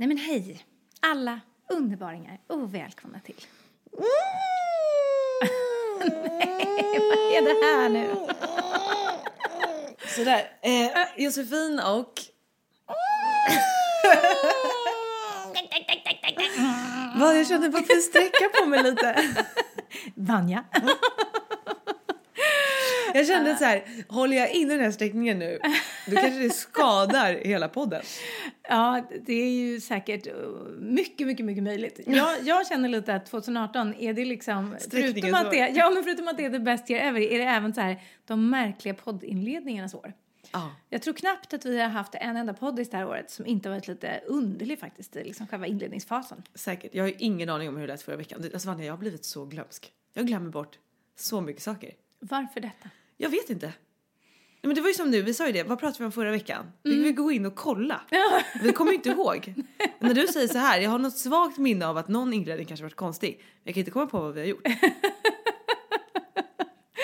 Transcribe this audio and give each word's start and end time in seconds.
Nej 0.00 0.08
men 0.08 0.18
hej, 0.18 0.64
alla 1.00 1.40
underbaringar 1.68 2.40
och 2.46 2.74
välkomna 2.74 3.20
till... 3.20 3.34
Nej, 6.00 6.98
vad 6.98 7.18
är 7.18 7.42
det 7.42 7.66
här 7.66 7.88
nu? 7.88 8.14
Sådär. 10.06 10.50
Eh, 10.62 11.22
Josefin 11.24 11.80
och... 11.80 12.12
Vad, 17.16 17.38
jag 17.38 17.46
kände 17.46 17.68
bara 17.68 17.78
att 17.78 18.02
sträcka 18.02 18.48
på 18.60 18.66
mig 18.66 18.82
lite. 18.82 19.34
Vanja. 20.14 20.64
Jag 23.14 23.26
kände 23.26 23.56
så 23.56 23.64
här, 23.64 23.84
håller 24.08 24.36
jag 24.36 24.50
inne 24.50 24.74
den 24.74 24.84
här 24.84 24.90
sträckningen 24.90 25.38
nu, 25.38 25.58
då 26.06 26.16
kanske 26.16 26.40
det 26.40 26.50
skadar 26.50 27.32
hela 27.32 27.68
podden. 27.68 28.02
Ja, 28.70 29.02
det 29.26 29.32
är 29.32 29.50
ju 29.50 29.80
säkert 29.80 30.26
uh, 30.26 30.32
mycket, 30.78 31.26
mycket, 31.26 31.46
mycket 31.46 31.62
möjligt. 31.62 32.00
Jag, 32.06 32.42
jag 32.42 32.66
känner 32.66 32.88
lite 32.88 33.14
att 33.14 33.26
2018 33.26 33.94
är 33.94 34.12
det 34.12 34.24
liksom, 34.24 34.76
förutom 34.90 35.34
att 35.34 35.50
det, 35.50 35.56
ja, 35.56 35.90
men 35.90 36.04
förutom 36.04 36.28
att 36.28 36.36
det 36.36 36.44
är 36.44 36.50
the 36.50 36.58
best 36.58 36.90
year 36.90 37.08
ever, 37.08 37.20
är 37.20 37.38
det 37.38 37.44
även 37.44 37.74
så 37.74 37.80
här 37.80 38.02
de 38.24 38.50
märkliga 38.50 38.94
poddinledningarnas 38.94 39.94
år. 39.94 40.12
Ja. 40.52 40.70
Jag 40.88 41.02
tror 41.02 41.14
knappt 41.14 41.54
att 41.54 41.64
vi 41.64 41.80
har 41.80 41.88
haft 41.88 42.14
en 42.14 42.36
enda 42.36 42.54
poddis 42.54 42.90
det 42.90 42.96
här 42.96 43.08
året 43.08 43.30
som 43.30 43.46
inte 43.46 43.68
varit 43.68 43.88
lite 43.88 44.20
underlig 44.26 44.78
faktiskt 44.78 45.16
i 45.16 45.24
liksom 45.24 45.46
själva 45.46 45.66
inledningsfasen. 45.66 46.42
Säkert. 46.54 46.94
Jag 46.94 47.04
har 47.04 47.08
ju 47.08 47.14
ingen 47.18 47.48
aning 47.48 47.68
om 47.68 47.76
hur 47.76 47.86
det 47.86 47.92
lät 47.92 48.02
förra 48.02 48.16
veckan. 48.16 48.44
Alltså 48.52 48.68
Vanja, 48.68 48.84
jag 48.84 48.92
har 48.92 48.98
blivit 48.98 49.24
så 49.24 49.44
glömsk. 49.44 49.92
Jag 50.12 50.26
glömmer 50.26 50.50
bort 50.50 50.78
så 51.16 51.40
mycket 51.40 51.62
saker. 51.62 51.94
Varför 52.18 52.60
detta? 52.60 52.90
Jag 53.16 53.30
vet 53.30 53.50
inte. 53.50 53.72
Men 54.62 54.74
det 54.74 54.80
var 54.80 54.88
ju 54.88 54.94
som 54.94 55.10
nu, 55.10 55.22
vi 55.22 55.34
sa 55.34 55.46
ju 55.46 55.52
det, 55.52 55.62
vad 55.62 55.78
pratade 55.78 55.98
vi 55.98 56.04
om 56.04 56.12
förra 56.12 56.30
veckan? 56.30 56.72
Vi 56.82 57.02
vill 57.02 57.14
gå 57.14 57.32
in 57.32 57.46
och 57.46 57.54
kolla. 57.54 58.00
Vi 58.62 58.72
kommer 58.72 58.90
ju 58.90 58.96
inte 58.96 59.08
ihåg. 59.08 59.54
Men 59.98 60.08
när 60.08 60.14
du 60.14 60.26
säger 60.26 60.48
så 60.48 60.58
här, 60.58 60.80
jag 60.80 60.90
har 60.90 60.98
något 60.98 61.18
svagt 61.18 61.58
minne 61.58 61.86
av 61.86 61.96
att 61.96 62.08
någon 62.08 62.32
inredning 62.32 62.66
kanske 62.66 62.84
varit 62.84 62.96
konstig. 62.96 63.36
Men 63.38 63.46
jag 63.64 63.74
kan 63.74 63.80
inte 63.80 63.90
komma 63.90 64.06
på 64.06 64.20
vad 64.20 64.34
vi 64.34 64.40
har 64.40 64.46
gjort. 64.46 64.62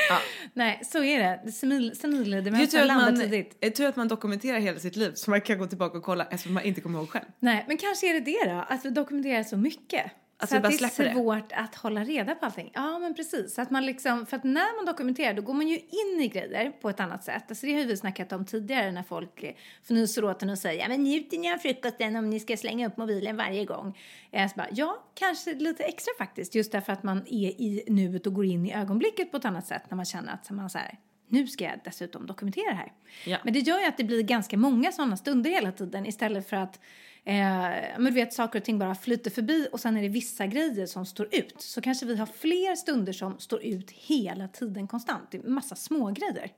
ja. 0.08 0.18
Nej, 0.52 0.80
så 0.84 1.04
är 1.04 1.18
det. 1.18 1.52
Senil, 1.52 1.86
Det 1.88 1.92
är 1.92 1.96
senildemens 1.96 2.70
tur 2.70 2.80
att, 2.80 2.86
landar 2.86 3.12
man, 3.12 3.20
tidigt. 3.20 3.56
är 3.60 3.70
tur 3.70 3.86
att 3.86 3.96
man 3.96 4.08
dokumenterar 4.08 4.58
hela 4.58 4.78
sitt 4.78 4.96
liv 4.96 5.12
så 5.14 5.30
man 5.30 5.40
kan 5.40 5.58
gå 5.58 5.66
tillbaka 5.66 5.98
och 5.98 6.04
kolla 6.04 6.24
eftersom 6.24 6.54
man 6.54 6.62
inte 6.64 6.80
kommer 6.80 6.98
ihåg 6.98 7.10
själv. 7.10 7.24
Nej, 7.38 7.64
men 7.68 7.76
kanske 7.76 8.10
är 8.10 8.14
det 8.14 8.20
det 8.20 8.50
då, 8.52 8.64
att 8.68 8.84
vi 8.84 8.90
dokumenterar 8.90 9.42
så 9.42 9.56
mycket. 9.56 10.12
Att 10.38 10.48
så 10.48 10.56
att 10.56 10.62
det 10.62 10.68
är 10.68 10.72
släpper 10.72 11.04
det. 11.04 11.12
svårt 11.12 11.52
att 11.52 11.74
hålla 11.74 12.04
reda 12.04 12.34
på 12.34 12.46
allting. 12.46 12.70
Ja, 12.74 12.98
men 12.98 13.14
precis. 13.14 13.54
Så 13.54 13.62
att 13.62 13.70
man 13.70 13.86
liksom, 13.86 14.26
för 14.26 14.36
att 14.36 14.44
när 14.44 14.76
man 14.76 14.86
dokumenterar 14.86 15.34
då 15.34 15.42
går 15.42 15.54
man 15.54 15.68
ju 15.68 15.76
in 15.76 16.20
i 16.20 16.28
grejer 16.28 16.70
på 16.70 16.90
ett 16.90 17.00
annat 17.00 17.24
sätt. 17.24 17.44
Alltså 17.48 17.66
det 17.66 17.72
har 17.72 17.80
ju 17.80 17.86
vi 17.86 17.96
snackat 17.96 18.32
om 18.32 18.44
tidigare 18.44 18.92
när 18.92 19.02
folk 19.02 19.42
eh, 19.42 19.54
fnyser 19.82 20.24
åt 20.24 20.42
en 20.42 20.50
och 20.50 20.58
säger 20.58 20.82
ja 20.82 20.88
men 20.88 21.02
njuter 21.02 21.38
ni 21.38 21.52
av 21.52 21.58
frukosten 21.58 22.16
om 22.16 22.30
ni 22.30 22.40
ska 22.40 22.56
slänga 22.56 22.86
upp 22.86 22.96
mobilen 22.96 23.36
varje 23.36 23.64
gång? 23.64 23.98
Eh, 24.30 24.48
så 24.48 24.54
bara, 24.56 24.68
ja, 24.72 25.04
kanske 25.14 25.54
lite 25.54 25.84
extra 25.84 26.12
faktiskt. 26.18 26.54
Just 26.54 26.72
därför 26.72 26.92
att 26.92 27.02
man 27.02 27.18
är 27.26 27.60
i 27.60 27.84
nuet 27.86 28.26
och 28.26 28.34
går 28.34 28.44
in 28.44 28.66
i 28.66 28.74
ögonblicket 28.74 29.30
på 29.30 29.36
ett 29.36 29.44
annat 29.44 29.66
sätt 29.66 29.82
när 29.88 29.96
man 29.96 30.04
känner 30.04 30.32
att 30.32 30.50
man 30.50 30.70
så 30.70 30.78
här, 30.78 30.98
nu 31.28 31.46
ska 31.46 31.64
jag 31.64 31.80
dessutom 31.84 32.26
dokumentera 32.26 32.70
det 32.70 32.76
här. 32.76 32.92
Ja. 33.26 33.38
Men 33.44 33.52
det 33.52 33.58
gör 33.60 33.78
ju 33.78 33.86
att 33.86 33.96
det 33.96 34.04
blir 34.04 34.22
ganska 34.22 34.56
många 34.56 34.92
sådana 34.92 35.16
stunder 35.16 35.50
hela 35.50 35.72
tiden 35.72 36.06
istället 36.06 36.48
för 36.48 36.56
att 36.56 36.76
eh, 36.76 36.80
men 37.26 38.04
du 38.04 38.10
vet, 38.10 38.32
saker 38.34 38.58
och 38.58 38.64
ting 38.64 38.78
bara 38.78 38.94
flyter 38.94 39.30
förbi 39.30 39.68
och 39.72 39.80
sen 39.80 39.96
är 39.96 40.02
det 40.02 40.08
vissa 40.08 40.46
grejer 40.46 40.86
som 40.86 41.06
står 41.06 41.28
ut. 41.34 41.54
Så 41.58 41.80
kanske 41.80 42.06
vi 42.06 42.16
har 42.16 42.26
fler 42.26 42.74
stunder 42.76 43.12
som 43.12 43.38
står 43.38 43.62
ut 43.64 43.90
hela 43.90 44.48
tiden 44.48 44.88
konstant. 44.88 45.30
Det 45.30 45.38
är 45.38 45.42
massa 45.42 45.74
små 45.76 46.10
grejer. 46.10 46.50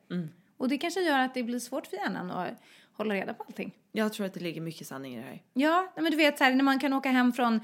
Och 0.57 0.69
det 0.69 0.79
kanske 0.79 1.01
gör 1.01 1.19
att 1.19 1.35
det 1.35 1.43
blir 1.43 1.59
svårt 1.59 1.87
för 1.87 1.97
hjärnan 1.97 2.31
att 2.31 2.49
hålla 2.93 3.15
reda 3.15 3.35
på 3.35 3.43
allting. 3.43 3.75
Jag 3.93 4.13
tror 4.13 4.27
att 4.27 4.35
det 4.35 4.41
ligger 4.41 4.61
mycket 4.61 4.87
sanning 4.87 5.15
i 5.15 5.17
det 5.17 5.23
här. 5.23 5.43
Ja, 5.55 5.93
men 5.97 6.11
du 6.11 6.17
vet 6.17 6.39
så 6.39 6.45
här, 6.45 6.55
när 6.55 6.65
man 6.65 6.79
kan 6.79 6.93
åka 6.93 7.11
hem 7.11 7.33
från 7.33 7.61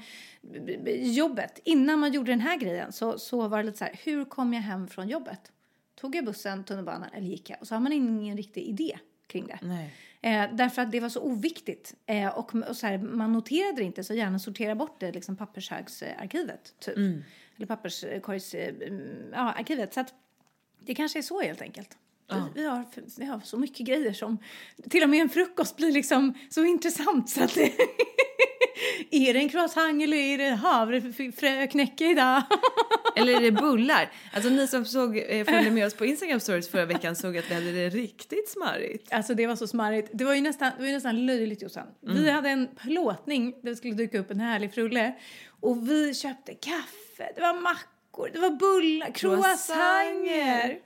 b- 0.83 1.01
jobbet. 1.11 1.59
Innan 1.63 1.99
man 1.99 2.13
gjorde 2.13 2.31
den 2.31 2.39
här 2.39 2.57
grejen 2.57 2.91
så, 2.91 3.19
så 3.19 3.47
var 3.47 3.57
det 3.57 3.63
lite 3.63 3.77
så 3.77 3.83
här, 3.85 3.99
hur 4.03 4.25
kom 4.25 4.53
jag 4.53 4.61
hem 4.61 4.87
från 4.87 5.09
jobbet? 5.09 5.51
Tog 5.95 6.15
jag 6.15 6.25
bussen, 6.25 6.63
tunnelbanan 6.63 7.09
eller 7.13 7.27
gick 7.27 7.49
jag? 7.49 7.57
Och 7.61 7.67
så 7.67 7.75
har 7.75 7.79
man 7.79 7.93
ingen 7.93 8.37
riktig 8.37 8.63
idé 8.63 8.97
kring 9.27 9.47
det. 9.47 9.59
Nej. 9.61 9.93
Eh, 10.25 10.49
därför 10.53 10.81
att 10.81 10.91
det 10.91 10.99
var 10.99 11.09
så 11.09 11.21
oviktigt. 11.21 11.95
Eh, 12.05 12.37
och 12.37 12.55
och 12.55 12.77
så 12.77 12.87
här, 12.87 12.97
man 12.97 13.33
noterade 13.33 13.75
det 13.75 13.83
inte 13.83 14.03
så 14.03 14.13
gärna 14.13 14.39
sortera 14.39 14.75
bort 14.75 14.99
det 14.99 15.11
liksom 15.11 15.35
pappershögsarkivet. 15.35 16.73
Typ. 16.79 16.97
Eller 17.57 17.67
papperskorgsarkivet. 17.67 18.93
Ja, 19.31 19.53
arkivet. 19.53 19.93
så 19.93 19.99
att 19.99 20.13
det 20.79 20.95
kanske 20.95 21.19
är 21.19 21.23
så 21.23 21.41
helt 21.41 21.61
enkelt. 21.61 21.97
Vi, 22.29 22.61
vi, 22.61 22.67
har, 22.67 22.85
vi 23.19 23.25
har 23.25 23.39
så 23.39 23.57
mycket 23.57 23.87
grejer 23.87 24.13
som 24.13 24.37
till 24.89 25.03
och 25.03 25.09
med 25.09 25.21
en 25.21 25.29
frukost 25.29 25.77
blir 25.77 25.91
liksom 25.91 26.33
så 26.49 26.65
intressant 26.65 27.29
så 27.29 27.43
att 27.43 27.53
det, 27.53 27.71
Är 29.11 29.33
det 29.33 29.39
en 29.39 29.49
croissant 29.49 30.03
eller 30.03 30.17
är 30.17 30.37
det 30.37 30.49
havrefröknäcke 30.49 32.11
idag? 32.11 32.43
Eller 33.17 33.33
är 33.33 33.41
det 33.41 33.51
bullar? 33.51 34.11
Alltså 34.33 34.49
ni 34.49 34.67
som 34.67 34.85
såg, 34.85 35.17
eh, 35.17 35.45
följde 35.45 35.71
med 35.71 35.85
oss 35.85 35.93
på 35.93 36.05
Instagram 36.05 36.39
stories 36.39 36.69
förra 36.69 36.85
veckan 36.85 37.15
såg 37.15 37.37
att 37.37 37.51
vi 37.51 37.55
hade 37.55 37.71
det 37.71 37.89
riktigt 37.89 38.49
smarrigt. 38.49 39.13
Alltså 39.13 39.33
det 39.33 39.47
var 39.47 39.55
så 39.55 39.67
smarrigt. 39.67 40.09
Det 40.13 40.23
var 40.23 40.33
ju 40.33 40.41
nästan, 40.41 40.71
det 40.77 40.81
var 40.81 40.87
ju 40.87 40.93
nästan 40.93 41.25
löjligt 41.25 41.61
Jossan. 41.61 41.87
Vi 42.01 42.29
hade 42.29 42.49
en 42.49 42.67
plåtning 42.75 43.51
där 43.61 43.69
det 43.69 43.75
skulle 43.75 43.93
dyka 43.93 44.19
upp 44.19 44.31
en 44.31 44.39
härlig 44.39 44.73
frulle. 44.73 45.13
Och 45.59 45.89
vi 45.89 46.13
köpte 46.13 46.53
kaffe, 46.53 47.31
det 47.35 47.41
var 47.41 47.61
mackor, 47.61 48.29
det 48.33 48.39
var 48.39 48.49
bullar, 48.49 49.11
croissanter. 49.11 50.79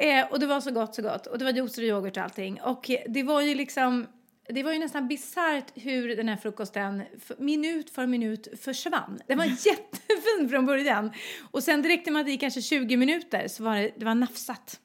Eh, 0.00 0.26
och 0.30 0.40
det 0.40 0.46
var 0.46 0.60
så 0.60 0.70
gott, 0.70 0.94
så 0.94 1.02
gott. 1.02 1.26
Och 1.26 1.38
det 1.38 1.44
var 1.44 1.52
juicer 1.52 1.82
och 1.82 1.88
yoghurt 1.88 2.16
och 2.16 2.22
allting. 2.22 2.60
Och 2.60 2.90
det 3.08 3.22
var 3.22 3.40
ju 3.40 3.54
liksom, 3.54 4.06
det 4.48 4.62
var 4.62 4.72
ju 4.72 4.78
nästan 4.78 5.08
bisarrt 5.08 5.72
hur 5.74 6.16
den 6.16 6.28
här 6.28 6.36
frukosten 6.36 7.02
minut 7.38 7.90
för 7.90 8.06
minut 8.06 8.48
försvann. 8.60 9.20
Den 9.26 9.38
var 9.38 9.44
jättefin 9.66 10.48
från 10.50 10.66
början. 10.66 11.12
Och 11.50 11.62
sen 11.62 11.82
direkt 11.82 12.06
när 12.06 12.12
man 12.12 12.20
hade 12.20 12.32
i 12.32 12.36
kanske 12.36 12.62
20 12.62 12.96
minuter 12.96 13.48
så 13.48 13.62
var 13.62 13.76
det, 13.76 13.90
det 13.96 14.04
var 14.04 14.14
nafsat 14.14 14.80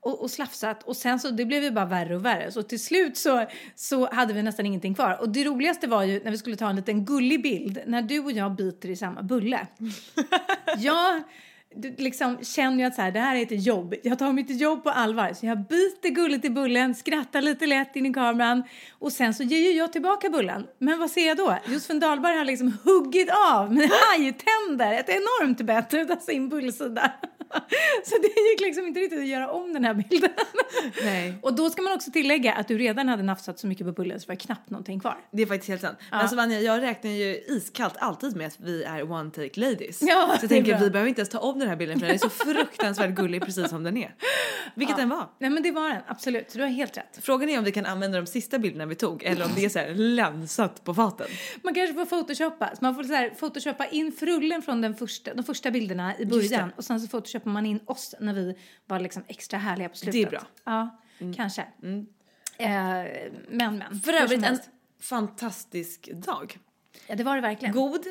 och, 0.00 0.22
och 0.22 0.30
slafsat 0.30 0.82
och 0.82 0.96
sen 0.96 1.20
så 1.20 1.30
det 1.30 1.44
blev 1.44 1.62
ju 1.62 1.70
bara 1.70 1.84
värre 1.84 2.16
och 2.16 2.24
värre 2.24 2.52
så 2.52 2.62
till 2.62 2.80
slut 2.80 3.16
så, 3.16 3.46
så 3.74 4.10
hade 4.12 4.32
vi 4.32 4.42
nästan 4.42 4.66
ingenting 4.66 4.94
kvar 4.94 5.20
och 5.20 5.28
det 5.28 5.44
roligaste 5.44 5.86
var 5.86 6.02
ju 6.02 6.24
när 6.24 6.30
vi 6.30 6.38
skulle 6.38 6.56
ta 6.56 6.70
en 6.70 6.76
liten 6.76 7.04
gullig 7.04 7.42
bild 7.42 7.82
när 7.86 8.02
du 8.02 8.20
och 8.20 8.32
jag 8.32 8.54
biter 8.54 8.88
i 8.88 8.96
samma 8.96 9.22
bulle. 9.22 9.66
jag 10.78 11.22
du 11.22 11.22
liksom 11.98 12.38
känner 12.42 12.78
ju 12.78 12.84
att 12.84 12.94
så 12.94 13.02
här, 13.02 13.12
det 13.12 13.20
här 13.20 13.36
är 13.36 13.42
ett 13.42 13.66
jobb. 13.66 13.94
Jag 14.02 14.18
tar 14.18 14.32
mitt 14.32 14.60
jobb 14.60 14.84
på 14.84 14.90
allvar. 14.90 15.32
Så 15.32 15.46
jag 15.46 15.58
biter 15.58 16.08
gulligt 16.08 16.44
i 16.44 16.50
bullen, 16.50 16.94
skrattar 16.94 17.42
lite 17.42 17.66
lätt 17.66 17.96
in 17.96 18.06
i 18.06 18.12
kameran 18.12 18.62
och 18.98 19.12
sen 19.12 19.34
så 19.34 19.42
ger 19.42 19.58
ju 19.58 19.70
jag 19.70 19.92
tillbaka 19.92 20.30
bullen. 20.30 20.66
Men 20.78 20.98
vad 20.98 21.10
ser 21.10 21.26
jag 21.26 21.36
då? 21.36 21.58
Josefin 21.66 22.00
Dahlberg 22.00 22.38
har 22.38 22.44
liksom 22.44 22.78
huggit 22.84 23.28
av 23.52 23.74
med 23.74 23.90
hajtänder 23.90 24.92
ett 24.92 25.08
enormt 25.08 25.60
bett 25.60 25.94
utav 25.94 26.16
sin 26.16 26.48
bullsida. 26.48 27.12
Så 28.04 28.14
det 28.22 28.28
gick 28.50 28.60
liksom 28.60 28.86
inte 28.86 29.00
riktigt 29.00 29.18
att 29.18 29.26
göra 29.26 29.50
om 29.50 29.72
den 29.72 29.84
här 29.84 29.94
bilden. 29.94 30.30
Nej. 31.04 31.34
Och 31.42 31.54
då 31.54 31.70
ska 31.70 31.82
man 31.82 31.92
också 31.92 32.10
tillägga 32.10 32.52
att 32.52 32.68
du 32.68 32.78
redan 32.78 33.08
hade 33.08 33.22
nafsat 33.22 33.58
så 33.58 33.66
mycket 33.66 33.86
på 33.86 33.92
bullen 33.92 34.20
så 34.20 34.26
det 34.26 34.32
var 34.32 34.36
knappt 34.36 34.70
någonting 34.70 35.00
kvar. 35.00 35.16
Det 35.30 35.42
är 35.42 35.46
faktiskt 35.46 35.68
helt 35.68 35.80
sant. 35.80 35.98
Men 36.10 36.20
alltså 36.20 36.36
Vanja, 36.36 36.60
jag 36.60 36.82
räknar 36.82 37.10
ju 37.10 37.40
iskallt 37.46 37.94
alltid 37.98 38.36
med 38.36 38.46
att 38.46 38.60
vi 38.60 38.84
är 38.84 39.12
one 39.12 39.30
take 39.30 39.60
ladies. 39.60 40.02
Ja, 40.02 40.26
så 40.26 40.32
jag 40.32 40.40
det 40.40 40.48
tänker 40.48 40.72
bra. 40.72 40.80
vi 40.80 40.90
behöver 40.90 41.08
inte 41.08 41.20
ens 41.20 41.28
ta 41.28 41.38
om 41.38 41.60
den 41.64 41.70
här 41.70 41.76
bilden 41.76 41.98
för 41.98 42.06
den 42.06 42.14
är 42.14 42.18
så 42.18 42.30
fruktansvärt 42.30 43.14
gullig 43.14 43.42
precis 43.42 43.70
som 43.70 43.82
den 43.82 43.96
är. 43.96 44.14
Vilket 44.74 44.96
den 44.96 45.08
var. 45.08 45.30
Nej 45.38 45.50
men 45.50 45.62
det 45.62 45.70
var 45.70 45.88
den, 45.88 46.02
absolut. 46.06 46.52
Du 46.52 46.60
har 46.60 46.68
helt 46.68 46.96
rätt. 46.96 47.18
Frågan 47.22 47.48
är 47.48 47.58
om 47.58 47.64
vi 47.64 47.72
kan 47.72 47.86
använda 47.86 48.20
de 48.20 48.26
sista 48.26 48.58
bilderna 48.58 48.86
vi 48.86 48.94
tog 48.94 49.22
eller 49.22 49.44
om 49.44 49.50
det 49.54 49.64
är 49.64 49.68
så 49.68 49.78
här 49.78 49.94
länsat 49.94 50.84
på 50.84 50.94
faten. 50.94 51.26
Man 51.62 51.74
kanske 51.74 51.94
får 51.94 52.06
photoshoppa. 52.06 52.70
Så 52.76 52.84
man 52.84 52.94
får 52.94 53.02
så 53.02 53.12
här, 53.12 53.30
photoshoppa 53.30 53.86
in 53.86 54.12
frullen 54.12 54.62
från 54.62 54.80
den 54.80 54.94
första, 54.94 55.34
de 55.34 55.42
första 55.42 55.70
bilderna 55.70 56.18
i 56.18 56.26
början 56.26 56.72
och 56.76 56.84
sen 56.84 57.00
så 57.00 57.08
photoshoppar 57.08 57.50
man 57.50 57.66
in 57.66 57.80
oss 57.86 58.14
när 58.20 58.34
vi 58.34 58.56
var 58.86 59.00
liksom 59.00 59.24
extra 59.28 59.58
härliga 59.58 59.88
på 59.88 59.96
slutet. 59.96 60.12
Det 60.12 60.22
är 60.22 60.30
bra. 60.30 60.42
Ja, 60.64 61.00
kanske. 61.36 61.62
Eh, 62.58 62.68
men 63.48 63.78
men. 63.78 64.00
För 64.04 64.12
övrigt 64.12 64.44
en 64.44 64.58
fantastisk 65.00 66.10
dag. 66.12 66.58
Ja, 67.06 67.14
det 67.14 67.24
var 67.24 67.36
det 67.36 67.42
verkligen. 67.42 67.74
God 67.74 68.04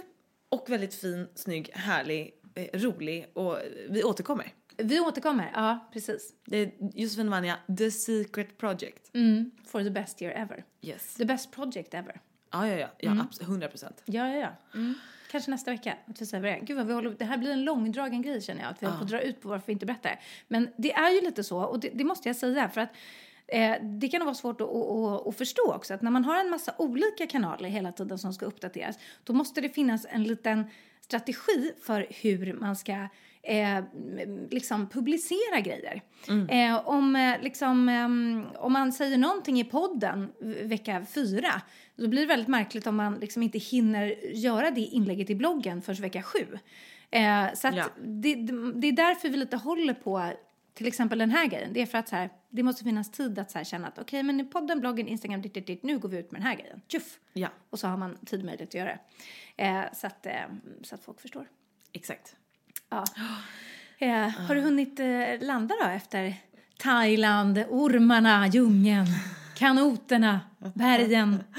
och 0.49 0.69
väldigt 0.69 0.95
fin, 0.95 1.27
snygg, 1.35 1.69
härlig, 1.73 2.31
rolig 2.73 3.27
och 3.33 3.57
vi 3.89 4.03
återkommer. 4.03 4.53
Vi 4.77 4.99
återkommer. 4.99 5.51
Ja, 5.53 5.89
precis. 5.93 6.33
Det 6.45 6.57
är 6.57 6.71
Josefin 6.93 7.29
Vanja, 7.29 7.57
The 7.77 7.91
Secret 7.91 8.57
Project. 8.57 9.11
Mm, 9.15 9.51
for 9.65 9.83
the 9.83 9.89
best 9.89 10.21
year 10.21 10.33
ever. 10.41 10.63
Yes. 10.81 11.15
The 11.15 11.25
best 11.25 11.51
project 11.51 11.93
ever. 11.93 12.21
Ja, 12.51 12.67
ja, 12.67 12.75
ja, 12.77 12.87
ja 12.99 13.11
Mm. 13.11 13.21
absolut, 13.21 13.49
100 13.49 13.67
procent. 13.67 14.01
Ja, 14.05 14.27
ja, 14.29 14.35
ja. 14.39 14.79
Mm. 14.79 14.93
Kanske 15.31 15.51
nästa 15.51 15.71
vecka 15.71 15.97
att 16.07 16.21
vi 16.21 16.25
säger 16.25 16.43
det. 16.43 16.59
Gud 16.65 16.77
vad 16.77 16.87
vi 16.87 16.93
håller, 16.93 17.09
det 17.19 17.25
här 17.25 17.37
blir 17.37 17.51
en 17.51 17.63
långdragen 17.63 18.21
grej 18.21 18.41
känner 18.41 18.61
jag. 18.61 18.71
Att 18.71 18.83
vi 18.83 18.87
får 18.87 19.05
dra 19.05 19.21
ut 19.21 19.41
på 19.41 19.49
varför 19.49 19.67
vi 19.67 19.73
inte 19.73 19.85
berättar. 19.85 20.19
Men 20.47 20.69
det 20.77 20.93
är 20.93 21.09
ju 21.11 21.21
lite 21.21 21.43
så 21.43 21.59
och 21.63 21.79
det, 21.79 21.89
det 21.93 22.03
måste 22.03 22.29
jag 22.29 22.35
säga 22.35 22.69
för 22.69 22.81
att 22.81 22.89
eh, 23.47 23.75
det 23.83 24.07
kan 24.07 24.25
vara 24.25 24.35
svårt 24.35 24.61
att, 24.61 24.69
att, 24.69 24.75
att, 25.21 25.27
att 25.27 25.37
förstå 25.37 25.73
också 25.73 25.93
att 25.93 26.01
när 26.01 26.11
man 26.11 26.25
har 26.25 26.39
en 26.39 26.49
massa 26.49 26.75
olika 26.77 27.27
kanaler 27.27 27.69
hela 27.69 27.91
tiden 27.91 28.17
som 28.17 28.33
ska 28.33 28.45
uppdateras 28.45 28.99
då 29.23 29.33
måste 29.33 29.61
det 29.61 29.69
finnas 29.69 30.05
en 30.09 30.23
liten 30.23 30.65
strategi 31.03 31.71
för 31.85 32.07
hur 32.09 32.53
man 32.53 32.75
ska 32.75 33.07
eh, 33.43 33.83
liksom 34.51 34.89
publicera 34.89 35.59
grejer. 35.59 36.01
Eh, 36.49 36.87
om, 36.87 37.15
eh, 37.15 37.41
liksom, 37.41 37.89
ehm, 37.89 38.45
om 38.55 38.73
man 38.73 38.93
säger 38.93 39.17
någonting 39.17 39.59
i 39.59 39.63
podden 39.63 40.31
vecka 40.63 41.05
fyra 41.13 41.61
då 41.95 42.07
blir 42.07 42.21
det 42.21 42.27
väldigt 42.27 42.47
märkligt 42.47 42.87
om 42.87 42.95
man 42.95 43.15
liksom 43.19 43.43
inte 43.43 43.57
hinner 43.57 44.15
göra 44.35 44.71
det 44.71 44.81
inlägget 44.81 45.29
i 45.29 45.35
bloggen 45.35 45.81
förrän 45.81 46.01
vecka 46.01 46.23
sju. 46.23 46.45
Eh, 47.11 47.53
så 47.55 47.67
att 47.67 47.75
Ja. 47.75 47.85
det, 48.03 48.35
det 48.75 48.87
är 48.87 48.91
därför 48.91 49.29
vi 49.29 49.37
lite 49.37 49.57
håller 49.57 49.93
på 49.93 50.31
till 50.73 50.87
exempel 50.87 51.19
den 51.19 51.31
här 51.31 51.45
grejen. 51.47 51.73
Det 51.73 51.81
är 51.81 51.85
för 51.85 51.97
att 51.97 52.09
så 52.09 52.15
här, 52.15 52.29
det 52.49 52.63
måste 52.63 52.83
finnas 52.83 53.11
tid 53.11 53.39
att 53.39 53.51
så 53.51 53.57
här 53.57 53.65
känna 53.65 53.87
att 53.87 53.99
okej, 53.99 54.23
men 54.23 54.39
i 54.39 54.43
podden, 54.43 54.79
bloggen, 54.79 55.07
Instagram, 55.07 55.41
ditt, 55.41 55.53
ditt, 55.53 55.67
ditt, 55.67 55.83
nu 55.83 55.99
går 55.99 56.09
vi 56.09 56.17
ut 56.17 56.31
med 56.31 56.41
den 56.41 56.47
här 56.47 56.55
grejen. 56.55 56.81
Tjuff! 56.87 57.19
Ja, 57.33 57.49
Och 57.69 57.79
så 57.79 57.87
har 57.87 57.97
man 57.97 58.17
tid 58.25 58.39
och 58.39 58.45
möjlighet 58.45 58.69
att 58.69 58.73
göra 58.73 58.97
det. 59.55 59.63
Eh, 59.63 59.83
så, 59.93 60.07
att, 60.07 60.25
eh, 60.25 60.33
så 60.83 60.95
att 60.95 61.03
folk 61.03 61.21
förstår. 61.21 61.47
exakt. 61.91 62.35
Ja. 62.89 63.03
Eh, 63.97 64.29
har 64.29 64.55
du 64.55 64.61
hunnit 64.61 64.99
eh, 64.99 65.07
landa 65.47 65.75
då 65.83 65.89
efter 65.89 66.35
Thailand, 66.77 67.57
ormarna, 67.69 68.47
djungeln, 68.47 69.07
kanoterna, 69.55 70.39
bergen? 70.75 71.43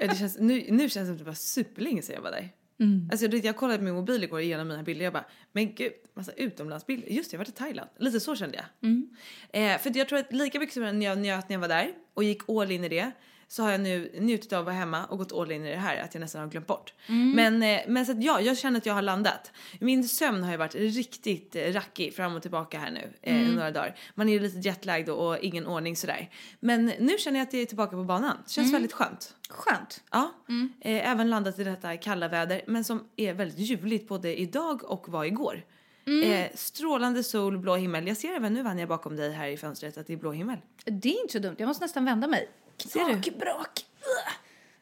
Ja, 0.00 0.06
det 0.06 0.16
känns, 0.16 0.38
nu, 0.40 0.66
nu 0.70 0.88
känns 0.88 0.94
det 0.94 1.04
som 1.06 1.12
att 1.12 1.18
det 1.18 1.24
var 1.24 1.32
superlänge 1.34 2.02
sedan 2.02 2.14
jag 2.14 2.22
var 2.22 2.30
där. 2.30 2.48
Mm. 2.80 3.08
Alltså, 3.12 3.26
jag 3.26 3.56
kollade 3.56 3.78
på 3.78 3.84
min 3.84 3.94
mobil 3.94 4.24
igår 4.24 4.40
igenom 4.40 4.68
mina 4.68 4.82
bilder 4.82 5.04
jag 5.04 5.12
bara, 5.12 5.24
men 5.52 5.74
gud, 5.74 5.92
massa 6.14 6.32
utomlandsbilder. 6.32 7.08
Just 7.08 7.30
det, 7.30 7.34
jag 7.34 7.38
var 7.38 7.48
i 7.48 7.52
Thailand. 7.52 7.90
Lite 7.98 8.20
så 8.20 8.36
kände 8.36 8.56
jag. 8.56 8.90
Mm. 8.90 9.08
Eh, 9.52 9.78
för 9.78 9.96
jag 9.98 10.08
tror 10.08 10.18
att 10.18 10.32
lika 10.32 10.58
mycket 10.58 10.74
som 10.74 11.02
jag 11.02 11.18
njöt 11.18 11.48
när 11.48 11.54
jag 11.54 11.60
var 11.60 11.68
där 11.68 11.92
och 12.14 12.24
gick 12.24 12.48
all 12.48 12.70
in 12.70 12.84
i 12.84 12.88
det 12.88 13.12
så 13.54 13.62
har 13.62 13.70
jag 13.70 13.80
nu 13.80 14.10
njutit 14.20 14.52
av 14.52 14.58
att 14.58 14.64
vara 14.64 14.74
hemma 14.74 15.04
och 15.04 15.18
gått 15.18 15.32
all 15.32 15.50
in 15.50 15.66
i 15.66 15.70
det 15.70 15.76
här 15.76 15.96
att 16.02 16.14
jag 16.14 16.20
nästan 16.20 16.40
har 16.40 16.48
glömt 16.48 16.66
bort. 16.66 16.92
Mm. 17.06 17.30
Men, 17.30 17.62
eh, 17.62 17.80
men 17.88 18.06
så 18.06 18.12
att 18.12 18.24
ja, 18.24 18.40
jag 18.40 18.58
känner 18.58 18.78
att 18.78 18.86
jag 18.86 18.94
har 18.94 19.02
landat. 19.02 19.52
Min 19.80 20.08
sömn 20.08 20.42
har 20.42 20.50
ju 20.50 20.56
varit 20.56 20.74
riktigt 20.74 21.56
eh, 21.56 21.72
rackig 21.72 22.14
fram 22.14 22.36
och 22.36 22.42
tillbaka 22.42 22.78
här 22.78 22.90
nu 22.90 23.12
eh, 23.22 23.34
Mm. 23.44 23.54
några 23.54 23.70
dagar. 23.70 23.96
Man 24.14 24.28
är 24.28 24.32
ju 24.32 24.40
lite 24.40 24.58
jetlagd 24.58 25.08
och, 25.08 25.28
och 25.28 25.38
ingen 25.38 25.66
ordning 25.66 25.96
sådär. 25.96 26.30
Men 26.60 26.86
nu 26.86 27.18
känner 27.18 27.38
jag 27.38 27.46
att 27.48 27.52
jag 27.52 27.62
är 27.62 27.66
tillbaka 27.66 27.96
på 27.96 28.04
banan. 28.04 28.36
Det 28.44 28.50
känns 28.50 28.74
väldigt 28.74 28.92
skönt. 28.92 29.34
Skönt. 29.48 30.02
Ja, 30.10 30.32
eh, 30.80 31.10
även 31.10 31.30
landat 31.30 31.58
i 31.58 31.64
detta 31.64 31.96
kalla 31.96 32.28
väder 32.28 32.62
men 32.66 32.84
som 32.84 33.08
är 33.16 33.34
väldigt 33.34 33.58
ljuvligt 33.58 34.08
både 34.08 34.40
idag 34.40 34.84
och 34.84 35.08
var 35.08 35.24
igår. 35.24 35.64
Eh, 36.06 36.50
strålande 36.54 37.22
sol, 37.22 37.58
blå 37.58 37.76
himmel. 37.76 38.08
Jag 38.08 38.16
ser 38.16 38.32
även 38.34 38.54
nu 38.54 38.62
Vanja 38.62 38.86
bakom 38.86 39.16
dig 39.16 39.32
här 39.32 39.48
i 39.48 39.56
fönstret 39.56 39.98
att 39.98 40.06
det 40.06 40.12
är 40.12 40.16
blå 40.16 40.32
himmel. 40.32 40.58
Det 40.84 41.08
är 41.08 41.20
inte 41.22 41.32
så 41.32 41.38
dumt. 41.38 41.56
Jag 41.58 41.66
måste 41.66 41.84
nästan 41.84 42.04
vända 42.04 42.26
mig. 42.28 42.48
Ser 42.78 43.04
du? 43.04 43.30
Brak. 43.30 43.86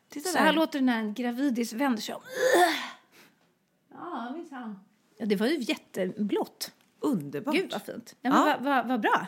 Titta 0.08 0.28
Så 0.28 0.38
här 0.38 0.52
låter 0.52 0.78
det 0.78 0.84
när 0.84 0.98
en 0.98 1.14
gravidis 1.14 1.72
vänder 1.72 2.02
sig 2.02 2.14
om. 2.14 2.22
Ja, 3.92 4.32
minsann. 4.36 4.80
Ja, 5.16 5.26
det 5.26 5.36
var 5.36 5.46
ju 5.46 5.56
jätteblått. 5.58 6.72
Underbart. 7.00 7.54
Gud 7.54 7.72
vad 7.72 7.82
fint. 7.82 8.14
Ja, 8.22 8.30
men 8.30 8.38
Ja. 8.38 8.44
vad, 8.44 8.64
vad, 8.64 8.88
vad 8.88 9.00
bra. 9.00 9.26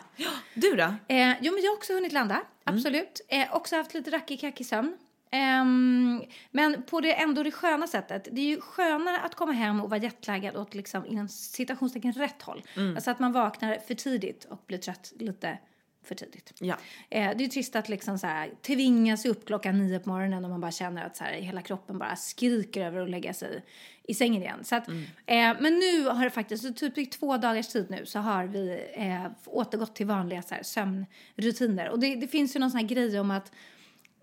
Du 0.53 0.75
då? 0.75 0.83
Eh, 1.07 1.33
jo, 1.41 1.53
men 1.53 1.63
jag 1.63 1.71
har 1.71 1.77
också 1.77 1.93
hunnit 1.93 2.13
landa. 2.13 2.41
Absolut. 2.63 3.21
Eh, 3.27 3.55
också 3.55 3.75
haft 3.75 3.93
lite 3.93 4.11
rackig 4.11 4.65
sömn. 4.65 4.97
Ehm, 5.31 6.23
men 6.51 6.83
på 6.83 7.01
det 7.01 7.13
ändå 7.13 7.43
det 7.43 7.51
sköna 7.51 7.87
sättet. 7.87 8.27
Det 8.31 8.41
är 8.41 8.45
ju 8.45 8.61
skönare 8.61 9.17
att 9.17 9.35
komma 9.35 9.51
hem 9.51 9.81
och 9.81 9.89
vara 9.89 9.99
jetlaggad 9.99 10.55
åt 10.55 10.73
liksom 10.73 11.05
inom 11.05 11.27
citationstecken 11.27 12.13
rätt 12.13 12.41
håll. 12.41 12.63
Alltså 12.95 13.11
att 13.11 13.19
man 13.19 13.31
vaknar 13.31 13.77
för 13.87 13.93
tidigt 13.93 14.45
och 14.45 14.63
blir 14.67 14.77
trött 14.77 15.13
lite 15.19 15.57
för 16.05 16.15
tidigt. 16.15 16.53
Ja. 16.59 16.75
Eh, 17.09 17.37
det 17.37 17.43
är 17.43 17.45
ju 17.45 17.47
trist 17.47 17.75
att 17.75 17.89
liksom 17.89 18.19
så 18.19 18.27
här, 18.27 18.51
tvingas 18.61 19.25
upp 19.25 19.45
klockan 19.45 19.77
nio 19.77 19.99
på 19.99 20.09
morgonen 20.09 20.45
och 20.45 20.51
man 20.51 20.61
bara 20.61 20.71
känner 20.71 21.05
att 21.05 21.17
så 21.17 21.23
här, 21.23 21.33
hela 21.33 21.61
kroppen 21.61 21.97
bara 21.97 22.15
skriker 22.15 22.85
över 22.85 23.01
att 23.01 23.09
lägga 23.09 23.33
sig 23.33 23.63
i 24.03 24.13
sängen 24.13 24.41
igen. 24.41 24.63
Så 24.63 24.75
att, 24.75 24.87
eh, 24.87 25.55
men 25.59 25.79
nu 25.79 26.07
har 26.07 26.23
det 26.23 26.29
faktiskt, 26.29 26.63
så 26.63 26.73
typ 26.73 26.97
i 26.97 27.05
två 27.05 27.37
dagars 27.37 27.67
tid 27.67 27.85
nu 27.89 28.05
så 28.05 28.19
har 28.19 28.45
vi 28.45 28.83
eh, 28.93 29.31
återgått 29.45 29.95
till 29.95 30.05
vanliga 30.05 30.41
så 30.41 30.55
här, 30.55 30.63
sömnrutiner. 30.63 31.89
Och 31.89 31.99
det, 31.99 32.15
det 32.15 32.27
finns 32.27 32.55
ju 32.55 32.59
någon 32.59 32.71
sån 32.71 32.79
här 32.79 32.87
grej 32.87 33.19
om 33.19 33.31
att 33.31 33.51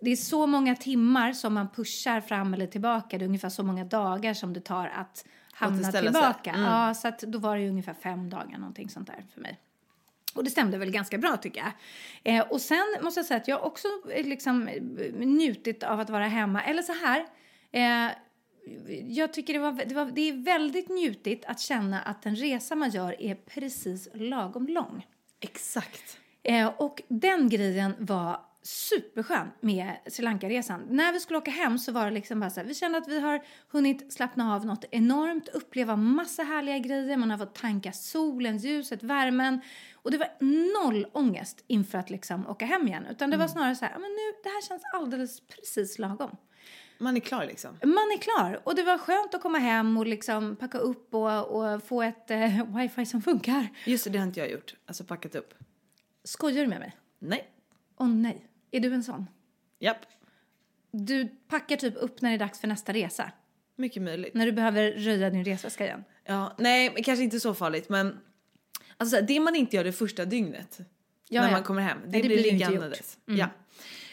det 0.04 0.10
är 0.10 0.16
så 0.16 0.46
många 0.46 0.76
timmar 0.76 1.32
som 1.32 1.54
man 1.54 1.68
pushar 1.68 2.20
fram 2.20 2.54
eller 2.54 2.66
tillbaka. 2.66 3.18
Det 3.18 3.24
är 3.24 3.26
ungefär 3.26 3.48
så 3.48 3.62
många 3.62 3.84
dagar 3.84 4.34
som 4.34 4.52
det 4.52 4.60
tar 4.60 4.86
att 4.86 5.24
hamna 5.52 5.92
tillbaka. 5.92 6.54
Ja, 6.56 6.94
så 6.94 7.08
att 7.08 7.18
då 7.18 7.38
var 7.38 7.56
det 7.56 7.62
ju 7.62 7.68
ungefär 7.68 7.94
fem 7.94 8.30
dagar 8.30 8.58
någonting 8.58 8.88
sånt 8.88 9.06
där 9.06 9.24
för 9.34 9.40
mig. 9.40 9.58
Och 10.34 10.44
det 10.44 10.50
stämde 10.50 10.78
väl 10.78 10.90
ganska 10.90 11.18
bra 11.18 11.36
tycker 11.36 11.60
jag. 11.60 11.72
Eh, 12.34 12.46
och 12.50 12.60
sen 12.60 12.96
måste 13.02 13.20
jag 13.20 13.26
säga 13.26 13.40
att 13.40 13.48
jag 13.48 13.64
också 13.64 13.88
eh, 14.10 14.26
liksom 14.26 14.68
eh, 14.68 14.82
njutit 15.26 15.82
av 15.82 16.00
att 16.00 16.10
vara 16.10 16.26
hemma. 16.26 16.62
Eller 16.62 16.82
så 16.82 16.92
här. 16.92 17.26
Eh, 17.72 18.12
jag 19.08 19.32
tycker 19.32 19.52
det, 19.52 19.58
var, 19.58 19.72
det, 19.72 19.94
var, 19.94 20.04
det 20.04 20.28
är 20.28 20.32
väldigt 20.32 20.88
njutigt 20.88 21.44
att 21.44 21.60
känna 21.60 22.02
att 22.02 22.22
den 22.22 22.36
resa 22.36 22.74
man 22.74 22.90
gör 22.90 23.22
är 23.22 23.34
precis 23.34 24.08
lagom 24.14 24.66
lång. 24.66 25.06
Exakt. 25.40 26.18
Eh, 26.42 26.66
och 26.66 27.02
den 27.08 27.48
grejen 27.48 27.94
var 27.98 28.40
superskön 28.62 29.48
med 29.60 29.96
Sri 30.06 30.24
Lanka-resan. 30.24 30.86
När 30.90 31.12
vi 31.12 31.20
skulle 31.20 31.38
åka 31.38 31.50
hem 31.50 31.78
så 31.78 31.92
var 31.92 32.04
det 32.04 32.10
liksom 32.10 32.40
bara 32.40 32.50
så 32.50 32.60
här, 32.60 32.66
vi 32.66 32.74
kände 32.74 32.98
att 32.98 33.08
vi 33.08 33.20
har 33.20 33.42
hunnit 33.68 34.12
slappna 34.12 34.54
av 34.54 34.66
något 34.66 34.84
enormt, 34.90 35.48
uppleva 35.48 35.96
massa 35.96 36.42
härliga 36.42 36.78
grejer, 36.78 37.16
man 37.16 37.30
har 37.30 37.38
fått 37.38 37.54
tanka 37.54 37.92
solen, 37.92 38.56
ljuset, 38.58 39.02
värmen. 39.02 39.60
Och 39.94 40.10
det 40.10 40.18
var 40.18 40.28
noll 40.84 41.06
ångest 41.12 41.64
inför 41.66 41.98
att 41.98 42.10
liksom 42.10 42.46
åka 42.46 42.66
hem 42.66 42.88
igen. 42.88 43.06
Utan 43.10 43.30
det 43.30 43.36
var 43.36 43.48
snarare 43.48 43.76
så 43.76 43.84
här, 43.84 43.92
"Ja, 43.92 43.98
men 43.98 44.10
nu, 44.10 44.32
det 44.42 44.48
här 44.48 44.62
känns 44.68 44.82
alldeles 44.94 45.40
precis 45.40 45.98
lagom. 45.98 46.36
Man 46.98 47.16
är 47.16 47.20
klar 47.20 47.46
liksom. 47.46 47.70
Man 47.82 47.92
är 47.94 48.18
klar 48.18 48.60
och 48.64 48.74
det 48.74 48.82
var 48.82 48.98
skönt 48.98 49.34
att 49.34 49.42
komma 49.42 49.58
hem 49.58 49.96
och 49.96 50.06
liksom 50.06 50.56
packa 50.56 50.78
upp 50.78 51.14
och, 51.14 51.46
och 51.46 51.82
få 51.82 52.02
ett 52.02 52.30
eh, 52.30 52.76
wifi 52.76 53.06
som 53.06 53.22
funkar. 53.22 53.68
Just 53.86 54.04
det, 54.04 54.10
det 54.10 54.18
har 54.18 54.26
inte 54.26 54.40
jag 54.40 54.50
gjort. 54.50 54.74
Alltså 54.86 55.04
packat 55.04 55.34
upp. 55.34 55.54
Skojar 56.24 56.62
du 56.62 56.68
med 56.68 56.78
mig? 56.80 56.96
Nej. 57.18 57.48
Åh 57.96 58.08
nej, 58.08 58.46
är 58.72 58.80
du 58.80 58.94
en 58.94 59.04
sån? 59.04 59.26
Japp. 59.78 60.06
Du 60.90 61.28
packar 61.48 61.76
typ 61.76 61.94
upp 61.96 62.20
när 62.20 62.30
det 62.30 62.36
är 62.36 62.38
dags 62.38 62.60
för 62.60 62.68
nästa 62.68 62.92
resa. 62.92 63.32
Mycket 63.76 64.02
möjligt. 64.02 64.34
När 64.34 64.46
du 64.46 64.52
behöver 64.52 64.92
röja 64.92 65.30
din 65.30 65.44
resväska 65.44 65.84
igen. 65.84 66.04
Ja, 66.24 66.56
nej, 66.58 66.94
kanske 67.04 67.24
inte 67.24 67.40
så 67.40 67.54
farligt 67.54 67.88
men 67.88 68.20
alltså 68.96 69.20
det 69.20 69.40
man 69.40 69.56
inte 69.56 69.76
gör 69.76 69.84
det 69.84 69.92
första 69.92 70.24
dygnet 70.24 70.80
Ja, 71.28 71.40
när 71.40 71.48
ja. 71.48 71.52
man 71.52 71.62
kommer 71.62 71.82
hem, 71.82 71.98
det, 72.04 72.10
Nej, 72.10 72.22
det 72.22 72.28
blir 72.28 72.42
liggandes. 72.42 73.18
Mm. 73.28 73.40
Ja. 73.40 73.48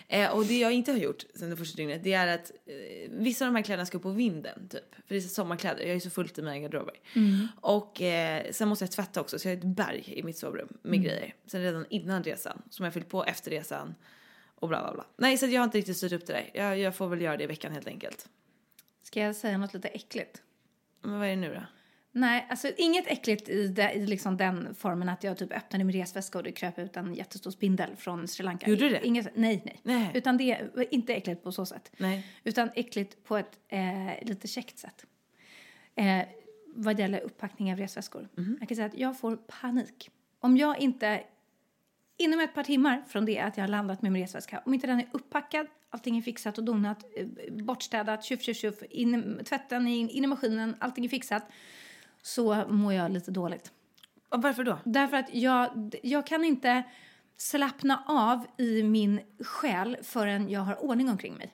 Eh, 0.08 0.32
och 0.32 0.46
det 0.46 0.60
jag 0.60 0.72
inte 0.72 0.92
har 0.92 1.00
gjort 1.00 1.26
sen 1.36 1.50
det 1.50 1.58
första 1.58 1.78
dygnet 1.78 2.04
det 2.04 2.14
är 2.14 2.28
att 2.28 2.52
eh, 2.66 3.12
vissa 3.12 3.46
av 3.46 3.52
de 3.52 3.56
här 3.56 3.64
kläderna 3.64 3.86
ska 3.86 3.98
upp 3.98 4.04
på 4.04 4.12
vinden 4.12 4.68
typ. 4.70 4.96
För 4.96 5.16
det 5.16 5.16
är 5.16 5.22
sommarkläder, 5.22 5.86
jag 5.86 5.96
är 5.96 6.00
så 6.00 6.10
fullt 6.10 6.38
i 6.38 6.42
mina 6.42 6.60
garderober. 6.60 6.94
Och 7.62 8.02
eh, 8.02 8.52
sen 8.52 8.68
måste 8.68 8.86
jag 8.86 8.92
tvätta 8.92 9.22
också 9.22 9.40
så 9.40 9.48
jag 9.48 9.56
har 9.56 9.58
ett 9.58 9.76
berg 9.76 10.04
i 10.08 10.24
mitt 10.24 10.38
sovrum 10.38 10.78
med 10.82 11.04
grejer. 11.04 11.34
Sen 11.48 11.62
redan 11.62 11.86
innan 11.90 12.24
resan 12.24 12.62
som 12.70 12.86
jag 12.86 12.94
fyllt 12.94 13.10
på 13.10 13.26
efter 13.26 13.52
resan. 13.52 13.96
Och 14.60 14.70
bla 14.70 14.82
bla 14.82 14.94
bla. 14.94 15.06
Nej 15.18 15.38
så 15.38 15.46
jag 15.46 15.62
har 15.62 15.66
inte 15.66 15.78
riktigt 15.78 15.98
styrt 15.98 16.12
upp 16.12 16.26
det 16.26 16.34
där. 16.34 16.50
Jag, 16.54 16.80
jag 16.80 16.96
får 16.96 17.08
väl 17.08 17.22
göra 17.22 17.38
det 17.38 17.44
i 17.44 17.48
veckan 17.48 17.72
helt 17.72 17.88
enkelt. 17.88 18.30
Ska 19.04 19.20
jag 19.20 19.36
säga 19.36 19.58
något 19.58 19.74
lite 19.74 19.88
äckligt? 19.88 20.42
Men 21.02 21.20
vad 21.20 21.28
är 21.28 21.30
det 21.30 21.36
nu 21.36 21.54
då? 21.54 21.62
Nej, 22.12 22.48
alltså 22.50 22.72
inget 22.78 23.08
äckligt 23.08 23.50
i, 23.50 23.68
det, 23.68 23.94
i 23.94 24.06
liksom 24.06 24.38
den 24.38 24.76
formen 24.76 25.10
att 25.10 25.24
jag 25.24 25.38
typ 25.38 25.52
öppnade 25.54 25.84
min 25.84 25.96
resväska 25.96 26.38
och 26.38 26.44
det 26.44 26.52
kröp 26.52 26.80
ut 26.80 26.98
en 26.98 27.14
jättestor 27.14 27.52
spindel 27.52 27.96
från 27.96 28.28
Sri 28.28 28.44
Lanka. 28.44 28.70
Gjorde 28.70 28.86
du 28.86 28.90
det? 28.90 29.08
Inget, 29.08 29.36
nej, 29.36 29.62
nej, 29.66 29.80
Nej. 29.84 30.12
Utan 30.14 30.38
det 30.38 30.62
var 30.74 30.94
inte 30.94 31.14
äckligt 31.14 31.44
på 31.44 31.52
så 31.52 31.66
sätt. 31.66 31.92
Nej. 31.98 32.28
Utan 32.44 32.70
äckligt 32.76 33.24
på 33.24 33.38
ett 33.38 33.60
eh, 33.68 34.28
lite 34.28 34.48
käckt 34.48 34.80
sätt. 34.80 35.06
Eh, 35.96 36.22
vad 36.76 37.00
gäller 37.00 37.20
upppackning 37.20 37.72
av 37.72 37.80
resväskor. 37.80 38.30
Mhm. 38.36 38.58
Jag 38.60 38.70
kan 38.70 38.76
säga 38.76 38.88
att 38.88 38.98
jag 38.98 39.20
får 39.20 39.36
panik. 39.36 40.10
Om 40.40 40.58
jag 40.58 40.80
inte, 40.80 41.24
inom 42.20 42.40
ett 42.40 42.54
par 42.54 42.64
timmar 42.64 43.04
från 43.08 43.26
det 43.26 43.40
att 43.40 43.58
jag 43.58 43.64
har 43.64 43.70
landat 43.70 44.02
med 44.02 44.12
min 44.12 44.22
resväska, 44.22 44.62
om 44.66 44.74
inte 44.74 44.88
den 44.88 45.00
är 45.00 45.08
upppackad, 45.12 45.68
allting 45.90 46.18
är 46.18 46.22
fixat 46.22 46.58
och 46.58 46.64
donat, 46.64 47.06
eh, 47.16 47.28
bortstädat, 47.54 48.24
tjuff, 48.24 48.42
tjuff, 48.42 48.58
tjuff, 48.58 48.84
in, 48.90 49.42
tvätten 49.46 49.88
in, 49.88 50.10
in 50.10 50.24
i 50.24 50.28
maskinen, 50.28 50.76
allting 50.80 51.06
är 51.06 51.10
fixat, 51.10 51.44
så 52.22 52.66
mår 52.70 52.94
jag 52.94 53.12
lite 53.12 53.32
dåligt. 53.32 53.72
Och 54.30 54.42
varför 54.42 54.64
då? 54.64 54.80
Därför 54.84 55.18
att 55.18 55.34
jag, 55.34 55.96
jag 56.04 56.28
kan 56.28 56.44
inte 56.46 56.84
slappna 57.38 58.04
av 58.08 58.46
i 58.58 58.84
min 58.84 59.20
själ 59.40 59.98
förrän 60.04 60.50
jag 60.50 60.62
har 60.62 60.84
ordning 60.84 61.10
omkring 61.10 61.36
mig. 61.36 61.54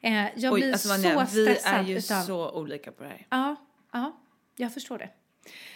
Eh, 0.00 0.26
jag 0.36 0.54
blir 0.54 0.74
så 0.74 0.88
Vanja, 0.88 1.26
vi 1.34 1.44
stressad 1.44 1.74
är 1.74 1.82
ju 1.82 1.98
utav... 1.98 2.22
så 2.22 2.50
olika 2.50 2.92
på 2.92 3.02
det 3.02 3.08
här. 3.08 3.26
Ja, 3.30 3.56
ja, 3.92 4.20
jag 4.56 4.74
förstår 4.74 4.98
det. 4.98 5.08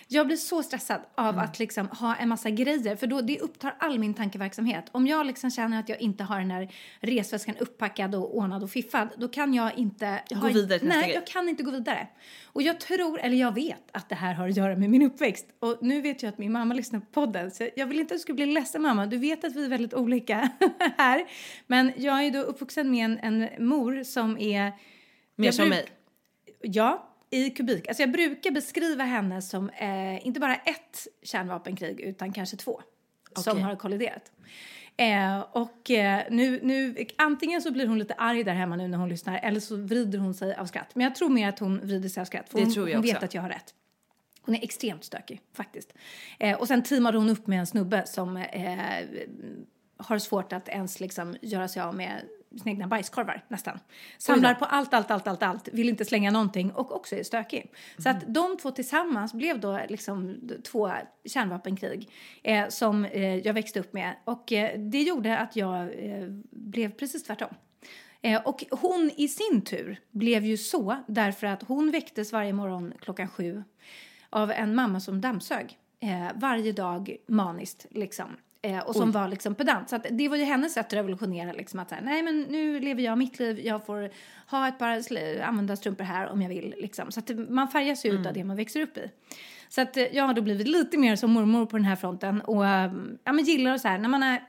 Jag 0.08 0.26
blir 0.26 0.36
så 0.36 0.62
stressad 0.62 1.00
av 1.14 1.38
att 1.38 1.58
liksom 1.58 1.88
ha 1.88 2.16
en 2.16 2.28
massa 2.28 2.50
grejer 2.50 2.96
för 2.96 3.06
då 3.06 3.20
det 3.20 3.40
upptar 3.40 3.74
all 3.78 3.98
min 3.98 4.14
tankeverksamhet. 4.14 4.84
Om 4.92 5.06
jag 5.06 5.26
liksom 5.26 5.50
känner 5.50 5.80
att 5.80 5.88
jag 5.88 6.00
inte 6.00 6.24
har 6.24 6.38
den 6.38 6.50
här 6.50 6.74
resväskan 7.00 7.54
upppackad 7.58 8.14
och 8.14 8.36
ordnad 8.36 8.62
och 8.62 8.70
fiffad 8.70 9.08
då 9.16 9.28
kan 9.28 9.54
jag 9.54 9.78
inte 9.78 10.22
Gå 10.28 10.36
ha, 10.36 10.48
vidare 10.48 10.78
till 10.78 10.88
Nej, 10.88 11.12
jag 11.14 11.26
kan 11.26 11.48
inte 11.48 11.62
gå 11.62 11.70
vidare. 11.70 12.06
Och 12.44 12.62
jag 12.62 12.80
tror, 12.80 13.20
eller 13.20 13.36
jag 13.36 13.54
vet 13.54 13.82
att 13.92 14.08
det 14.08 14.14
här 14.14 14.34
har 14.34 14.48
att 14.48 14.56
göra 14.56 14.76
med 14.76 14.90
min 14.90 15.02
uppväxt. 15.02 15.46
Och 15.58 15.78
nu 15.80 16.00
vet 16.00 16.22
jag 16.22 16.30
att 16.30 16.38
min 16.38 16.52
mamma 16.52 16.74
lyssnar 16.74 17.00
på 17.00 17.06
podden 17.06 17.50
så 17.50 17.68
jag 17.76 17.86
vill 17.86 18.00
inte 18.00 18.14
att 18.14 18.18
du 18.18 18.22
ska 18.22 18.32
bli 18.32 18.46
ledsen 18.46 18.82
mamma. 18.82 19.06
Du 19.06 19.18
vet 19.18 19.44
att 19.44 19.56
vi 19.56 19.64
är 19.64 19.68
väldigt 19.68 19.94
olika 19.94 20.50
här. 20.96 21.24
Men 21.66 21.92
jag 21.96 22.18
är 22.18 22.22
ju 22.22 22.30
då 22.30 22.38
uppvuxen 22.40 22.90
med 22.90 23.04
en, 23.04 23.18
en 23.18 23.68
mor 23.68 24.04
som 24.04 24.38
är 24.38 24.72
Mer 25.36 25.50
som 25.50 25.64
bruk- 25.64 25.70
mig. 25.70 25.86
Ja, 26.60 27.10
i 27.30 27.50
kubik. 27.50 27.88
Alltså 27.88 28.02
jag 28.02 28.12
brukar 28.12 28.50
beskriva 28.50 29.04
henne 29.04 29.42
som 29.42 29.70
eh, 29.70 30.26
inte 30.26 30.40
bara 30.40 30.54
ett 30.54 31.06
kärnvapenkrig 31.22 32.00
utan 32.00 32.32
kanske 32.32 32.56
två 32.56 32.80
som 33.36 33.52
Okej. 33.52 33.62
har 33.62 33.76
kolliderat. 33.76 34.32
Eh, 34.96 35.40
och 35.40 35.90
eh, 35.90 36.22
nu, 36.30 36.60
nu, 36.62 37.06
antingen 37.16 37.62
så 37.62 37.72
blir 37.72 37.86
hon 37.86 37.98
lite 37.98 38.14
arg 38.14 38.44
där 38.44 38.52
hemma 38.52 38.76
nu 38.76 38.88
när 38.88 38.98
hon 38.98 39.08
lyssnar 39.08 39.38
eller 39.42 39.60
så 39.60 39.76
vrider 39.76 40.18
hon 40.18 40.34
sig 40.34 40.54
av 40.54 40.66
skratt. 40.66 40.94
Men 40.94 41.04
jag 41.04 41.14
tror 41.14 41.28
mer 41.28 41.48
att 41.48 41.58
hon 41.58 41.80
vrider 41.86 42.08
sig 42.08 42.20
av 42.20 42.24
skratt 42.24 42.48
för 42.48 42.58
hon, 42.58 42.72
hon 42.76 43.02
vet 43.02 43.14
också. 43.14 43.24
att 43.24 43.34
jag 43.34 43.42
har 43.42 43.48
rätt. 43.48 43.74
Hon 44.42 44.54
är 44.54 44.64
extremt 44.64 45.04
stökig 45.04 45.40
faktiskt. 45.52 45.92
Eh, 46.38 46.58
och 46.58 46.68
sen 46.68 46.82
teamade 46.82 47.18
hon 47.18 47.30
upp 47.30 47.46
med 47.46 47.60
en 47.60 47.66
snubbe 47.66 48.06
som 48.06 48.36
eh, 48.36 48.76
har 49.96 50.18
svårt 50.18 50.52
att 50.52 50.68
ens 50.68 51.00
liksom 51.00 51.36
göra 51.42 51.68
sig 51.68 51.82
av 51.82 51.94
med 51.94 52.22
sina 52.58 52.70
egna 52.70 52.86
bajskorvar 52.86 53.44
nästan. 53.48 53.78
Samlar 54.18 54.54
på 54.54 54.64
allt, 54.64 54.94
allt, 54.94 55.10
allt, 55.10 55.26
allt, 55.26 55.42
allt, 55.42 55.68
vill 55.72 55.88
inte 55.88 56.04
slänga 56.04 56.30
någonting 56.30 56.72
och 56.72 56.96
också 56.96 57.16
är 57.16 57.22
stökig. 57.22 57.72
Så 57.98 58.08
att 58.08 58.24
de 58.26 58.56
två 58.56 58.70
tillsammans 58.70 59.34
blev 59.34 59.60
då 59.60 59.80
liksom 59.88 60.40
två 60.72 60.90
kärnvapenkrig 61.24 62.08
eh, 62.42 62.68
som 62.68 63.04
eh, 63.04 63.36
jag 63.36 63.54
växte 63.54 63.80
upp 63.80 63.92
med. 63.92 64.14
Och 64.24 64.52
eh, 64.52 64.78
det 64.78 65.02
gjorde 65.02 65.38
att 65.38 65.56
jag 65.56 65.82
eh, 65.82 66.28
blev 66.50 66.90
precis 66.90 67.24
tvärtom. 67.24 67.54
Eh, 68.24 68.42
och 68.42 68.64
hon 68.70 69.10
i 69.16 69.28
sin 69.28 69.62
tur 69.62 70.00
blev 70.10 70.44
ju 70.44 70.56
så 70.56 70.96
därför 71.06 71.46
att 71.46 71.62
hon 71.62 71.90
väcktes 71.90 72.32
varje 72.32 72.52
morgon 72.52 72.92
klockan 73.00 73.28
sju 73.28 73.64
av 74.30 74.50
en 74.50 74.74
mamma 74.74 75.00
som 75.00 75.20
dammsög 75.20 75.78
eh, 76.00 76.28
varje 76.34 76.72
dag 76.72 77.16
maniskt 77.26 77.86
liksom. 77.90 78.36
Eh, 78.64 78.78
och 78.78 78.96
som 78.96 79.12
var 79.12 79.28
liksom 79.28 79.54
pedant. 79.54 79.90
Så 79.90 79.98
det 80.10 80.28
var 80.28 80.36
ju 80.36 80.44
hennes 80.44 80.72
sätt 80.72 80.86
att 80.86 80.92
revolutionera 80.92 81.52
liksom 81.52 81.80
att 81.80 81.88
säga, 81.88 82.00
nej 82.04 82.22
men 82.22 82.42
nu 82.42 82.80
lever 82.80 83.02
jag 83.02 83.18
mitt 83.18 83.38
liv, 83.38 83.60
jag 83.60 83.86
får 83.86 84.10
ha 84.50 84.68
ett 84.68 84.78
par 84.78 85.02
använda 85.42 85.76
strumpor 85.76 86.04
här 86.04 86.28
om 86.28 86.42
jag 86.42 86.48
vill 86.48 86.74
liksom. 86.78 87.12
Så 87.12 87.20
man 87.48 87.68
färgas 87.68 88.04
ju 88.04 88.10
ut 88.10 88.26
av 88.26 88.32
det 88.32 88.44
man 88.44 88.56
växer 88.56 88.80
upp 88.80 88.96
i. 88.98 89.10
Så 89.68 89.80
att 89.80 89.96
eh, 89.96 90.02
jag 90.02 90.24
har 90.24 90.34
då 90.34 90.42
blivit 90.42 90.68
lite 90.68 90.98
mer 90.98 91.16
som 91.16 91.30
mormor 91.30 91.66
på 91.66 91.76
den 91.76 91.86
här 91.86 91.96
fronten 91.96 92.40
och 92.40 92.66
eh, 92.66 92.92
ja 93.24 93.32
men 93.32 93.44
gillar 93.44 93.78
så 93.78 93.88
här 93.88 93.98
när 93.98 94.08
man 94.08 94.22
är 94.22 94.42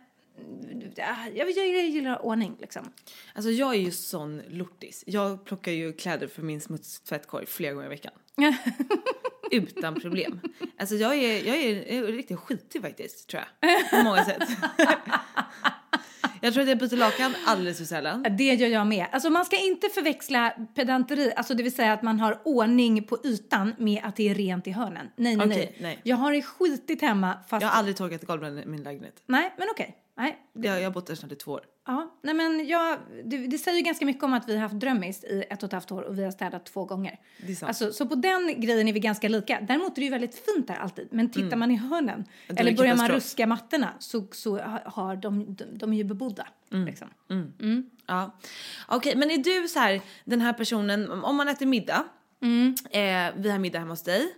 Ja, 0.95 1.15
jag, 1.33 1.51
jag, 1.51 1.67
jag 1.67 1.85
gillar 1.85 2.25
ordning 2.25 2.55
liksom. 2.59 2.91
Alltså 3.33 3.51
jag 3.51 3.75
är 3.75 3.79
ju 3.79 3.91
sån 3.91 4.41
lortis. 4.47 5.03
Jag 5.07 5.45
plockar 5.45 5.71
ju 5.71 5.93
kläder 5.93 6.27
för 6.27 6.41
min 6.41 6.61
smutstvättkorg 6.61 7.45
flera 7.45 7.73
gånger 7.73 7.85
i 7.85 7.89
veckan. 7.89 8.13
Utan 9.51 9.95
problem. 9.95 10.39
Alltså 10.79 10.95
jag 10.95 11.15
är, 11.15 11.47
jag 11.47 11.57
är, 11.57 11.95
jag 11.95 12.09
är 12.09 12.11
riktigt 12.11 12.39
skitig 12.39 12.81
faktiskt 12.81 13.29
tror 13.29 13.43
jag. 13.59 13.89
På 13.89 14.03
många 14.03 14.25
sätt. 14.25 14.43
jag 16.41 16.53
tror 16.53 16.63
att 16.63 16.69
jag 16.69 16.77
byter 16.77 16.97
lakan 16.97 17.35
alldeles 17.45 17.77
för 17.77 17.85
sällan. 17.85 18.25
Det 18.37 18.53
gör 18.53 18.67
jag 18.67 18.87
med. 18.87 19.07
Alltså 19.11 19.29
man 19.29 19.45
ska 19.45 19.57
inte 19.57 19.89
förväxla 19.89 20.49
pedanteri, 20.75 21.33
alltså 21.35 21.53
det 21.53 21.63
vill 21.63 21.75
säga 21.75 21.93
att 21.93 22.01
man 22.01 22.19
har 22.19 22.41
ordning 22.45 23.03
på 23.03 23.17
ytan 23.23 23.73
med 23.77 24.01
att 24.03 24.15
det 24.15 24.29
är 24.29 24.35
rent 24.35 24.67
i 24.67 24.71
hörnen. 24.71 25.07
Nej, 25.15 25.35
nej, 25.35 25.47
Okej, 25.47 25.77
nej. 25.79 25.99
Jag 26.03 26.15
har 26.15 26.31
det 26.31 26.41
skitigt 26.41 27.01
hemma 27.01 27.37
fast... 27.47 27.61
Jag 27.61 27.69
har 27.69 27.77
aldrig 27.77 27.97
torkat 27.97 28.23
golven 28.23 28.59
i 28.59 28.65
min 28.65 28.83
lägenhet. 28.83 29.23
Nej, 29.25 29.53
men 29.57 29.67
okej. 29.71 29.95
Nej. 30.17 30.37
Jag, 30.53 30.79
jag 30.79 30.83
har 30.83 30.91
bott 30.91 31.07
där 31.07 31.15
snart 31.15 31.31
i 31.31 31.35
två 31.35 31.51
år. 31.51 31.61
Ja, 31.87 32.15
nej 32.21 32.33
men 32.33 32.67
jag, 32.67 32.97
det, 33.23 33.37
det 33.37 33.57
säger 33.57 33.77
ju 33.77 33.83
ganska 33.83 34.05
mycket 34.05 34.23
om 34.23 34.33
att 34.33 34.49
vi 34.49 34.53
har 34.53 34.61
haft 34.61 34.75
drömmis 34.75 35.23
i 35.23 35.43
ett 35.49 35.63
och 35.63 35.67
ett 35.67 35.73
halvt 35.73 35.91
år 35.91 36.01
och 36.01 36.19
vi 36.19 36.23
har 36.23 36.31
städat 36.31 36.65
två 36.65 36.85
gånger. 36.85 37.19
Det 37.45 37.51
är 37.51 37.55
sant. 37.55 37.67
Alltså, 37.67 37.91
så 37.93 38.07
på 38.07 38.15
den 38.15 38.61
grejen 38.61 38.87
är 38.87 38.93
vi 38.93 38.99
ganska 38.99 39.29
lika. 39.29 39.61
Däremot 39.61 39.91
är 39.91 39.95
det 39.95 40.01
ju 40.01 40.09
väldigt 40.09 40.35
fint 40.35 40.67
där 40.67 40.75
alltid. 40.75 41.07
Men 41.11 41.31
tittar 41.31 41.57
man 41.57 41.71
i 41.71 41.75
hörnen 41.75 42.25
Mm. 42.47 42.57
Eller 42.57 42.71
det 42.71 42.77
börjar 42.77 42.95
man 42.95 43.09
ruska 43.09 43.47
mattorna 43.47 43.93
så, 43.99 44.27
så 44.31 44.57
har 44.85 45.15
de, 45.15 45.55
de, 45.55 45.63
de 45.77 45.93
är 45.93 45.97
ju 45.97 46.03
bebodda. 46.03 46.47
Mm. 46.71 46.85
Liksom. 46.85 47.07
Ja. 48.07 48.37
Okej, 48.87 49.15
men 49.15 49.31
är 49.31 49.37
du 49.37 49.67
så 49.67 49.79
här 49.79 50.01
den 50.23 50.41
här 50.41 50.53
personen, 50.53 51.11
om 51.11 51.35
man 51.35 51.47
äter 51.47 51.65
middag, 51.65 52.03
eh, 52.91 53.33
vi 53.35 53.49
har 53.49 53.59
middag 53.59 53.79
hemma 53.79 53.91
hos 53.91 54.03
dig. 54.03 54.35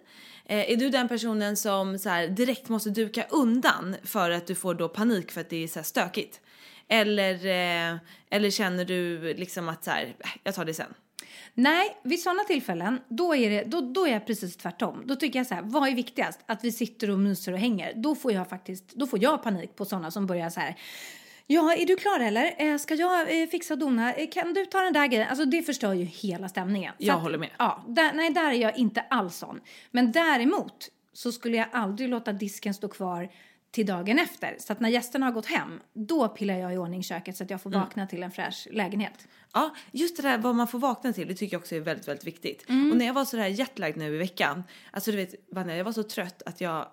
Eh, 0.50 0.72
är 0.72 0.75
du 0.75 0.89
den 0.89 1.08
personen 1.08 1.58
som 1.58 2.00
så 2.00 2.10
här, 2.10 2.27
direkt 2.27 2.70
måste 2.70 2.89
duka 2.89 3.25
undan 3.30 3.96
för 4.04 4.32
att 4.32 4.48
du 4.48 4.56
får 4.56 4.74
då 4.74 4.89
panik 4.89 5.32
för 5.32 5.42
att 5.42 5.50
det 5.50 5.63
är 5.63 5.68
så 5.68 5.80
här 5.80 5.84
stökigt? 5.84 6.42
Eller, 6.88 7.34
eh, 7.34 7.98
eller 8.30 8.50
känner 8.50 8.86
du 8.86 9.34
liksom 9.34 9.70
att 9.70 9.84
så 9.84 9.92
här, 9.92 10.16
"Äh, 10.20 10.30
jag 10.44 10.56
tar 10.56 10.66
det 10.66 10.74
sen? 10.74 10.94
Nej, 11.54 11.98
vid 12.04 12.22
sådana 12.22 12.44
tillfällen 12.44 13.00
då 13.10 13.36
är, 13.36 13.50
det, 13.50 13.63
då, 13.63 13.82
då 13.82 14.08
är 14.08 14.12
jag 14.12 14.27
precis 14.27 14.58
tvärtom. 14.58 15.04
Då 15.06 15.16
tycker 15.16 15.39
jag 15.39 15.48
så 15.48 15.56
här, 15.56 15.62
vad 15.62 15.89
är 15.89 15.96
viktigast? 15.96 16.39
Att 16.46 16.63
vi 16.63 16.72
sitter 16.72 17.10
och 17.10 17.20
myser 17.20 17.54
och 17.54 17.60
hänger. 17.60 17.94
Då 17.96 18.16
får 18.16 18.32
jag 18.32 18.50
faktiskt, 18.50 18.89
då 18.94 19.08
får 19.08 19.24
jag 19.24 19.44
panik 19.44 19.75
på 19.75 19.86
sådana 19.86 20.12
som 20.12 20.27
börjar 20.27 20.50
så 20.50 20.60
här. 20.60 20.75
Ja, 21.50 21.74
är 21.74 21.86
du 21.86 21.96
klar 21.96 22.20
eller? 22.20 22.56
Eh, 22.58 22.77
ska 22.77 22.96
jag 22.96 23.42
eh, 23.42 23.48
fixa 23.48 23.74
och 23.74 23.80
dona? 23.80 24.13
Eh, 24.13 24.30
kan 24.30 24.54
du 24.54 24.66
ta 24.66 24.82
den 24.82 24.94
där 24.94 25.08
grejen? 25.08 25.27
Alltså 25.30 25.46
det 25.46 25.62
förstör 25.63 25.94
ju 25.94 26.04
hela 26.04 26.50
stämningen. 26.50 26.94
Jag 26.98 27.16
att- 27.16 27.22
håller 27.22 27.38
med. 27.38 27.50
Ja, 27.60 27.84
där, 27.88 28.13
nej 28.13 28.30
där 28.30 28.50
är 28.51 28.54
jag 28.54 28.77
inte 28.77 29.01
alls 29.01 29.38
sån. 29.38 29.62
Men 29.92 30.12
däremot 30.12 30.89
så 31.13 31.32
skulle 31.32 31.58
jag 31.58 31.68
aldrig 31.72 32.10
låta 32.10 32.34
disken 32.34 32.74
stå 32.74 32.88
kvar 32.88 33.30
till 33.72 33.86
dagen 33.86 34.20
efter. 34.20 34.56
Så 34.60 34.74
att 34.74 34.80
när 34.80 34.89
gästerna 34.89 35.25
har 35.25 35.34
gått 35.34 35.46
hem, 35.46 35.80
då 35.94 36.27
pillar 36.27 36.58
jag 36.58 36.74
i 36.74 36.77
ordning 36.77 37.04
köket 37.04 37.38
så 37.38 37.44
att 37.44 37.50
jag 37.50 37.62
får 37.62 37.70
vakna 37.70 38.08
till 38.08 38.24
en 38.24 38.32
fräsch 38.32 38.68
lägenhet. 38.72 39.27
Ja, 39.54 39.75
just 39.92 40.18
det 40.18 40.24
där 40.24 40.38
vad 40.38 40.56
man 40.56 40.68
får 40.68 40.80
vakna 40.80 41.13
till, 41.13 41.27
det 41.27 41.34
tycker 41.36 41.54
jag 41.54 41.60
också 41.62 41.75
är 41.75 41.80
väldigt, 41.80 42.08
väldigt 42.08 42.27
viktigt. 42.27 42.62
Och 42.92 42.98
när 42.98 43.06
jag 43.06 43.13
var 43.13 43.25
så 43.25 43.38
där 43.38 43.48
jetlagged 43.48 43.98
nu 43.98 44.16
i 44.16 44.18
veckan, 44.18 44.63
alltså 44.92 45.12
du 45.12 45.18
vet 45.18 45.36
Vanja, 45.51 45.77
jag 45.77 45.86
var 45.86 45.92
så 45.92 46.04
trött 46.04 46.42
att 46.46 46.62
jag, 46.62 46.88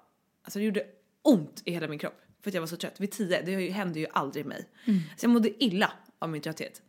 alltså 0.44 0.58
det 0.58 0.64
gjorde 0.64 0.82
ont 1.22 1.62
i 1.64 1.70
hela 1.72 1.88
min 1.88 1.98
kropp. 1.98 2.20
För 2.44 2.50
att 2.50 2.54
jag 2.54 2.62
var 2.62 2.66
så 2.66 2.76
trött. 2.76 3.00
Vid 3.00 3.10
tio, 3.10 3.42
det 3.42 3.70
hände 3.70 4.00
ju 4.00 4.06
aldrig 4.12 4.46
mig. 4.46 4.68
Så 5.16 5.24
jag 5.24 5.30
mådde 5.30 5.64
illa 5.64 5.92
av 6.18 6.28
min 6.30 6.42
trötthet. 6.42 6.82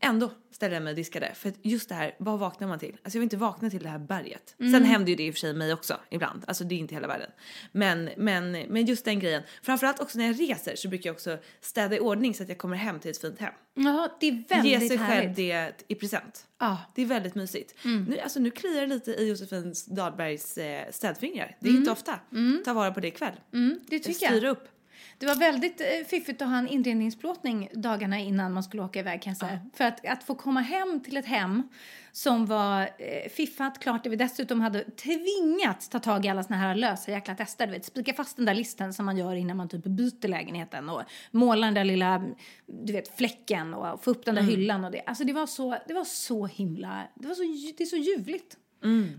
Ändå 0.00 0.30
ställde 0.50 0.76
jag 0.76 0.82
mig 0.82 0.90
och 0.90 0.96
diskade. 0.96 1.32
För 1.34 1.52
just 1.62 1.88
det 1.88 1.94
här, 1.94 2.14
vad 2.18 2.38
vaknar 2.38 2.68
man 2.68 2.78
till? 2.78 2.96
Alltså 3.02 3.16
jag 3.16 3.20
vill 3.20 3.26
inte 3.26 3.36
vakna 3.36 3.70
till 3.70 3.82
det 3.82 3.88
här 3.88 3.98
berget. 3.98 4.54
Sen 4.58 4.84
händer 4.84 5.08
ju 5.10 5.16
det 5.16 5.26
i 5.26 5.30
och 5.30 5.34
för 5.34 5.38
sig 5.38 5.54
mig 5.54 5.72
också 5.72 6.00
ibland. 6.10 6.44
Alltså 6.46 6.64
det 6.64 6.74
är 6.74 6.78
inte 6.78 6.94
hela 6.94 7.06
världen. 7.08 7.30
Men, 7.72 8.10
men, 8.16 8.52
men 8.52 8.86
just 8.86 9.04
den 9.04 9.18
grejen. 9.20 9.42
Framförallt 9.62 10.00
också 10.00 10.18
när 10.18 10.26
jag 10.26 10.40
reser 10.40 10.76
så 10.76 10.88
brukar 10.88 11.08
jag 11.08 11.14
också 11.14 11.38
städa 11.60 11.96
i 11.96 12.00
ordning 12.00 12.34
så 12.34 12.42
att 12.42 12.48
jag 12.48 12.58
kommer 12.58 12.76
hem 12.76 13.00
till 13.00 13.10
ett 13.10 13.20
fint 13.20 13.38
hem. 13.40 13.52
Ja, 13.74 14.16
det 14.20 14.28
är 14.28 14.44
väldigt 14.48 14.72
Ge 14.72 14.88
sig 14.88 14.98
själv 14.98 15.00
härligt. 15.00 15.36
det 15.36 15.72
i 15.88 15.94
present. 15.94 16.46
Ja. 16.58 16.78
Det 16.94 17.02
är 17.02 17.06
väldigt 17.06 17.34
mysigt. 17.34 17.74
Nu, 17.84 18.18
alltså, 18.18 18.40
nu 18.40 18.50
kliar 18.50 18.80
det 18.80 18.86
lite 18.86 19.10
i 19.10 19.28
Josefins 19.28 19.84
Dahlbergs 19.86 20.58
eh, 20.58 20.90
städfingrar. 20.90 21.56
Det 21.60 21.68
är 21.68 21.72
inte 21.72 21.90
ofta. 21.90 22.20
Ta 22.64 22.72
vara 22.72 22.90
på 22.90 23.00
det 23.00 23.08
ikväll. 23.08 23.34
Mm, 23.52 23.80
det 23.86 23.98
tycker 23.98 24.26
Styra 24.26 24.46
jag. 24.46 24.50
upp. 24.50 24.68
Det 25.18 25.26
var 25.26 25.36
väldigt 25.36 25.80
eh, 25.80 26.06
fiffigt 26.06 26.42
att 26.42 26.48
ha 26.48 26.58
en 26.58 26.68
inredningsplåtning 26.68 27.68
dagarna 27.72 28.18
innan 28.18 28.52
man 28.52 28.62
skulle 28.62 28.82
åka 28.82 28.98
iväg 28.98 29.22
kan 29.22 29.30
jag 29.30 29.36
säga. 29.36 29.60
För 29.74 29.84
att, 29.84 30.06
att 30.06 30.24
få 30.24 30.34
komma 30.34 30.60
hem 30.60 31.00
till 31.00 31.16
ett 31.16 31.26
hem 31.26 31.68
som 32.12 32.46
var 32.46 32.82
eh, 32.82 33.30
fiffat, 33.30 33.78
klart, 33.78 34.04
där 34.04 34.10
vi 34.10 34.16
dessutom 34.16 34.60
hade 34.60 34.84
tvingats 34.84 35.88
ta 35.88 35.98
tag 35.98 36.24
i 36.24 36.28
alla 36.28 36.42
såna 36.42 36.56
här 36.56 36.74
lösa 36.74 37.10
jäkla 37.10 37.34
tester. 37.34 37.66
Du 37.66 37.72
vet, 37.72 37.84
spika 37.84 38.12
fast 38.14 38.36
den 38.36 38.46
där 38.46 38.54
listen 38.54 38.94
som 38.94 39.06
man 39.06 39.16
gör 39.16 39.34
innan 39.34 39.56
man 39.56 39.68
typ 39.68 39.84
byter 39.84 40.28
lägenheten 40.28 40.88
och 40.88 41.02
måla 41.30 41.66
den 41.66 41.74
där 41.74 41.84
lilla, 41.84 42.24
du 42.66 42.92
vet, 42.92 43.16
fläcken 43.16 43.74
och 43.74 44.04
få 44.04 44.10
upp 44.10 44.24
den 44.24 44.34
där 44.34 44.42
hyllan 44.42 44.84
och 44.84 44.90
det. 44.90 45.02
Alltså 45.06 45.24
det 45.24 45.32
var 45.32 45.46
så, 45.46 45.76
det 45.88 45.94
var 45.94 46.04
så 46.04 46.46
himla, 46.46 47.08
det 47.14 47.28
var 47.28 47.34
så, 47.34 47.42
det 47.78 47.84
är 47.84 47.86
så 47.86 47.96
ljuvligt. 47.96 48.56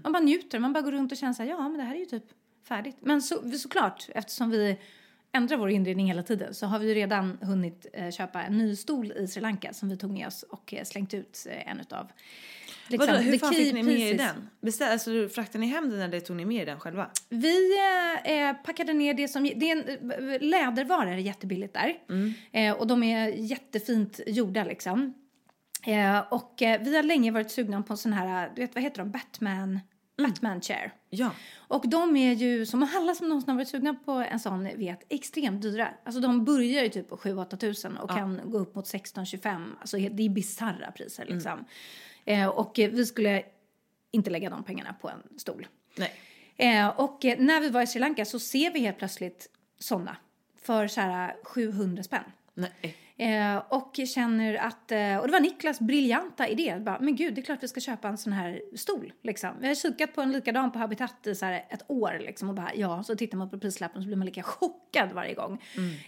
Man 0.04 0.12
bara 0.12 0.24
njuter, 0.24 0.60
man 0.60 0.74
bara 0.74 0.82
går 0.82 0.92
runt 0.92 1.12
och 1.12 1.18
känner 1.18 1.34
så 1.34 1.44
här, 1.44 1.50
ja 1.50 1.70
men 1.70 1.78
det 1.78 1.84
här 1.84 1.96
är 1.96 2.00
ju 2.00 2.06
typ 2.06 2.26
färdigt. 2.68 2.98
Men 3.00 3.22
så, 3.22 3.52
såklart, 3.52 4.10
eftersom 4.16 4.50
vi 4.50 4.78
ändrar 5.32 5.58
vår 5.58 5.70
inredning 5.70 6.08
hela 6.08 6.24
tiden 6.24 6.54
så 6.54 6.66
har 6.66 6.80
vi 6.80 6.88
ju 6.88 6.94
redan 6.94 7.38
hunnit 7.42 7.86
eh, 7.94 8.12
köpa 8.12 8.44
en 8.44 8.58
ny 8.58 8.76
stol 8.76 9.12
i 9.12 9.28
Sri 9.28 9.42
Lanka 9.42 9.74
som 9.74 9.90
vi 9.90 9.98
tog 9.98 10.12
med 10.12 10.28
oss 10.28 10.44
och 10.44 10.74
eh, 10.74 10.84
slängt 10.84 11.14
ut 11.14 11.46
eh, 11.50 11.72
en 11.72 11.80
utav. 11.80 12.12
Liksom, 12.88 13.08
Vadå, 13.08 13.20
hur 13.20 13.38
fan 13.38 13.54
fick 13.54 13.74
ni 13.74 13.84
med 13.84 14.00
er 14.00 14.18
den? 14.18 14.50
Beställ, 14.62 14.92
alltså, 14.92 15.12
du- 15.12 15.30
fraktade 15.30 15.60
ni 15.60 15.68
hem 15.68 15.90
den 15.90 16.00
eller 16.00 16.20
tog 16.20 16.36
ni 16.36 16.46
med 16.46 16.62
er 16.62 16.66
den 16.66 16.80
själva? 16.80 17.10
Vi 17.30 17.78
eh, 18.26 18.54
packade 18.54 18.94
ner 18.94 19.14
det 19.14 19.28
som... 19.28 19.44
Det 19.44 19.72
är 19.72 19.76
en, 19.78 20.50
lädervaror 20.50 21.12
är 21.12 21.18
jättebilligt 21.18 21.74
där. 21.74 21.94
Eh, 22.52 22.74
och 22.74 22.88
de 22.88 23.04
är 23.04 23.28
jättefint 23.28 24.20
gjorda 24.28 24.64
liksom. 24.64 25.14
Eh, 25.88 26.20
och 26.20 26.54
vi 26.60 26.96
har 26.96 27.04
länge 27.04 27.32
varit 27.32 27.52
sugna 27.52 27.82
på 27.84 27.94
en 27.94 27.98
sån 27.98 28.14
här, 28.14 28.52
du 28.56 28.62
vet 28.62 28.76
vad 28.76 28.84
heter 28.84 28.98
de, 28.98 29.12
Batman, 29.12 29.80
Batman 30.28 30.62
chair. 30.62 30.94
Ja. 31.10 31.32
Och 31.58 31.90
de 31.90 32.18
är 32.18 32.34
ju, 32.34 32.66
som 32.66 32.90
alla 32.96 33.16
som 33.16 33.30
någonsin 33.30 33.50
har 33.50 33.56
varit 33.56 33.68
sugna 33.68 33.94
på 33.94 34.12
en 34.12 34.40
sån 34.40 34.64
vet, 34.64 35.04
extremt 35.10 35.62
dyra. 35.62 35.90
Alltså 36.04 36.22
de 36.22 36.46
börjar 36.46 36.84
ju 36.84 36.90
typ 36.90 37.10
på 37.10 37.16
7-8 37.16 37.58
tusen 37.58 37.98
och 37.98 38.10
kan 38.10 38.42
gå 38.46 38.58
upp 38.58 38.76
mot 38.76 38.86
16-25. 38.86 39.72
Alltså 39.80 39.98
det 39.98 40.26
är 40.26 40.30
bisarra 40.30 40.92
priser 40.92 41.26
liksom. 41.26 41.66
Eh, 42.26 42.48
och 42.48 42.72
vi 42.76 43.06
skulle 43.06 43.44
inte 44.12 44.30
lägga 44.30 44.50
de 44.50 44.64
pengarna 44.64 44.96
på 45.02 45.10
en 45.10 45.40
stol. 45.40 45.68
Nej. 45.96 46.14
Eh, 46.58 46.88
och 46.88 47.26
eh, 47.26 47.40
när 47.40 47.62
vi 47.62 47.70
var 47.70 47.82
i 47.82 47.88
Sri 47.88 48.00
Lanka 48.00 48.26
så 48.26 48.40
ser 48.40 48.72
vi 48.72 48.80
helt 48.80 48.98
plötsligt 48.98 49.50
såna 49.80 50.18
för 50.62 50.88
så 50.88 51.02
här 51.02 51.36
700 51.44 52.04
spänn. 52.04 52.24
Nej. 52.54 52.96
Eh, 53.20 53.58
och 53.70 54.00
känner 54.06 54.56
att, 54.56 54.92
eh, 54.92 55.18
och 55.18 55.28
det 55.28 55.32
var 55.32 55.40
Niklas 55.40 55.80
briljanta 55.80 56.48
idé, 56.48 56.76
bara, 56.80 57.00
men 57.00 57.16
gud 57.16 57.36
det 57.36 57.42
är 57.42 57.44
klart 57.44 57.64
vi 57.64 57.68
ska 57.68 57.80
köpa 57.80 58.08
en 58.08 58.18
sån 58.18 58.34
här 58.34 58.62
stol 58.76 59.14
liksom. 59.24 59.50
Vi 59.60 59.68
har 59.68 59.76
kikat 59.76 60.16
på 60.16 60.22
en 60.22 60.32
likadan 60.32 60.72
på 60.72 60.80
Habitat 60.80 61.28
i 61.28 61.36
så 61.36 61.46
här 61.46 61.66
ett 61.70 61.84
år 61.88 62.20
liksom 62.20 62.50
och 62.50 62.56
bara 62.56 62.72
ja, 62.76 63.04
så 63.04 63.16
tittar 63.16 63.38
man 63.38 63.50
på 63.50 63.60
prislappen 63.60 64.02
så 64.02 64.08
blir 64.08 64.18
man 64.18 64.26
lika 64.26 64.44
chockad 64.44 65.12
varje 65.14 65.34
gång. 65.34 65.64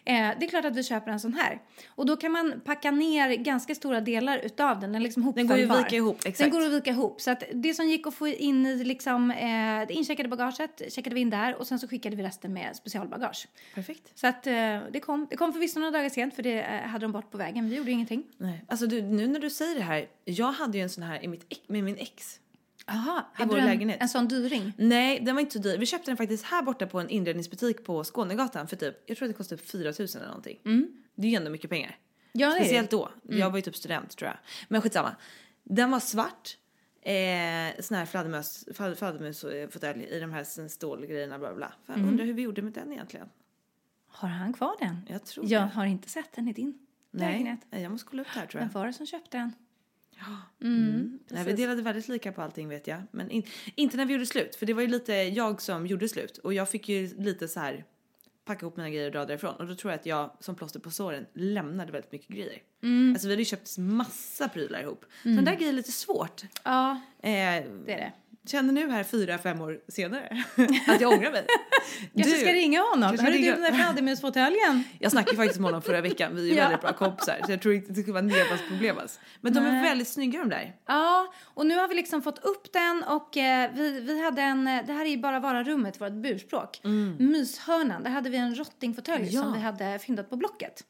Eh, 0.05 0.29
det 0.39 0.45
är 0.45 0.49
klart 0.49 0.65
att 0.65 0.75
vi 0.75 0.83
köper 0.83 1.11
en 1.11 1.19
sån 1.19 1.33
här. 1.33 1.61
Och 1.87 2.05
då 2.05 2.17
kan 2.17 2.31
man 2.31 2.61
packa 2.65 2.91
ner 2.91 3.35
ganska 3.35 3.75
stora 3.75 4.01
delar 4.01 4.37
utav 4.37 4.79
den, 4.79 4.91
den 4.91 5.01
är 5.01 5.03
liksom 5.03 5.33
Den 5.35 5.47
går 5.47 5.55
att 5.55 5.79
vika 5.79 5.95
ihop, 5.95 6.21
Den 6.21 6.29
exakt. 6.29 6.51
går 6.51 6.65
att 6.65 6.71
vika 6.71 6.89
ihop. 6.89 7.21
Så 7.21 7.31
att 7.31 7.43
det 7.53 7.73
som 7.73 7.89
gick 7.89 8.07
att 8.07 8.13
få 8.15 8.27
in 8.27 8.65
i 8.65 8.83
liksom, 8.83 9.31
eh, 9.31 9.87
det 9.87 9.93
incheckade 9.93 10.29
bagaget 10.29 10.81
checkade 10.89 11.13
vi 11.13 11.21
in 11.21 11.29
där 11.29 11.55
och 11.55 11.67
sen 11.67 11.79
så 11.79 11.87
skickade 11.87 12.15
vi 12.15 12.23
resten 12.23 12.53
med 12.53 12.75
specialbagage. 12.75 13.47
Perfekt. 13.75 14.19
Så 14.19 14.27
att 14.27 14.47
eh, 14.47 14.53
det 14.91 14.99
kom. 14.99 15.27
Det 15.29 15.35
kom 15.35 15.53
förvisso 15.53 15.79
några 15.79 15.91
dagar 15.91 16.09
sent 16.09 16.35
för 16.35 16.43
det 16.43 16.61
eh, 16.61 17.00
hade 17.01 17.05
de 17.07 17.11
bort 17.11 17.31
på 17.31 17.37
vägen. 17.37 17.69
Vi 17.69 17.75
gjorde 17.75 17.91
ingenting. 17.91 18.23
Nej. 18.37 18.65
Alltså 18.67 18.87
du, 18.87 19.01
nu 19.01 19.27
när 19.27 19.39
du 19.39 19.49
säger 19.49 19.75
det 19.75 19.81
här, 19.81 20.07
jag 20.25 20.51
hade 20.51 20.77
ju 20.77 20.83
en 20.83 20.89
sån 20.89 21.03
här 21.03 21.23
i 21.23 21.27
mitt, 21.27 21.69
med 21.69 21.83
min 21.83 21.97
ex. 21.97 22.39
Jaha, 22.87 23.23
I 23.37 23.37
hade 23.41 23.49
vår 23.49 23.55
du 23.55 23.61
en, 23.61 23.67
lägenhet. 23.67 24.01
en 24.01 24.09
sån 24.09 24.27
dyring? 24.27 24.73
Nej, 24.77 25.19
den 25.19 25.35
var 25.35 25.39
inte 25.41 25.53
så 25.53 25.59
dyr. 25.59 25.77
Vi 25.77 25.85
köpte 25.85 26.11
den 26.11 26.17
faktiskt 26.17 26.45
här 26.45 26.61
borta 26.63 26.87
på 26.87 26.99
en 26.99 27.09
inredningsbutik 27.09 27.83
på 27.85 28.03
Skånegatan 28.03 28.67
för 28.67 28.75
typ, 28.75 29.03
jag 29.05 29.17
tror 29.17 29.25
att 29.27 29.33
det 29.33 29.37
kostade 29.37 29.61
4 29.61 29.93
000 29.99 30.07
eller 30.15 30.25
någonting. 30.27 30.59
Det 31.15 31.27
är 31.27 31.31
ju 31.31 31.37
ändå 31.37 31.49
mycket 31.51 31.69
pengar. 31.69 31.97
Ja, 32.31 32.47
är 32.47 32.51
det. 32.59 32.65
Speciellt 32.65 32.91
då. 32.91 33.09
Jag 33.23 33.49
var 33.49 33.57
ju 33.57 33.61
typ 33.61 33.75
student 33.75 34.17
tror 34.17 34.27
jag. 34.29 34.37
Men 34.67 34.81
skitsamma. 34.81 35.15
Den 35.63 35.91
var 35.91 35.99
svart. 35.99 36.57
Eh, 37.01 37.81
sån 37.81 37.97
här 37.97 38.05
fladdermös, 38.05 38.65
fladder- 38.73 38.95
fladdermusfåtölj 38.95 40.03
i 40.03 40.19
de 40.19 40.31
här 40.31 40.67
stålgrejerna 40.67 41.39
bla 41.39 41.53
bla. 41.55 41.73
Fan, 41.87 42.05
Undrar 42.07 42.25
hur 42.25 42.33
vi 42.33 42.41
gjorde 42.41 42.61
med 42.61 42.73
den 42.73 42.91
egentligen. 42.93 43.29
Har 44.07 44.29
han 44.29 44.53
kvar 44.53 44.75
den? 44.79 44.97
Jag 45.09 45.25
tror 45.25 45.45
Jag 45.49 45.61
det. 45.61 45.65
har 45.67 45.85
inte 45.85 46.09
sett 46.09 46.31
den 46.35 46.47
i 46.47 46.53
din 46.53 46.79
Nej, 47.11 47.31
lägenhet. 47.31 47.59
nej, 47.69 47.81
jag 47.81 47.91
måste 47.91 48.07
kolla 48.09 48.21
upp 48.21 48.27
det 48.33 48.39
här 48.39 48.47
tror 48.47 48.59
Vem 48.59 48.69
jag. 48.73 48.79
var 48.79 48.87
det 48.87 48.93
som 48.93 49.05
köpte 49.05 49.37
den? 49.37 49.53
Nej, 51.29 51.43
vi 51.45 51.53
delade 51.53 51.81
väldigt 51.81 52.07
lika 52.07 52.31
på 52.31 52.41
allting 52.41 52.69
vet 52.69 52.87
jag. 52.87 53.01
Men 53.11 53.31
in, 53.31 53.43
inte 53.75 53.97
när 53.97 54.05
vi 54.05 54.13
gjorde 54.13 54.25
slut. 54.25 54.55
För 54.55 54.65
det 54.65 54.73
var 54.73 54.81
ju 54.81 54.87
lite 54.87 55.13
jag 55.13 55.61
som 55.61 55.87
gjorde 55.87 56.09
slut. 56.09 56.37
Och 56.37 56.53
jag 56.53 56.69
fick 56.69 56.89
ju 56.89 57.17
lite 57.17 57.47
så 57.47 57.59
här 57.59 57.85
packa 58.45 58.65
ihop 58.65 58.77
mina 58.77 58.89
grejer 58.89 59.05
och 59.05 59.11
dra 59.11 59.25
därifrån. 59.25 59.55
Och 59.55 59.67
då 59.67 59.75
tror 59.75 59.91
jag 59.91 59.99
att 59.99 60.05
jag 60.05 60.31
som 60.39 60.55
plåster 60.55 60.79
på 60.79 60.91
såren 60.91 61.25
lämnade 61.33 61.91
väldigt 61.91 62.11
mycket 62.11 62.27
grejer. 62.27 62.61
Alltså 63.13 63.27
vi 63.27 63.33
hade 63.33 63.41
ju 63.41 63.45
köpt 63.45 63.77
massa 63.77 64.49
prylar 64.49 64.81
ihop. 64.81 65.05
Så 65.23 65.29
den 65.29 65.45
där 65.45 65.55
grejen 65.55 65.69
är 65.73 65.77
lite 65.77 65.91
svårt. 65.91 66.41
Ja, 66.63 67.01
Eh, 67.23 67.29
det 67.29 67.93
är 67.93 67.97
det. 67.97 68.11
Känner 68.47 68.73
nu 68.73 68.89
här 68.91 69.03
fyra, 69.03 69.37
fem 69.37 69.61
år 69.61 69.79
senare 69.87 70.43
att 70.87 71.01
jag 71.01 71.11
ångrar 71.13 71.31
mig. 71.31 71.45
Jag 72.13 72.27
ska 72.27 72.53
ringa 72.53 72.81
honom. 72.81 73.09
kanske 73.09 73.25
Hörru 73.25 73.37
du, 73.37 73.51
den 73.51 73.61
där 73.61 73.71
fladdermusfåtöljen. 73.71 74.83
Jag 74.99 75.11
snackade 75.11 75.37
faktiskt 75.37 75.59
med 75.59 75.67
honom 75.67 75.81
förra 75.81 76.01
veckan. 76.01 76.35
Vi 76.35 76.51
är 76.51 76.55
Ja. 76.57 76.63
väldigt 76.63 76.81
bra 76.81 76.93
kompisar. 76.93 77.39
Så 77.45 77.51
jag 77.51 77.61
tror 77.61 77.73
inte 77.73 77.91
det 77.93 78.01
skulle 78.01 78.13
vara 78.13 78.21
Nevas 78.23 78.59
problem 78.69 78.97
alls. 78.97 79.19
Men 79.41 79.53
de 79.53 79.59
är 79.59 79.71
Nej. 79.71 79.83
väldigt 79.83 80.07
snygga 80.07 80.39
de 80.39 80.49
där. 80.49 80.75
Ja, 80.87 81.33
och 81.43 81.65
nu 81.65 81.75
har 81.75 81.87
vi 81.87 81.95
liksom 81.95 82.21
fått 82.21 82.39
upp 82.45 82.73
den 82.73 83.03
och 83.03 83.37
eh, 83.37 83.71
vi, 83.73 83.99
vi 83.99 84.23
hade 84.23 84.41
en, 84.41 84.67
eh, 84.67 84.85
det 84.85 84.93
här 84.93 85.05
är 85.05 85.09
ju 85.09 85.17
bara 85.17 85.39
vara-rummet, 85.39 86.01
vårt 86.01 86.11
burspråk. 86.13 86.79
Myshörnan, 87.19 88.03
där 88.03 88.09
hade 88.11 88.29
vi 88.29 88.37
en 88.37 88.55
rottingfåtölj 88.55 89.27
Ja. 89.35 89.41
som 89.41 89.53
vi 89.53 89.59
hade 89.59 89.99
fyndat 89.99 90.29
på 90.29 90.35
Blocket. 90.35 90.83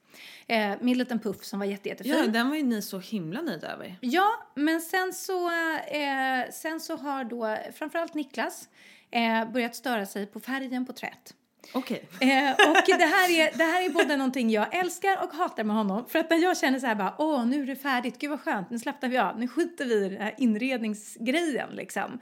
Eh, 0.47 0.58
med 0.58 0.82
en 0.82 0.97
liten 0.97 1.19
puff 1.19 1.43
som 1.43 1.60
var 1.60 1.65
jätte, 1.65 1.89
jättefin. 1.89 2.15
Ja, 2.17 2.28
den 2.28 2.50
var 2.50 2.56
ju 2.56 2.63
ni 2.63 2.82
så 2.82 3.00
himla 3.00 3.41
nöjda 3.41 3.67
över. 3.67 3.95
Ja, 4.02 4.32
men 4.56 4.82
sen 4.82 5.13
så, 5.13 5.47
eh, 5.47 6.52
sen 6.52 6.80
så 6.80 6.97
har 6.97 7.24
då 7.24 7.58
framförallt 7.74 8.13
Niklas 8.13 8.69
eh, 9.12 9.52
börjat 9.52 9.76
störa 9.76 10.06
sig 10.06 10.26
på 10.26 10.39
färgen 10.39 10.86
på 10.86 10.93
träet. 10.93 11.34
Okej. 11.74 12.08
Eh, 12.19 12.52
och 12.52 12.84
det 12.86 13.06
här, 13.06 13.30
är, 13.30 13.58
det 13.58 13.63
här 13.63 13.86
är 13.86 13.89
både 13.93 14.17
någonting 14.17 14.50
jag 14.50 14.76
älskar 14.76 15.24
och 15.24 15.34
hatar 15.34 15.63
med 15.63 15.76
honom. 15.76 16.06
För 16.10 16.19
att 16.19 16.30
när 16.30 16.38
jag 16.38 16.58
känner 16.58 16.80
så 16.80 16.88
här 16.88 16.95
bara, 16.95 17.15
åh 17.17 17.45
nu 17.45 17.62
är 17.62 17.65
det 17.65 17.76
färdigt, 17.76 18.19
gud 18.19 18.30
vad 18.30 18.41
skönt, 18.41 18.69
nu 18.69 18.80
slappnar 18.80 19.10
vi 19.10 19.17
av, 19.17 19.39
nu 19.39 19.47
skiter 19.47 19.86
vi 19.86 20.06
i 20.06 20.10
den 20.10 20.21
här 20.21 20.36
inredningsgrejen 20.38 21.69
liksom. 21.69 22.19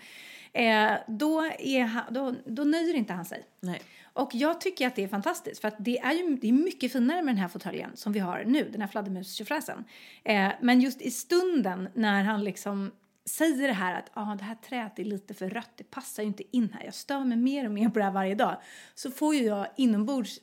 Eh, 0.53 0.91
då, 1.07 1.45
är 1.59 1.83
han, 1.83 2.03
då, 2.13 2.35
då 2.45 2.63
nöjer 2.63 2.93
inte 2.93 3.13
han 3.13 3.25
sig. 3.25 3.45
Nej. 3.59 3.81
Och 4.19 4.35
jag 4.35 4.61
tycker 4.61 4.87
att 4.87 4.95
det 4.95 5.03
är 5.03 5.07
fantastiskt 5.07 5.61
för 5.61 5.67
att 5.67 5.75
det 5.79 5.99
är 5.99 6.13
ju 6.13 6.35
det 6.35 6.47
är 6.47 6.53
mycket 6.53 6.91
finare 6.91 7.21
med 7.21 7.35
den 7.35 7.41
här 7.41 7.47
fåtöljen 7.47 7.91
som 7.95 8.13
vi 8.13 8.19
har 8.19 8.43
nu, 8.47 8.69
den 8.71 8.81
här 8.81 8.87
fladdermustjofräsen. 8.87 9.83
Eh, 10.23 10.51
men 10.61 10.81
just 10.81 11.01
i 11.01 11.11
stunden 11.11 11.89
när 11.93 12.23
han 12.23 12.43
liksom 12.43 12.91
säger 13.25 13.67
det 13.67 13.73
här 13.73 13.99
att 13.99 14.09
ah, 14.13 14.35
det 14.35 14.43
här 14.43 14.55
träet 14.55 14.99
är 14.99 15.03
lite 15.03 15.33
för 15.33 15.49
rött, 15.49 15.71
det 15.75 15.83
passar 15.83 16.23
ju 16.23 16.27
inte 16.27 16.57
in 16.57 16.73
här, 16.73 16.85
jag 16.85 16.93
stör 16.93 17.19
mig 17.19 17.37
mer 17.37 17.65
och 17.65 17.71
mer 17.71 17.89
på 17.89 17.99
det 17.99 18.05
här 18.05 18.11
varje 18.11 18.35
dag. 18.35 18.57
Så 18.95 19.11
får 19.11 19.35
ju 19.35 19.43
jag 19.43 19.67
inombords 19.77 20.39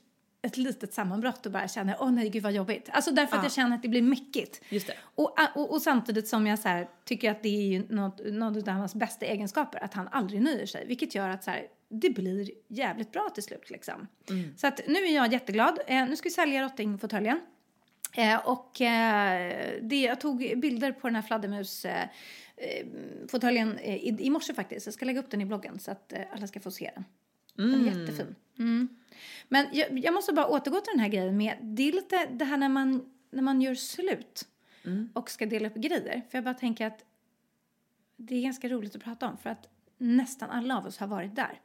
ett 0.46 0.56
litet 0.56 0.94
sammanbrott 0.94 1.46
och 1.46 1.52
bara 1.52 1.68
känner 1.68 1.96
åh 2.00 2.10
nej 2.10 2.28
gud 2.28 2.42
vad 2.42 2.52
jobbigt. 2.52 2.88
Alltså 2.92 3.10
därför 3.10 3.36
att 3.36 3.42
jag 3.42 3.52
känner 3.52 3.76
att 3.76 3.82
det 3.82 3.88
blir 3.88 4.02
mäckigt. 4.02 4.60
Just 4.68 4.86
det. 4.86 4.94
Och, 5.14 5.36
och, 5.54 5.70
och 5.70 5.82
samtidigt 5.82 6.28
som 6.28 6.46
jag 6.46 6.58
så 6.58 6.68
här, 6.68 6.88
tycker 7.04 7.30
att 7.30 7.42
det 7.42 7.48
är 7.48 7.66
ju 7.66 7.86
något, 7.88 8.20
något 8.26 8.68
av 8.68 8.74
hans 8.74 8.94
bästa 8.94 9.26
egenskaper, 9.26 9.84
att 9.84 9.94
han 9.94 10.08
aldrig 10.08 10.42
nöjer 10.42 10.66
sig. 10.66 10.86
Vilket 10.86 11.14
gör 11.14 11.28
att 11.28 11.44
så 11.44 11.50
här, 11.50 11.66
det 11.88 12.10
blir 12.10 12.50
jävligt 12.68 13.12
bra 13.12 13.28
till 13.34 13.42
slut 13.42 13.70
liksom. 13.70 14.06
Så 14.56 14.66
att 14.66 14.80
nu 14.86 14.98
är 14.98 15.14
jag 15.14 15.32
jätteglad. 15.32 15.78
Eh, 15.86 16.08
nu 16.08 16.16
ska 16.16 16.28
vi 16.28 16.32
sälja 16.34 16.62
rottingfåtöljen. 16.62 17.40
Eh, 18.16 18.48
och 18.48 18.80
eh, 18.80 19.80
det, 19.82 20.00
jag 20.00 20.20
tog 20.20 20.38
bilder 20.56 20.92
på 20.92 21.06
den 21.06 21.14
här 21.14 21.22
fladdermus 21.22 21.84
eh, 21.84 22.08
eh, 22.56 23.68
eh, 23.82 23.94
i, 23.94 24.16
i 24.20 24.30
morse 24.30 24.54
faktiskt. 24.54 24.86
Jag 24.86 24.94
ska 24.94 25.04
lägga 25.04 25.20
upp 25.20 25.30
den 25.30 25.40
i 25.40 25.44
bloggen 25.46 25.78
så 25.78 25.90
att 25.90 26.12
eh, 26.12 26.20
alla 26.32 26.46
ska 26.46 26.60
få 26.60 26.70
se 26.70 26.90
den. 26.94 27.04
Den 27.56 27.88
är 27.88 27.98
jättefin. 27.98 28.34
Mm. 28.58 28.88
Men 29.48 29.66
jag, 29.72 29.98
jag 29.98 30.14
måste 30.14 30.32
bara 30.32 30.46
återgå 30.46 30.80
till 30.80 30.92
den 30.92 31.00
här 31.00 31.08
grejen 31.08 31.36
med, 31.36 31.56
det 31.60 31.88
är 31.88 31.92
lite 31.92 32.26
det 32.26 32.44
här 32.44 32.56
när 32.56 32.68
man, 32.68 33.04
när 33.30 33.42
man 33.42 33.62
gör 33.62 33.74
slut 33.74 34.48
och 35.12 35.30
ska 35.30 35.46
dela 35.46 35.68
upp 35.68 35.74
grejer. 35.74 36.22
För 36.30 36.38
jag 36.38 36.44
bara 36.44 36.54
tänker 36.54 36.86
att 36.86 37.04
det 38.16 38.34
är 38.34 38.42
ganska 38.42 38.68
roligt 38.68 38.96
att 38.96 39.04
prata 39.04 39.28
om 39.28 39.38
för 39.38 39.50
att 39.50 39.68
nästan 39.98 40.50
alla 40.50 40.78
av 40.78 40.86
oss 40.86 40.98
har 40.98 41.06
varit 41.06 41.36
där. 41.36 41.60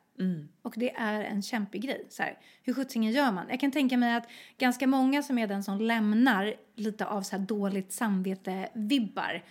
Och 0.62 0.74
det 0.78 0.96
är 0.96 1.24
en 1.24 1.42
kämpig 1.42 1.82
grej. 1.82 2.06
Så 2.10 2.24
här, 2.24 2.38
hur 2.64 2.74
sjuttsingen 2.74 3.12
gör 3.12 3.32
man? 3.32 3.46
Jag 3.50 3.60
kan 3.60 3.72
tänka 3.72 3.98
mig 3.98 4.16
att 4.16 4.28
ganska 4.58 4.88
många 4.88 5.24
som 5.24 5.38
är 5.38 5.48
den 5.48 5.64
som 5.64 5.82
lämnar 5.82 6.54
lite 6.76 7.06
av 7.06 7.22
så 7.22 7.38
dåligt 7.38 7.92
samvete-vibbar 7.92 9.44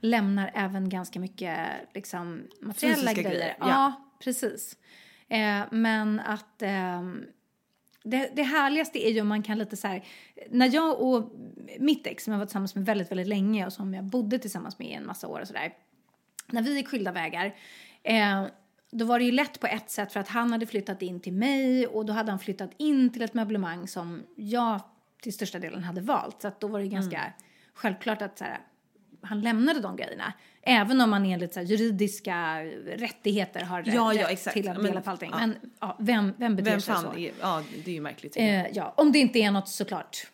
lämnar 0.00 0.50
även 0.54 0.88
ganska 0.88 1.20
mycket 1.20 1.58
liksom, 1.94 2.42
materiella 2.60 2.96
Fysiska 2.96 3.22
grejer. 3.22 3.36
grejer, 3.36 3.56
Ja, 3.60 3.68
ja. 3.68 3.92
precis. 4.18 4.76
Eh, 5.32 5.64
men 5.70 6.20
att 6.20 6.62
ehm, 6.62 7.24
det, 8.04 8.30
det 8.36 8.42
härligaste 8.42 9.08
är 9.08 9.10
ju 9.10 9.20
om 9.20 9.28
man 9.28 9.42
kan 9.42 9.58
lite 9.58 9.76
så 9.76 9.88
här, 9.88 10.04
när 10.50 10.74
jag 10.74 11.00
och 11.00 11.32
mitt 11.78 12.06
ex 12.06 12.24
som 12.24 12.32
jag 12.32 12.38
var 12.38 12.46
tillsammans 12.46 12.74
med 12.74 12.84
väldigt, 12.84 13.10
väldigt 13.10 13.28
länge 13.28 13.66
och 13.66 13.72
som 13.72 13.94
jag 13.94 14.04
bodde 14.04 14.38
tillsammans 14.38 14.78
med 14.78 14.88
i 14.88 14.92
en 14.92 15.06
massa 15.06 15.28
år 15.28 15.40
och 15.40 15.46
sådär. 15.46 15.72
När 16.50 16.62
vi 16.62 16.76
gick 16.76 16.88
skilda 16.88 17.12
vägar, 17.12 17.54
eh, 18.02 18.46
då 18.90 19.04
var 19.04 19.18
det 19.18 19.24
ju 19.24 19.32
lätt 19.32 19.60
på 19.60 19.66
ett 19.66 19.90
sätt 19.90 20.12
för 20.12 20.20
att 20.20 20.28
han 20.28 20.52
hade 20.52 20.66
flyttat 20.66 21.02
in 21.02 21.20
till 21.20 21.32
mig 21.32 21.86
och 21.86 22.06
då 22.06 22.12
hade 22.12 22.30
han 22.32 22.38
flyttat 22.38 22.70
in 22.76 23.12
till 23.12 23.22
ett 23.22 23.34
möblemang 23.34 23.88
som 23.88 24.22
jag 24.36 24.80
till 25.22 25.32
största 25.32 25.58
delen 25.58 25.82
hade 25.82 26.00
valt. 26.00 26.42
Så 26.42 26.48
att 26.48 26.60
då 26.60 26.66
var 26.66 26.80
det 26.80 26.86
ganska 26.88 27.18
Mm. 27.18 27.32
självklart 27.74 28.22
att 28.22 28.38
så 28.38 28.44
här, 28.44 28.58
han 29.22 29.40
lämnade 29.40 29.80
de 29.80 29.96
grejerna. 29.96 30.32
Även 30.62 31.00
om 31.00 31.10
man 31.10 31.24
enligt 31.24 31.54
så 31.54 31.60
här, 31.60 31.66
juridiska 31.66 32.64
rättigheter 32.86 33.60
har 33.64 33.82
rätt, 33.82 33.94
Ja, 33.94 34.14
ja, 34.14 34.22
rätt 34.22 34.30
exakt. 34.30 34.54
till 34.54 34.68
att 34.68 34.82
dela 34.82 35.00
på 35.00 35.10
allting. 35.10 35.30
ja. 35.32 35.38
Men 35.38 35.56
ja, 35.80 35.96
vem, 36.00 36.32
vem 36.36 36.56
beter 36.56 36.70
Vem 36.70 36.80
sig 36.80 36.94
så? 36.96 37.14
är, 37.16 37.32
ja 37.40 37.62
det 37.84 37.90
är 37.90 37.94
ju 37.94 38.00
märkligt. 38.00 38.36
Eh, 38.36 38.66
ja, 38.68 38.94
om 38.96 39.12
det 39.12 39.18
inte 39.18 39.38
är 39.38 39.50
något 39.50 39.68
såklart. 39.68 40.26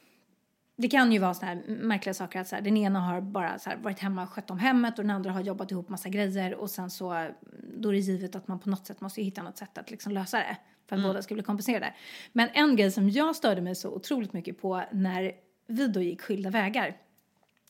Det 0.77 0.89
kan 0.89 1.13
ju 1.13 1.19
vara 1.19 1.35
såna 1.35 1.47
här 1.47 1.63
märkliga 1.67 2.15
saker 2.15 2.41
att 2.41 2.49
så 2.49 2.55
här, 2.55 2.63
den 2.63 2.77
ena 2.77 3.01
har 3.01 3.21
bara 3.21 3.59
så 3.59 3.71
här, 3.71 3.77
varit 3.77 3.99
hemma 3.99 4.23
och 4.23 4.29
skött 4.29 4.51
om 4.51 4.59
hemmet 4.59 4.99
och 4.99 5.05
den 5.05 5.11
andra 5.17 5.31
har 5.33 5.41
jobbat 5.41 5.71
ihop 5.71 5.89
massa 5.89 6.09
grejer 6.09 6.55
och 6.55 6.71
sen 6.71 6.91
så 6.91 7.13
mm, 7.13 7.33
då 7.77 7.89
är 7.89 7.93
det 7.93 7.99
givet 7.99 8.37
att 8.37 8.49
man 8.49 8.59
på 8.59 8.71
något 8.71 8.87
sätt 8.87 9.01
måste 9.01 9.23
hitta 9.23 9.43
något 9.43 9.59
sätt 9.59 9.79
att 9.79 9.91
liksom 9.91 10.13
lösa 10.13 10.39
det 10.39 10.57
för 10.89 10.97
att 10.97 11.03
båda 11.03 11.23
ska 11.23 11.35
bli 11.35 11.43
kompenserade. 11.43 11.95
Men 12.33 12.49
en 12.53 12.77
grej 12.77 12.91
som 12.91 13.11
jag 13.11 13.37
störde 13.37 13.61
mig 13.61 13.75
så 13.75 13.91
otroligt 13.91 14.33
mycket 14.33 14.61
på 14.63 14.83
när 14.93 15.33
vi 15.67 15.87
då 15.89 16.01
gick 16.01 16.23
skilda 16.23 16.51
vägar 16.51 16.97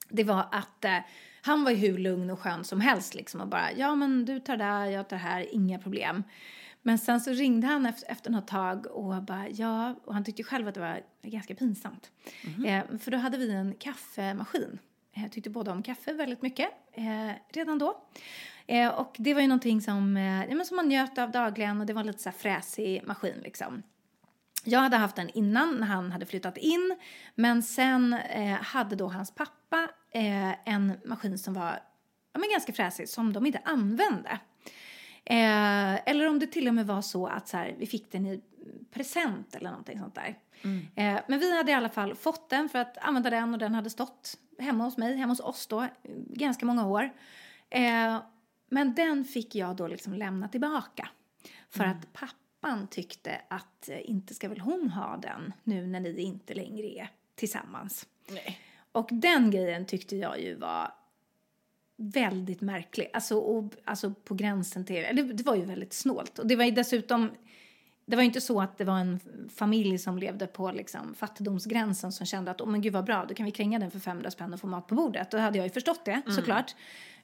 det 0.09 0.25
var 0.25 0.47
att 0.53 0.85
eh, 0.85 0.99
han 1.43 1.65
var 1.65 1.73
hur 1.73 1.99
lugn 1.99 2.31
och 2.31 2.41
skön 2.41 2.65
som 2.65 2.81
helst 2.81 3.15
liksom 3.15 3.41
och 3.41 3.49
bara 3.49 3.73
ja 3.73 3.95
men 3.95 4.25
du 4.25 4.41
tar 4.41 4.57
där, 4.57 4.85
jag 4.87 5.09
tar 5.09 5.17
det 5.17 5.23
här, 5.23 5.55
inga 5.55 5.79
problem. 5.79 6.23
Men 6.83 6.99
sen 6.99 7.21
så 7.21 7.31
ringde 7.31 7.67
han 7.67 7.87
efter, 7.87 8.11
efter 8.13 8.31
något 8.31 8.47
tag 8.47 8.87
och 8.87 9.23
bara 9.23 9.49
ja, 9.49 9.95
och 10.05 10.15
han 10.15 10.25
tyckte 10.25 10.43
själv 10.45 10.69
att 10.69 10.75
det 10.75 10.81
var 10.81 11.01
ganska 11.23 11.55
pinsamt. 11.55 12.11
Eh, 12.67 12.99
för 12.99 13.11
då 13.11 13.17
hade 13.19 13.39
vi 13.39 13.51
en 13.55 13.75
kaffemaskin. 13.75 14.79
Eh, 15.17 15.23
Jag 15.23 15.33
tyckte 15.33 15.51
båda 15.51 15.73
om 15.73 15.83
kaffe 15.83 16.13
väldigt 16.13 16.43
mycket 16.43 16.69
eh, 16.93 17.31
redan 17.53 17.79
då. 17.79 18.03
Eh, 18.67 18.89
och 18.89 19.15
det 19.19 19.35
var 19.35 19.41
ju 19.41 19.47
någonting 19.47 19.81
som, 19.81 20.17
eh, 20.17 20.45
ja, 20.45 20.65
som 20.65 20.77
man 20.77 20.89
njöt 20.89 21.19
av 21.19 21.31
dagligen 21.31 21.81
och 21.81 21.87
det 21.87 21.93
var 21.93 22.01
en 22.01 22.07
lite 22.07 22.23
så 22.23 22.29
här 22.29 22.37
fräsig 22.39 23.03
maskin 23.07 23.41
liksom. 23.43 23.83
Jag 24.65 24.81
hade 24.81 24.97
haft 24.97 25.17
den 25.17 25.29
innan 25.29 25.77
när 25.77 25.87
han 25.87 26.13
hade 26.13 26.27
flyttat 26.27 26.57
in. 26.57 26.97
Men 27.35 27.63
sen 27.63 28.13
eh, 28.13 28.55
hade 28.63 28.97
då 28.97 29.09
hans 29.09 29.31
pappa 29.35 29.89
eh, 30.11 30.69
en 30.69 30.93
maskin 31.05 31.39
som 31.39 31.55
var 31.55 31.81
ja, 32.33 32.41
men 32.41 32.51
ganska 32.51 32.73
fräsig 32.73 33.09
som 33.09 33.33
de 33.33 33.47
inte 33.47 33.61
använde. 33.65 34.39
Eh, 35.25 36.09
eller 36.09 36.29
om 36.29 36.39
det 36.39 36.47
till 36.47 36.69
och 36.69 36.75
med 36.75 36.87
var 36.87 37.03
så 37.03 37.27
att 37.27 37.49
så 37.49 37.57
här, 37.57 37.75
vi 37.79 37.87
fick 37.87 38.13
den 38.13 38.27
i 38.27 38.41
present 38.91 39.55
eller 39.55 39.71
någonting 39.71 39.99
sånt 39.99 40.15
där. 40.15 40.39
Eh, 40.95 41.21
men 41.29 41.39
vi 41.39 41.57
hade 41.57 41.71
i 41.71 41.75
alla 41.75 41.89
fall 41.89 42.15
fått 42.15 42.51
den 42.51 42.69
för 42.69 42.79
att 42.79 42.99
använda 42.99 43.31
den 43.31 43.53
och 43.53 43.59
den 43.59 43.75
hade 43.75 43.91
stått 43.91 44.39
hemma 44.59 44.85
hos 44.85 44.97
mig, 44.97 45.17
hemma 45.17 45.33
hos 45.33 45.41
oss 45.41 45.67
då, 45.67 45.87
ganska 46.29 46.67
många 46.67 46.87
år. 46.87 47.11
Eh, 47.71 48.19
men 48.69 48.95
den 48.95 49.25
fick 49.25 49.55
jag 49.55 49.77
då 49.77 49.87
liksom 49.87 50.13
lämna 50.13 50.49
tillbaka. 50.49 51.09
För 51.71 51.85
att 51.85 52.13
pappan 52.13 52.87
tyckte 52.87 53.41
att 53.49 53.89
eh, 53.89 54.11
inte 54.11 54.35
ska 54.35 54.49
väl 54.49 54.61
hon 54.61 54.91
ha 54.91 55.17
den 55.17 55.53
nu 55.65 55.87
när 55.87 56.01
ni 56.01 56.21
inte 56.21 56.55
längre 56.55 56.87
är 56.87 57.11
tillsammans. 57.35 58.07
Nej. 58.29 58.59
Och 58.99 59.09
den 59.13 59.51
grejen 59.51 59.87
tyckte 59.87 60.17
jag 60.17 60.41
ju 60.41 60.55
var 60.55 60.93
väldigt 61.97 62.61
märklig. 62.61 63.11
Alltså, 63.13 63.39
och, 63.39 63.73
alltså 63.85 64.15
på 64.25 64.35
gränsen 64.35 64.85
till... 64.85 65.07
Det, 65.13 65.23
det 65.23 65.47
var 65.47 65.55
ju 65.55 65.65
väldigt 65.65 65.93
snålt. 65.93 66.39
Och 66.39 66.47
det 66.47 66.57
var 66.57 66.65
ju 66.65 66.71
dessutom... 66.71 67.31
Det 68.07 68.17
var 68.17 68.23
ju 68.23 68.27
inte 68.27 68.41
så 68.41 68.61
att 68.61 68.79
det 68.79 68.85
var 68.85 68.99
en 68.99 69.21
familj 69.55 69.99
som 69.99 70.19
levde 70.19 70.47
på 70.47 70.73
liksom 70.73 71.15
fattigdomsgränsen 71.15 72.13
som 72.13 72.27
kände 72.27 72.51
att 72.51 72.61
oh, 72.61 72.69
men 72.69 72.81
gud 72.81 72.93
vad 72.93 73.05
bra, 73.05 73.25
då 73.29 73.35
kan 73.35 73.47
vi 73.47 73.53
kränga 73.53 73.79
den 73.79 73.91
för 73.91 73.99
500 73.99 74.31
spänn 74.31 74.55
och 74.55 74.61
få 74.61 74.67
mat 74.67 74.87
på 74.87 74.95
bordet. 74.95 75.31
Då 75.31 75.39
hade 75.39 75.59
jag 75.59 75.67
ju 75.67 75.71
förstått 75.71 76.05
det 76.05 76.23
såklart. 76.27 76.75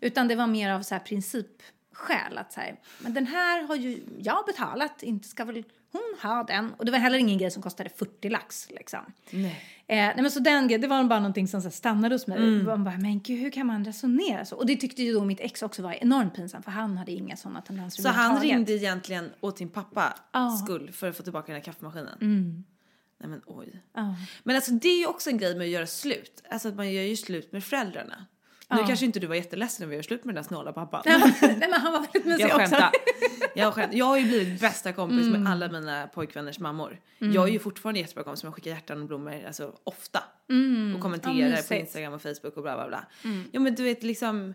Utan 0.00 0.28
det 0.28 0.36
var 0.36 0.46
mer 0.46 0.70
av 0.70 0.82
så 0.82 0.94
här 0.94 1.02
principskäl 1.02 2.38
att 2.38 2.52
så 2.52 2.60
här, 2.60 2.80
men 2.98 3.14
den 3.14 3.26
här 3.26 3.62
har 3.62 3.76
ju 3.76 4.02
jag 4.18 4.44
betalat, 4.46 5.02
inte 5.02 5.28
ska 5.28 5.44
väl 5.44 5.64
hon 5.98 6.30
ha 6.30 6.42
den? 6.44 6.74
Och 6.74 6.84
det 6.84 6.92
var 6.92 6.98
heller 6.98 7.18
ingen 7.18 7.38
grej 7.38 7.50
som 7.50 7.62
kostade 7.62 7.90
40 7.90 8.28
lax 8.28 8.70
liksom. 8.70 9.00
Nej. 9.30 9.64
Eh, 9.86 9.96
nej 9.96 10.14
men 10.16 10.30
så 10.30 10.40
den 10.40 10.68
det 10.68 10.86
var 10.86 11.04
bara 11.04 11.18
någonting 11.20 11.48
som 11.48 11.62
så 11.62 11.70
stannade 11.70 12.14
hos 12.14 12.26
mig. 12.26 12.40
Man 12.62 12.84
bara, 12.84 12.98
men 12.98 13.20
gud 13.20 13.38
hur 13.40 13.50
kan 13.50 13.66
man 13.66 13.84
resonera 13.84 14.44
så? 14.44 14.56
Och 14.56 14.66
det 14.66 14.76
tyckte 14.76 15.02
ju 15.02 15.12
då 15.12 15.24
mitt 15.24 15.40
ex 15.40 15.62
också 15.62 15.82
var 15.82 15.92
enormt 15.92 16.34
pinsamt 16.34 16.64
för 16.64 16.72
han 16.72 16.96
hade 16.96 17.12
inga 17.12 17.36
sådana 17.36 17.60
tendenser 17.60 18.02
Så 18.02 18.08
han 18.08 18.40
ringde 18.40 18.72
egentligen 18.72 19.30
åt 19.40 19.58
sin 19.58 19.68
pappa 19.68 20.14
Ja. 20.32 20.50
skull 20.64 20.92
för 20.92 21.10
att 21.10 21.16
få 21.16 21.22
tillbaka 21.22 21.46
den 21.46 21.56
här 21.56 21.64
kaffemaskinen? 21.64 22.18
Nej 23.20 23.30
men 23.30 23.42
oj. 23.46 23.82
Ja. 23.94 24.14
Men 24.42 24.56
alltså 24.56 24.72
det 24.72 24.88
är 24.88 24.98
ju 24.98 25.06
också 25.06 25.30
en 25.30 25.38
grej 25.38 25.54
med 25.54 25.64
att 25.64 25.70
göra 25.70 25.86
slut. 25.86 26.42
Alltså 26.50 26.68
att 26.68 26.74
man 26.74 26.92
gör 26.92 27.02
ju 27.02 27.16
slut 27.16 27.52
med 27.52 27.64
föräldrarna. 27.64 28.26
Nu 28.70 28.78
kanske 28.86 29.06
inte 29.06 29.20
du 29.20 29.26
var 29.26 29.34
jätteledsen 29.34 29.84
när 29.84 29.90
vi 29.90 29.96
gör 29.96 30.02
slut 30.02 30.24
med 30.24 30.34
den 30.34 30.42
där 30.42 30.48
snåla 30.48 30.72
pappan. 30.72 31.02
nej 31.06 31.56
men 31.60 31.72
han 31.72 31.92
var 31.92 32.00
väldigt 32.00 32.24
mysig 32.24 32.42
Jag 32.44 32.48
också. 32.48 32.58
skämtar. 32.70 32.90
Jag, 33.54 33.74
skämt, 33.74 33.94
jag 33.94 34.04
har 34.04 34.16
ju 34.18 34.24
blivit 34.24 34.60
bästa 34.60 34.92
kompis 34.92 35.26
med 35.26 35.48
alla 35.48 35.68
mina 35.68 36.06
pojkvänners 36.06 36.58
mammor. 36.58 37.00
Jag 37.18 37.48
är 37.48 37.52
ju 37.52 37.58
fortfarande 37.58 38.00
jättebra 38.00 38.24
kompis 38.24 38.42
med 38.42 38.48
att 38.48 38.54
skicka 38.54 38.70
hjärtan 38.70 39.00
och 39.02 39.06
blommor 39.08 39.44
alltså, 39.46 39.72
ofta. 39.84 40.18
Och 40.96 41.00
kommenterar 41.02 41.56
Ja, 41.56 41.62
på. 41.68 41.74
Instagram 41.74 42.12
och 42.12 42.22
Facebook 42.22 42.56
och 42.56 42.62
bla 42.62 42.74
bla 42.74 42.88
bla. 42.88 43.06
Ja 43.52 43.60
men 43.60 43.74
du 43.74 43.82
vet 43.82 44.02
liksom, 44.02 44.54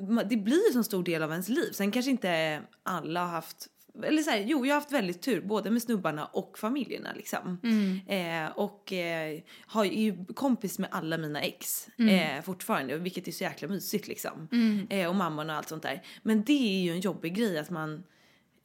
mm, 0.00 0.20
det 0.28 0.36
blir 0.36 0.66
en 0.68 0.72
så 0.72 0.82
stor 0.84 1.02
del 1.02 1.22
av 1.22 1.30
ens 1.30 1.48
liv. 1.48 1.72
Sen 1.72 1.90
kanske 1.90 2.10
inte 2.10 2.60
alla 2.82 3.20
har 3.20 3.28
haft 3.30 3.66
eller 4.04 4.22
så 4.22 4.30
här, 4.30 4.38
jo, 4.46 4.66
jag 4.66 4.74
har 4.74 4.80
haft 4.80 4.92
väldigt 4.92 5.22
tur 5.22 5.40
både 5.40 5.70
med 5.70 5.82
snubbarna 5.82 6.26
och 6.26 6.58
familjerna 6.58 7.12
liksom. 7.16 7.60
Eh, 8.08 8.46
och 8.58 8.92
eh, 8.92 9.40
har 9.66 9.84
är 9.84 10.00
ju 10.02 10.24
kompis 10.34 10.78
med 10.78 10.88
alla 10.92 11.18
mina 11.18 11.40
ex 11.40 11.88
eh, 11.98 12.42
fortfarande, 12.42 12.96
vilket 12.96 13.28
är 13.28 13.32
så 13.32 13.44
jäkla 13.44 13.68
mysigt 13.68 14.08
liksom. 14.08 14.48
Eh, 14.90 15.08
och 15.08 15.14
mammorna 15.14 15.52
och 15.52 15.56
allt 15.58 15.68
sånt 15.68 15.82
där. 15.82 16.02
Men 16.22 16.44
det 16.44 16.78
är 16.78 16.82
ju 16.84 16.92
en 16.92 17.00
jobbig 17.00 17.34
grej 17.34 17.58
att 17.58 17.70
man 17.70 18.04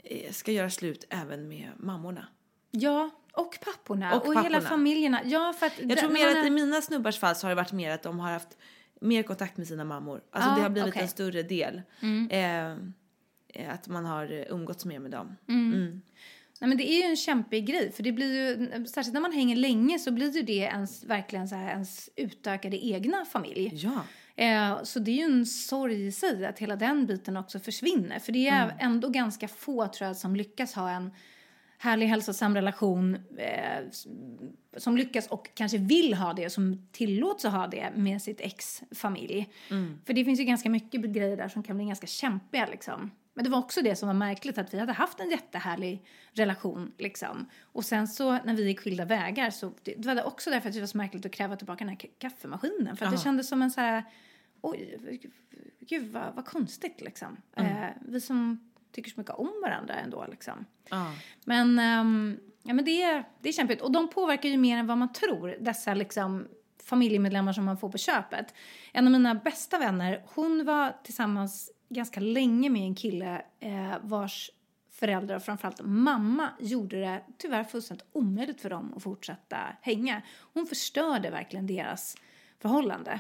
eh, 0.04 0.32
ska 0.32 0.52
göra 0.52 0.70
slut 0.70 1.06
även 1.10 1.48
med 1.48 1.70
mammorna. 1.78 2.28
Ja, 2.72 3.10
och 3.34 3.58
papporna. 3.66 4.16
Och 4.16 4.28
Och, 4.28 4.34
hela 4.34 4.44
papporna. 4.44 4.62
familjerna. 4.70 5.22
Ja, 5.26 5.54
för 5.60 5.66
att 5.66 5.74
Jag 5.82 5.98
tror 5.98 6.10
mer 6.12 6.26
man 6.30 6.38
att 6.38 6.44
är- 6.44 6.48
i 6.48 6.50
mina 6.50 6.82
snubbars 6.82 7.20
fall 7.20 7.36
så 7.36 7.46
har 7.48 7.50
det 7.52 7.56
varit 7.56 7.72
mer 7.72 7.92
att 7.92 8.04
de 8.04 8.20
har 8.20 8.32
haft 8.32 8.58
mer 9.02 9.24
kontakt 9.24 9.58
med 9.58 9.68
sina 9.68 9.84
mammor. 9.84 10.22
Alltså 10.32 10.50
Ja, 10.50 10.56
det 10.56 10.62
har 10.62 10.70
blivit 10.70 10.90
okej. 10.90 11.02
en 11.02 11.08
större 11.08 11.44
del. 11.44 11.82
Eh, 12.30 12.40
eh, 12.72 12.78
att 13.70 13.88
man 13.88 14.06
har 14.06 14.32
eh, 14.32 14.44
umgåtts 14.50 14.86
mer 14.86 15.00
med 15.00 15.12
dem. 15.12 15.36
Nej, 16.60 16.68
men 16.68 16.78
det 16.78 16.92
är 16.92 16.98
ju 16.98 17.04
en 17.04 17.16
kämpig 17.16 17.68
grej. 17.68 17.92
För 17.92 18.04
det 18.04 18.12
blir 18.12 18.34
ju, 18.34 18.86
särskilt 18.86 19.14
när 19.14 19.22
man 19.22 19.32
hänger 19.32 19.56
länge 19.56 20.00
så 20.00 20.12
blir 20.12 20.32
ju 20.36 20.42
det 20.42 20.58
ens, 20.58 21.04
verkligen 21.04 21.48
så 21.48 21.56
här, 21.56 21.70
ens 21.70 22.10
utökade 22.16 22.86
egna 22.86 23.26
familj. 23.26 23.72
Ja. 23.74 24.04
Eh, 24.36 24.84
så 24.84 25.00
det 25.00 25.12
är 25.12 25.16
ju 25.16 25.24
en 25.24 25.46
sorg 25.46 26.06
i 26.08 26.12
sig 26.12 26.46
att 26.46 26.60
hela 26.60 26.76
den 26.76 27.06
biten 27.06 27.38
också 27.38 27.60
försvinner. 27.60 28.20
För 28.20 28.32
det 28.32 28.48
är 28.48 28.76
ändå 28.80 29.10
ganska 29.10 29.48
få 29.48 29.88
tror 29.88 30.08
jag 30.08 30.18
som 30.18 30.36
lyckas 30.36 30.74
ha 30.74 30.90
en 30.90 31.12
härlig 31.78 32.08
hälsosam 32.08 32.56
relation 32.56 33.16
eh, 33.38 33.84
som 34.78 34.98
lyckas 34.98 35.28
och 35.28 35.50
kanske 35.54 35.78
vill 35.78 36.14
ha 36.14 36.34
det, 36.34 36.50
som 36.50 36.88
tillåts 36.92 37.46
att 37.46 37.54
ha 37.54 37.68
det 37.68 37.92
med 37.96 38.22
sitt 38.22 38.42
ex 38.42 38.84
familj. 38.92 39.50
För 40.06 40.14
det 40.14 40.26
finns 40.26 40.40
ju 40.40 40.44
ganska 40.44 40.70
mycket 40.70 41.02
grejer 41.02 41.38
där 41.38 41.48
som 41.48 41.64
kan 41.64 41.78
bli 41.78 41.86
ganska 41.86 42.08
kämpiga 42.08 42.66
liksom. 42.66 43.12
Men 43.34 43.44
det 43.44 43.50
var 43.50 43.60
också 43.60 43.82
det 43.82 43.96
som 43.96 44.08
var 44.08 44.14
märkligt 44.14 44.58
att 44.58 44.74
vi 44.74 44.80
hade 44.80 44.94
haft 44.94 45.20
en 45.20 45.30
jättehärlig 45.30 46.06
relation 46.32 46.92
liksom. 46.98 47.46
Och 47.62 47.86
sen 47.86 48.08
så 48.08 48.32
när 48.32 48.54
vi 48.54 48.68
gick 48.68 48.80
skilda 48.80 49.06
vägar 49.06 49.50
så 49.50 49.72
det, 49.84 49.94
det 49.98 50.14
var 50.14 50.24
också 50.24 50.50
därför 50.50 50.70
att 50.70 50.76
det 50.76 50.80
var 50.80 50.88
så 50.88 50.98
märkligt 50.98 51.26
att 51.26 51.32
kräva 51.32 51.56
tillbaka 51.56 51.80
den 51.86 51.90
här 51.90 51.96
ka- 51.96 52.12
kaffemaskinen. 52.18 52.98
För 52.98 53.06
att 53.06 53.12
det 53.12 53.18
kändes 53.18 53.48
som 53.48 53.62
en 53.62 53.72
så 53.72 53.82
här, 53.82 54.04
oj, 54.62 55.20
gud 55.80 56.12
vad, 56.12 56.36
vad 56.36 56.46
konstigt 56.46 57.02
liksom. 57.02 57.38
Eh, 57.56 57.88
vi 58.02 58.22
som 58.22 58.70
tycker 58.92 59.12
så 59.12 59.20
mycket 59.20 59.36
om 59.36 59.62
varandra 59.64 59.94
ändå 59.94 60.26
liksom. 60.32 60.66
Ja. 60.90 61.12
Men, 61.46 61.80
ehm, 61.80 62.40
ja, 62.64 62.74
men 62.74 62.86
det, 62.86 63.04
är, 63.04 63.24
det 63.42 63.50
är 63.50 63.54
kämpigt. 63.54 63.82
Och 63.82 63.92
de 63.92 64.10
påverkar 64.10 64.50
ju 64.50 64.58
mer 64.58 64.78
än 64.78 64.88
vad 64.88 64.98
man 64.98 65.14
tror, 65.14 65.56
dessa 65.60 65.94
liksom, 65.94 66.48
familjemedlemmar 66.84 67.54
som 67.54 67.66
man 67.66 67.78
får 67.78 67.90
på 67.90 67.98
köpet. 67.98 68.54
En 68.92 69.06
av 69.08 69.12
mina 69.12 69.36
bästa 69.36 69.80
vänner, 69.80 70.24
hon 70.26 70.66
var 70.66 70.96
tillsammans 71.04 71.72
ganska 71.94 72.20
länge 72.20 72.70
med 72.70 72.82
en 72.82 72.96
kille 72.96 73.42
eh, 73.60 73.96
vars 74.02 74.52
föräldrar 74.92 75.36
och 75.36 75.44
framförallt 75.44 75.82
mamma 75.84 76.50
gjorde 76.60 77.00
det 77.00 77.24
tyvärr 77.38 77.64
fullständigt 77.64 78.08
omöjligt 78.12 78.62
för 78.62 78.70
dem 78.70 78.94
att 78.98 79.04
fortsätta 79.04 79.58
hänga. 79.82 80.22
Hon 80.54 80.66
förstörde 80.66 81.30
verkligen 81.30 81.68
deras 81.68 82.16
förhållande. 82.62 83.20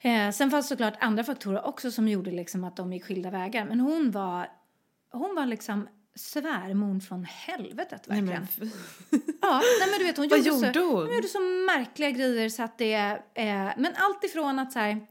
Eh, 0.00 0.30
sen 0.30 0.50
fanns 0.50 0.68
såklart 0.68 0.94
andra 1.00 1.24
faktorer 1.24 1.66
också 1.66 1.90
som 1.90 2.08
gjorde 2.08 2.30
liksom 2.30 2.64
att 2.64 2.76
de 2.76 2.92
gick 2.92 3.04
skilda 3.04 3.30
vägar. 3.30 3.64
Men 3.64 3.80
hon 3.80 4.10
var, 4.10 4.48
hon 5.12 5.34
var 5.34 5.46
liksom 5.46 5.88
svärmor 6.14 7.00
från 7.00 7.24
helvetet 7.24 8.02
Nej, 8.08 8.22
verkligen. 8.22 8.46
men, 8.58 8.70
Ja, 9.42 9.62
nej 9.80 9.90
men 9.90 9.98
du 9.98 10.04
vet 10.04 10.16
hon 10.16 10.28
gjorde, 10.28 10.42
gjorde 10.42 10.72
så, 10.74 10.80
hon? 10.80 11.06
hon 11.06 11.14
gjorde 11.14 11.28
så 11.28 11.40
märkliga 11.40 12.10
grejer 12.10 12.48
så 12.48 12.62
att 12.62 12.78
det, 12.78 12.94
eh, 13.34 13.70
men 13.76 13.92
allt 13.96 14.24
ifrån 14.24 14.58
att 14.58 14.72
så 14.72 14.78
här, 14.78 15.06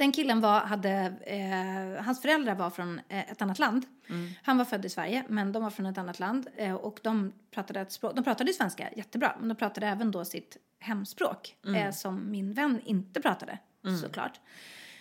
den 0.00 0.12
killen 0.12 0.40
var, 0.40 0.60
hade, 0.60 0.90
eh, 1.26 2.04
hans 2.04 2.22
föräldrar 2.22 2.54
var 2.54 2.70
från 2.70 3.00
eh, 3.08 3.30
ett 3.30 3.42
annat 3.42 3.58
land. 3.58 3.86
Mm. 4.08 4.30
Han 4.42 4.58
var 4.58 4.64
född 4.64 4.84
i 4.84 4.88
Sverige, 4.88 5.24
men 5.28 5.52
de 5.52 5.62
var 5.62 5.70
från 5.70 5.86
ett 5.86 5.98
annat 5.98 6.18
land. 6.20 6.46
Eh, 6.56 6.74
och 6.74 7.00
de 7.02 7.32
pratade 7.50 7.80
ett 7.80 7.92
språk, 7.92 8.14
de 8.16 8.24
pratade 8.24 8.52
svenska 8.52 8.88
jättebra, 8.96 9.36
men 9.40 9.48
de 9.48 9.54
pratade 9.54 9.86
även 9.86 10.10
då 10.10 10.24
sitt 10.24 10.56
hemspråk, 10.80 11.56
Mm. 11.66 11.74
eh, 11.86 11.92
som 11.92 12.30
min 12.30 12.52
vän 12.52 12.80
inte 12.84 13.20
pratade, 13.20 13.58
såklart. 14.02 14.40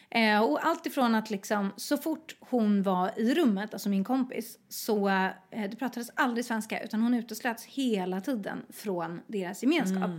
Eh, 0.09 0.43
och 0.43 0.65
allt 0.65 0.85
ifrån 0.85 1.15
att 1.15 1.29
liksom, 1.29 1.71
så 1.77 1.97
fort 1.97 2.35
hon 2.39 2.83
var 2.83 3.11
i 3.19 3.33
rummet, 3.33 3.73
alltså 3.73 3.89
min 3.89 4.03
kompis, 4.03 4.59
så 4.69 5.07
eh, 5.09 5.69
det 5.69 5.75
pratades 5.79 6.09
aldrig 6.15 6.45
svenska 6.45 6.83
utan 6.83 7.01
hon 7.01 7.13
uteslöts 7.13 7.65
hela 7.65 8.21
tiden 8.21 8.65
från 8.69 9.21
deras 9.27 9.63
gemenskap. 9.63 10.09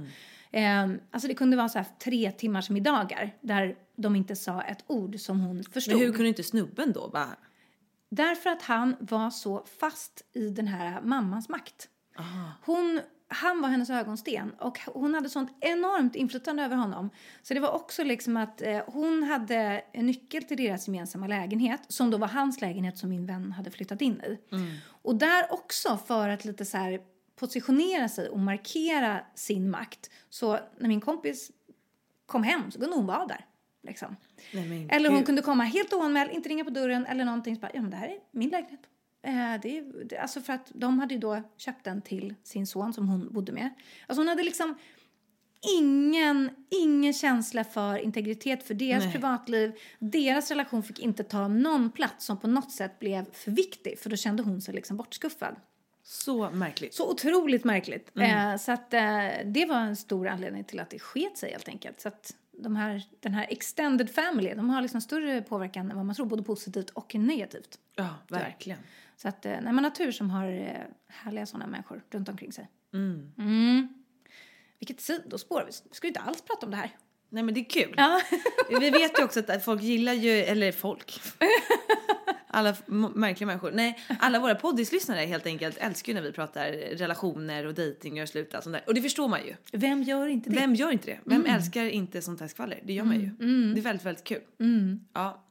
Eh, 0.53 0.88
alltså 1.11 1.29
det 1.29 1.35
kunde 1.35 1.57
vara 1.57 1.69
så 1.69 1.79
här 1.79 1.87
tre 2.05 2.31
timmars 2.33 2.71
middagar 2.71 3.31
där 3.40 3.77
de 4.01 4.17
inte 4.17 4.37
sa 4.37 4.63
ett 4.63 4.85
ord 4.87 5.21
som 5.21 5.41
hon 5.41 5.65
förstod. 5.65 5.95
Men 5.95 6.07
hur 6.07 6.13
kunde 6.13 6.29
inte 6.29 6.43
snubben 6.43 6.93
då 6.93 7.09
bara... 7.09 7.37
Därför 8.09 8.51
att 8.51 8.63
han 8.63 8.97
var 9.01 9.31
så 9.31 9.65
fast 9.81 10.25
i 10.33 10.49
den 10.49 10.67
här 10.67 11.01
mammans 11.03 11.49
makt. 11.49 11.89
Hon, 12.65 13.01
han 13.29 13.63
var 13.63 13.69
hennes 13.69 13.91
ögonsten 13.91 14.51
och 14.59 14.79
hon 14.87 15.15
hade 15.15 15.29
sånt 15.29 15.57
enormt 15.61 16.17
inflytande 16.17 16.63
över 16.63 16.77
honom. 16.77 17.11
Så 17.43 17.55
det 17.55 17.61
var 17.61 17.71
också 17.71 18.05
liksom 18.05 18.37
att 18.37 18.63
eh, 18.63 18.83
hon 18.87 19.23
hade 19.23 19.83
en 19.93 20.07
nyckel 20.07 20.43
till 20.43 20.57
deras 20.57 20.87
gemensamma 20.89 21.27
lägenhet 21.27 21.81
som 21.89 22.11
då 22.11 22.19
var 22.19 22.29
hans 22.29 22.61
lägenhet 22.61 22.99
som 22.99 23.11
min 23.11 23.27
vän 23.27 23.53
hade 23.53 23.71
flyttat 23.71 24.01
in 24.01 24.21
i. 24.21 24.39
Och 24.83 25.17
där 25.17 25.53
också 25.53 25.99
för 26.07 26.29
att 26.29 26.45
lite 26.45 26.65
så 26.65 26.77
här 26.77 27.01
positionera 27.37 28.09
sig 28.09 28.29
och 28.29 28.39
markera 28.39 29.21
sin 29.35 29.71
makt. 29.71 30.11
Så 30.31 30.59
när 30.79 30.89
min 30.89 31.01
kompis 31.01 31.51
kom 32.27 32.43
hem 32.43 32.71
så 32.71 32.81
kunde 32.81 32.97
hon 32.97 33.07
vara 33.07 33.27
där. 33.27 33.47
Liksom. 33.83 34.16
Nej, 34.53 34.88
Eller 34.90 35.11
hon 35.11 35.25
kunde 35.25 35.43
komma 35.43 35.64
helt 35.64 35.93
oanmäld, 35.93 36.31
inte 36.31 36.49
ringa 36.49 36.64
på 36.64 36.71
dörren 36.71 37.07
eller 37.07 37.25
någonting. 37.25 37.55
Så 37.55 37.61
bara, 37.61 37.71
ja 37.75 37.83
men 37.83 37.90
det 37.90 37.97
här 37.97 38.09
är 38.09 38.19
min 38.31 38.51
lägenhet. 38.51 38.81
Eh, 39.23 39.61
det 39.62 39.79
är, 39.79 40.05
det, 40.05 40.19
alltså 40.19 40.40
för 40.40 40.53
att 40.53 40.71
de 40.75 40.99
hade 40.99 41.14
ju 41.14 41.21
då 41.21 41.43
köpt 41.57 41.85
den 41.85 42.03
till 42.03 42.35
sin 42.43 42.66
son 42.66 42.93
som 42.93 43.09
hon 43.09 43.33
bodde 43.33 43.53
med. 43.53 43.71
Alltså 44.07 44.21
hon 44.21 44.29
hade 44.29 44.43
liksom 44.43 44.75
ingen, 45.79 46.51
ingen 46.71 47.12
känsla 47.12 47.64
för 47.64 47.99
integritet 47.99 48.66
för 48.66 48.75
deras 48.75 49.05
Nej. 49.05 49.12
privatliv. 49.12 49.73
Deras 49.99 50.51
relation 50.51 50.83
fick 50.83 50.99
inte 50.99 51.25
ta 51.25 51.49
någon 51.49 51.90
plats 51.90 52.27
som 52.27 52.40
på 52.40 52.49
något 52.49 52.73
sätt 52.73 52.99
blev 52.99 53.33
för 53.33 53.51
viktig 53.51 53.99
för 53.99 54.11
då 54.11 54.16
kände 54.16 54.43
hon 54.43 54.61
sig 54.61 54.75
liksom 54.75 54.97
bortskuffad. 54.97 55.57
Så 56.03 56.51
märkligt. 56.51 56.95
Så 56.95 57.11
otroligt 57.11 57.64
märkligt. 57.64 58.11
Eh, 58.16 58.57
så 58.57 58.73
att 58.73 58.95
eh, 58.95 59.29
det 59.45 59.66
var 59.69 59.77
en 59.77 59.97
stor 59.97 60.29
anledning 60.29 60.64
till 60.64 60.81
att 60.81 60.90
det 60.90 60.99
sket 60.99 61.38
sig 61.38 61.53
helt 61.53 61.69
enkelt. 61.69 62.01
Så 62.01 62.09
att 62.09 62.35
de 62.62 62.77
här, 62.77 63.03
den 63.20 63.35
här 63.35 63.46
extended 63.51 64.11
family, 64.11 64.55
de 64.55 64.70
har 64.70 64.83
liksom 64.83 65.01
större 65.01 65.42
påverkan 65.42 65.90
än 65.90 65.96
vad 65.96 66.07
man 66.07 66.14
tror, 66.14 66.27
både 66.27 66.42
positivt 66.42 66.90
och 66.90 67.14
negativt. 67.14 67.79
Ja, 67.96 68.09
verkligen. 68.29 68.79
Så 69.16 69.29
att 69.29 69.46
eh, 69.46 69.57
nej, 69.62 69.73
man 69.73 69.85
har 69.85 69.90
tur 69.90 70.12
som 70.12 70.31
har 70.31 70.46
eh, 70.46 70.68
härliga 71.09 71.46
sådana 71.46 71.66
människor 71.66 72.03
runt 72.11 72.29
omkring 72.29 72.53
sig. 72.53 72.68
Mm. 72.92 73.88
Vilket 74.79 75.01
sidospår, 75.01 75.64
vi 75.66 75.73
ska 75.73 76.07
ju 76.07 76.09
inte 76.09 76.20
alls 76.20 76.42
prata 76.42 76.66
om 76.66 76.70
det 76.70 76.77
här. 76.77 76.96
Nej 77.29 77.42
men 77.42 77.55
det 77.55 77.61
är 77.61 77.70
kul. 77.70 77.94
Ja. 77.96 78.20
Vi 78.81 78.90
vet 78.90 79.18
ju 79.18 79.25
också 79.25 79.40
att 79.49 79.64
folk 79.64 79.83
gillar 79.83 80.12
ju, 80.12 80.31
eller 80.31 80.73
folk. 80.73 81.20
Alla 82.53 82.77
märkliga 83.15 83.47
människor. 83.47 83.71
Nej, 83.71 83.99
alla 84.21 84.39
våra 84.41 84.55
poddislyssnare 84.55 85.21
helt 85.21 85.47
enkelt 85.47 85.77
älskar 85.79 86.13
ju 86.13 86.15
när 86.15 86.23
vi 86.27 86.33
pratar 86.33 86.73
relationer 86.73 87.67
och 87.67 87.75
dejting 87.75 88.23
och 88.23 88.29
slut 88.29 88.55
och 88.55 88.63
sånt 88.63 88.73
där. 88.75 88.85
Och 88.87 88.95
det 88.95 89.03
förstår 89.03 89.29
man 89.29 89.41
ju. 89.47 89.55
Vem 89.73 90.03
gör 90.03 90.27
inte 90.27 90.51
det? 90.51 90.57
Vem 90.57 90.75
gör 90.75 90.91
inte 90.93 91.07
det? 91.07 91.19
Vem 91.25 91.47
älskar 91.47 91.85
inte 91.85 92.23
sånt 92.23 92.41
här 92.41 92.49
skvaller? 92.49 92.81
Det 92.85 92.93
gör 92.93 93.05
man 93.05 93.21
ju. 93.21 93.27
Det 93.75 93.81
är 93.81 93.83
väldigt, 93.83 94.07
väldigt 94.07 94.25
kul. 94.25 94.43
Ja. 95.15 95.45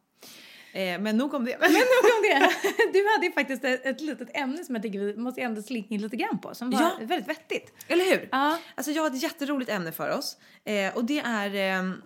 Eh, 0.73 0.99
men 1.01 1.17
nog 1.17 1.33
om 1.33 1.45
det. 1.45 1.57
Men 1.61 1.71
nog 1.71 1.81
om 2.03 2.21
det. 2.23 2.49
Du 2.93 3.07
hade 3.15 3.25
ju 3.25 3.31
faktiskt 3.31 3.63
ett, 3.63 3.85
ett 3.85 4.01
litet 4.01 4.37
ämne 4.37 4.63
som 4.63 4.75
jag 4.75 4.81
tycker 4.81 4.99
vi 4.99 5.15
måste 5.17 5.41
ändå 5.41 5.61
slinka 5.61 5.93
in 5.93 6.01
lite 6.01 6.15
grann 6.17 6.39
på, 6.39 6.55
som 6.55 6.69
var 6.71 6.81
Ja. 6.81 6.91
väldigt 7.01 7.29
vettigt. 7.29 7.73
Eller 7.87 8.05
hur? 8.05 8.29
Ja. 8.31 8.59
Alltså 8.75 8.91
jag 8.91 9.01
har 9.03 9.07
ett 9.09 9.23
jätteroligt 9.23 9.71
ämne 9.71 9.91
för 9.91 10.17
oss. 10.17 10.37
Eh, 10.63 10.95
och 10.97 11.05
det 11.05 11.19
är 11.19 11.55
ehm, 11.55 12.01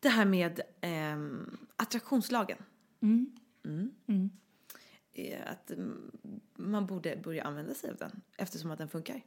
det 0.00 0.08
här 0.08 0.24
med 0.24 0.60
ehm, 0.80 1.56
attraktionslagen. 1.76 2.58
Mm. 3.02 3.26
Eh, 5.14 5.38
att 5.50 5.70
mm, 5.70 6.10
man 6.56 6.86
borde 6.86 7.16
börja 7.16 7.44
använda 7.44 7.74
sig 7.74 7.90
av 7.90 7.96
den 7.96 8.20
eftersom 8.36 8.70
att 8.70 8.78
den 8.78 8.88
funkar. 8.88 9.22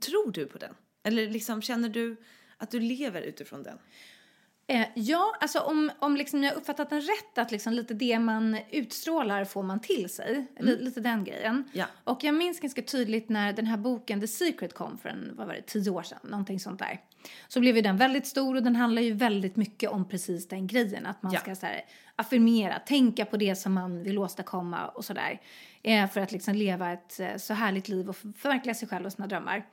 Tror 0.00 0.32
du 0.32 0.46
på 0.46 0.58
den? 0.58 0.74
Eller 1.02 1.30
liksom 1.30 1.62
känner 1.62 1.88
du 1.88 2.16
att 2.56 2.70
du 2.70 2.80
lever 2.80 3.22
utifrån 3.22 3.62
den? 3.62 3.78
Eh, 4.66 4.86
ja, 4.94 5.36
alltså 5.40 5.60
om, 5.60 5.90
om 5.98 6.16
liksom 6.16 6.42
jag 6.42 6.54
uppfattat 6.56 6.90
den 6.90 7.00
rätt, 7.00 7.38
att 7.38 7.50
liksom 7.52 7.72
lite 7.72 7.94
det 7.94 8.18
man 8.18 8.58
utstrålar 8.70 9.44
får 9.44 9.62
man 9.62 9.80
till 9.80 10.08
sig. 10.08 10.46
Li- 10.60 10.78
Lite 10.82 11.00
den 11.00 11.24
grejen. 11.24 11.64
Ja. 11.72 11.86
Och 12.04 12.24
jag 12.24 12.34
minns 12.34 12.60
ganska 12.60 12.82
tydligt 12.82 13.28
när 13.28 13.52
den 13.52 13.66
här 13.66 13.76
boken 13.76 14.20
The 14.20 14.26
Secret 14.28 14.74
kom 14.74 14.98
för 14.98 15.08
en, 15.08 15.32
vad 15.36 15.46
var 15.46 15.54
det, 15.54 15.62
tio 15.62 15.90
år 15.90 16.02
sedan, 16.02 16.18
någonting 16.22 16.60
sånt 16.60 16.78
där. 16.78 17.00
Så 17.48 17.60
blev 17.60 17.76
ju 17.76 17.82
den 17.82 17.96
väldigt 17.96 18.26
stor 18.26 18.56
och 18.56 18.62
den 18.62 18.76
handlar 18.76 19.02
ju 19.02 19.12
väldigt 19.12 19.56
mycket 19.56 19.90
om 19.90 20.08
precis 20.08 20.48
den 20.48 20.66
grejen. 20.66 21.06
Att 21.06 21.22
man 21.22 21.32
Ja. 21.32 21.40
ska 21.40 21.54
så 21.56 21.66
här, 21.66 21.80
affirmera, 22.18 22.78
tänka 22.78 23.24
på 23.24 23.36
det 23.36 23.54
som 23.54 23.72
man 23.72 24.02
vill 24.02 24.18
åstadkomma 24.18 24.88
och 24.88 25.04
sådär. 25.04 25.40
Eh, 25.82 26.10
för 26.10 26.20
att 26.20 26.32
liksom 26.32 26.54
leva 26.54 26.92
ett 26.92 27.20
eh, 27.20 27.36
så 27.36 27.54
härligt 27.54 27.88
liv 27.88 28.08
och 28.08 28.16
för- 28.16 28.32
förverkliga 28.38 28.74
sig 28.74 28.88
själv 28.88 29.06
och 29.06 29.12
sina 29.12 29.26
drömmar. 29.26 29.66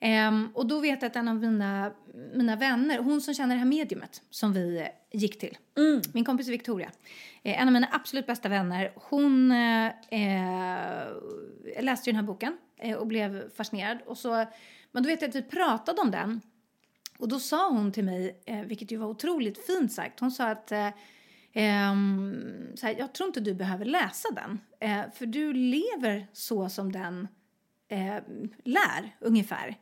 Ehm, 0.00 0.48
och 0.54 0.66
då 0.66 0.80
vet 0.80 1.02
jag 1.02 1.08
att 1.08 1.16
en 1.16 1.28
av 1.28 1.36
mina, 1.36 1.92
mina 2.34 2.56
vänner, 2.56 2.98
hon 2.98 3.20
som 3.20 3.34
känner 3.34 3.54
det 3.54 3.58
här 3.58 3.66
mediumet 3.66 4.22
som 4.30 4.52
vi 4.52 4.80
eh, 4.80 4.86
gick 5.12 5.38
till, 5.38 5.58
min 6.12 6.24
kompis 6.24 6.48
Victoria, 6.48 6.90
eh, 7.42 7.60
en 7.62 7.68
av 7.68 7.72
mina 7.72 7.88
absolut 7.92 8.26
bästa 8.26 8.48
vänner, 8.48 8.92
hon 8.94 9.50
eh, 9.52 9.86
eh, 10.10 11.08
läste 11.80 12.10
ju 12.10 12.12
den 12.12 12.16
här 12.16 12.26
boken 12.26 12.58
eh, 12.78 12.96
och 12.96 13.06
blev 13.06 13.50
fascinerad. 13.50 13.98
Och 14.06 14.18
så, 14.18 14.44
men 14.92 15.02
då 15.02 15.08
vet 15.08 15.22
jag 15.22 15.28
att 15.28 15.36
vi 15.36 15.42
pratade 15.42 16.00
om 16.00 16.10
den 16.10 16.40
och 17.18 17.28
då 17.28 17.40
sa 17.40 17.70
hon 17.70 17.92
till 17.92 18.04
mig, 18.04 18.42
vilket 18.66 18.90
ju 18.90 18.96
var 18.96 19.06
otroligt 19.06 19.66
fint 19.66 19.92
sagt, 19.92 20.20
hon 20.20 20.30
sa 20.30 20.48
att 20.48 20.72
så 22.74 22.86
här, 22.86 22.94
jag 22.98 23.12
tror 23.12 23.26
inte 23.26 23.40
du 23.40 23.54
behöver 23.54 23.84
läsa 23.84 24.28
den, 24.30 24.60
eh, 24.80 25.12
för 25.14 25.26
du 25.26 25.52
lever 25.52 26.26
så 26.32 26.68
som 26.68 26.92
den 26.92 27.28
eh, 27.88 28.16
lär, 28.64 29.16
ungefär. 29.20 29.76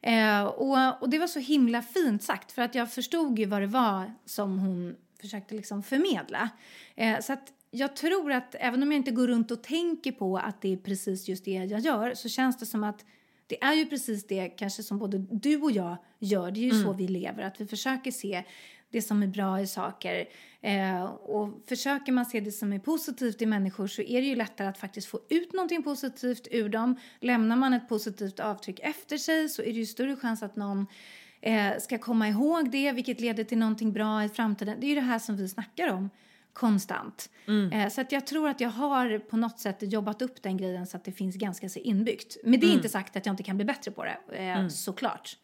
Eh, 0.00 0.44
och, 0.44 1.02
och 1.02 1.10
det 1.10 1.18
var 1.18 1.26
så 1.26 1.38
himla 1.38 1.82
fint 1.82 2.22
sagt, 2.22 2.52
för 2.52 2.62
att 2.62 2.74
jag 2.74 2.92
förstod 2.92 3.38
ju 3.38 3.46
vad 3.46 3.62
det 3.62 3.66
var 3.66 4.14
som 4.24 4.58
hon 4.58 4.96
försökte 5.20 5.54
liksom 5.54 5.82
förmedla. 5.82 6.50
Så 7.22 7.32
att 7.32 7.52
jag 7.70 7.96
tror 7.96 8.32
att 8.32 8.54
även 8.58 8.82
om 8.82 8.92
jag 8.92 8.98
inte 8.98 9.10
går 9.10 9.28
runt 9.28 9.50
och 9.50 9.62
tänker 9.62 10.12
på 10.12 10.38
att 10.38 10.62
det 10.62 10.72
är 10.72 10.76
precis 10.76 11.28
just 11.28 11.44
det 11.44 11.50
jag 11.50 11.80
gör 11.80 12.14
så 12.14 12.28
känns 12.28 12.58
det 12.58 12.66
som 12.66 12.84
att 12.84 13.04
det 13.46 13.62
är 13.62 13.74
ju 13.74 13.86
precis 13.86 14.26
det 14.26 14.48
kanske 14.48 14.82
som 14.82 14.98
både 14.98 15.18
du 15.18 15.62
och 15.62 15.72
jag 15.72 15.96
gör. 16.18 16.50
Det 16.50 16.60
är 16.60 16.74
ju 16.74 16.82
så 16.82 16.92
vi 16.92 17.08
lever, 17.08 17.42
att 17.42 17.60
vi 17.60 17.66
försöker 17.66 18.10
se 18.10 18.44
det 18.90 19.02
som 19.02 19.22
är 19.22 19.26
bra 19.26 19.60
i 19.60 19.66
saker. 19.66 20.28
Eh, 20.60 21.04
och 21.04 21.62
försöker 21.68 22.12
man 22.12 22.26
se 22.26 22.40
det 22.40 22.52
som 22.52 22.72
är 22.72 22.78
positivt 22.78 23.42
i 23.42 23.46
människor 23.46 23.86
så 23.86 24.02
är 24.02 24.20
det 24.20 24.26
ju 24.26 24.36
lättare 24.36 24.68
att 24.68 24.78
faktiskt 24.78 25.08
få 25.08 25.20
ut 25.28 25.52
någonting 25.52 25.82
positivt 25.82 26.48
ur 26.50 26.68
dem. 26.68 26.96
Lämnar 27.20 27.56
man 27.56 27.72
ett 27.72 27.88
positivt 27.88 28.40
avtryck 28.40 28.80
efter 28.80 29.16
sig 29.16 29.48
så 29.48 29.62
är 29.62 29.66
det 29.66 29.78
ju 29.78 29.86
större 29.86 30.16
chans 30.16 30.42
att 30.42 30.56
någon 30.56 30.86
eh, 31.40 31.78
ska 31.80 31.98
komma 31.98 32.28
ihåg 32.28 32.70
det, 32.70 32.92
vilket 32.92 33.20
leder 33.20 33.44
till 33.44 33.58
någonting 33.58 33.92
bra 33.92 34.24
i 34.24 34.28
framtiden. 34.28 34.80
Det 34.80 34.86
är 34.86 34.88
ju 34.88 34.94
det 34.94 35.00
här 35.00 35.18
som 35.18 35.36
vi 35.36 35.48
snackar 35.48 35.92
om 35.92 36.10
konstant. 36.56 37.30
Eh, 37.72 37.88
så 37.88 38.00
att 38.00 38.12
jag 38.12 38.26
tror 38.26 38.48
att 38.48 38.60
jag 38.60 38.68
har 38.68 39.18
på 39.18 39.36
något 39.36 39.60
sätt 39.60 39.76
jobbat 39.80 40.22
upp 40.22 40.42
den 40.42 40.56
grejen 40.56 40.86
så 40.86 40.96
att 40.96 41.04
det 41.04 41.12
finns 41.12 41.36
ganska 41.36 41.68
så 41.68 41.78
inbyggt. 41.78 42.36
Men 42.44 42.60
det 42.60 42.66
är 42.66 42.72
inte 42.72 42.88
sagt 42.88 43.16
att 43.16 43.26
jag 43.26 43.32
inte 43.32 43.42
kan 43.42 43.56
bli 43.56 43.64
bättre 43.64 43.90
på 43.90 44.04
det, 44.04 44.18
eh, 44.38 44.68
såklart. 44.68 45.36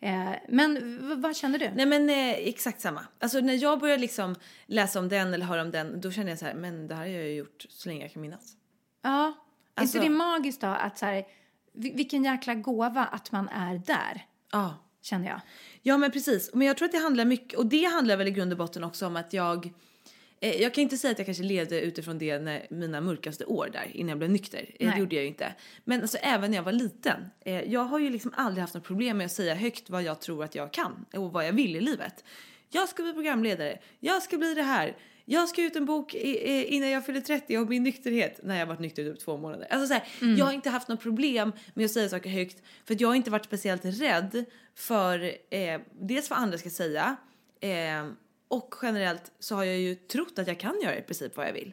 Eh, 0.00 0.30
men 0.48 0.98
vad 1.22 1.36
känner 1.36 1.58
du? 1.58 1.70
Nej 1.74 1.86
men 1.86 2.10
eh, 2.10 2.30
exakt 2.30 2.80
samma. 2.80 3.06
Alltså 3.20 3.40
när 3.40 3.54
jag 3.62 3.80
börjar 3.80 3.98
liksom 3.98 4.34
läsa 4.66 4.98
om 4.98 5.08
den 5.08 5.34
eller 5.34 5.46
höra 5.46 5.62
om 5.62 5.70
den 5.70 6.00
då 6.00 6.10
känner 6.10 6.28
jag 6.30 6.38
så 6.38 6.44
här, 6.46 6.54
men 6.54 6.86
det 6.88 6.94
här 6.94 7.02
har 7.02 7.08
jag 7.08 7.24
ju 7.24 7.34
gjort 7.34 7.66
så 7.68 7.88
länge 7.88 8.00
jag 8.02 8.12
kan 8.12 8.22
minnas. 8.22 8.52
Ja, 9.02 9.32
Alltså- 9.74 9.96
inte 9.98 10.08
det 10.08 10.14
magiskt 10.14 10.60
då 10.60 10.66
att 10.66 10.98
så 10.98 11.06
här, 11.06 11.24
vi- 11.72 11.92
vilken 11.94 12.24
jäkla 12.24 12.54
gåva 12.54 13.04
att 13.04 13.32
man 13.32 13.48
är 13.48 13.78
där, 13.86 14.26
Ja. 14.52 14.74
känner 15.02 15.28
jag. 15.28 15.40
Ja 15.82 15.98
men 15.98 16.10
precis. 16.10 16.50
Men 16.54 16.66
jag 16.66 16.76
tror 16.76 16.86
att 16.86 16.92
det 16.92 16.98
handlar 16.98 17.24
mycket, 17.24 17.58
och 17.58 17.66
det 17.66 17.84
handlar 17.84 18.16
väl 18.16 18.28
i 18.28 18.30
grund 18.30 18.52
och 18.52 18.58
botten 18.58 18.84
också 18.84 19.06
om 19.06 19.16
att 19.16 19.32
jag 19.32 19.72
jag 20.48 20.74
kan 20.74 20.82
inte 20.82 20.96
säga 20.96 21.12
att 21.12 21.18
jag 21.18 21.26
kanske 21.26 21.44
levde 21.44 21.80
utifrån 21.80 22.18
det 22.18 22.38
när 22.38 22.66
mina 22.70 23.00
mörkaste 23.00 23.44
år 23.44 23.70
där 23.72 23.90
innan 23.94 24.08
jag 24.08 24.18
blev 24.18 24.30
nykter. 24.30 24.58
Eh, 24.58 24.86
Nej. 24.86 24.94
Det 24.94 25.00
gjorde 25.00 25.14
jag 25.14 25.22
ju 25.22 25.28
inte. 25.28 25.54
Men 25.84 26.00
alltså 26.00 26.16
även 26.16 26.50
när 26.50 26.58
jag 26.58 26.64
var 26.64 26.72
liten. 26.72 27.26
Eh, 27.44 27.72
jag 27.72 27.84
har 27.84 27.98
ju 27.98 28.10
liksom 28.10 28.32
aldrig 28.36 28.60
haft 28.60 28.74
något 28.74 28.84
problem 28.84 29.18
med 29.18 29.24
att 29.24 29.32
säga 29.32 29.54
högt 29.54 29.90
vad 29.90 30.02
jag 30.02 30.20
tror 30.20 30.44
att 30.44 30.54
jag 30.54 30.72
kan 30.72 31.04
och 31.14 31.32
vad 31.32 31.46
jag 31.46 31.52
vill 31.52 31.76
i 31.76 31.80
livet. 31.80 32.24
Jag 32.70 32.88
ska 32.88 33.02
bli 33.02 33.12
programledare. 33.12 33.78
Jag 34.00 34.22
ska 34.22 34.38
bli 34.38 34.54
det 34.54 34.62
här. 34.62 34.96
Jag 35.24 35.48
ska 35.48 35.62
ut 35.62 35.76
en 35.76 35.84
bok 35.84 36.14
innan 36.14 36.90
jag 36.90 37.06
fyller 37.06 37.20
30 37.20 37.58
om 37.58 37.68
min 37.68 37.82
nykterhet. 37.82 38.40
När 38.42 38.58
jag 38.58 38.66
varit 38.66 38.80
nykter 38.80 39.02
i 39.02 39.10
typ 39.10 39.24
två 39.24 39.36
månader. 39.36 39.66
Alltså 39.70 39.86
så 39.86 39.94
här, 39.94 40.04
Jag 40.38 40.44
har 40.44 40.52
inte 40.52 40.70
haft 40.70 40.88
något 40.88 41.00
problem 41.00 41.52
med 41.74 41.84
att 41.84 41.90
säga 41.90 42.08
saker 42.08 42.30
högt. 42.30 42.62
För 42.84 42.94
att 42.94 43.00
jag 43.00 43.08
har 43.08 43.14
inte 43.14 43.30
varit 43.30 43.44
speciellt 43.44 43.84
rädd 43.84 44.44
för 44.74 45.32
eh, 45.50 45.80
dels 46.00 46.30
vad 46.30 46.38
andra 46.38 46.58
ska 46.58 46.70
säga. 46.70 47.16
Eh, 47.60 48.06
och 48.56 48.74
generellt 48.82 49.32
så 49.38 49.54
har 49.54 49.64
jag 49.64 49.78
ju 49.78 49.94
trott 49.94 50.38
att 50.38 50.46
jag 50.46 50.60
kan 50.60 50.80
göra 50.82 50.98
i 50.98 51.02
princip 51.02 51.36
vad 51.36 51.48
jag 51.48 51.52
vill. 51.52 51.72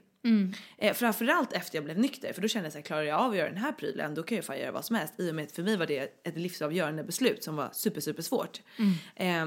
Eh, 0.77 0.93
framförallt 0.93 1.53
efter 1.53 1.77
jag 1.77 1.83
blev 1.85 1.99
nykter 1.99 2.33
för 2.33 2.41
då 2.41 2.47
kände 2.47 2.65
jag 2.65 2.73
så 2.73 2.77
här, 2.77 2.83
klarar 2.85 3.03
jag 3.03 3.19
av 3.19 3.31
att 3.31 3.37
göra 3.37 3.49
den 3.49 3.57
här 3.57 3.71
prylen 3.71 4.15
då 4.15 4.23
kan 4.23 4.35
jag 4.35 4.45
fan 4.45 4.59
göra 4.59 4.71
vad 4.71 4.85
som 4.85 4.95
helst. 4.95 5.13
I 5.17 5.31
och 5.31 5.35
med 5.35 5.45
att 5.45 5.51
för 5.51 5.63
mig 5.63 5.77
var 5.77 5.85
det 5.85 6.13
ett 6.23 6.37
livsavgörande 6.37 7.03
beslut 7.03 7.43
som 7.43 7.55
var 7.55 7.69
super 7.73 8.01
super 8.01 8.21
svårt. 8.23 8.61
Eh, 9.15 9.45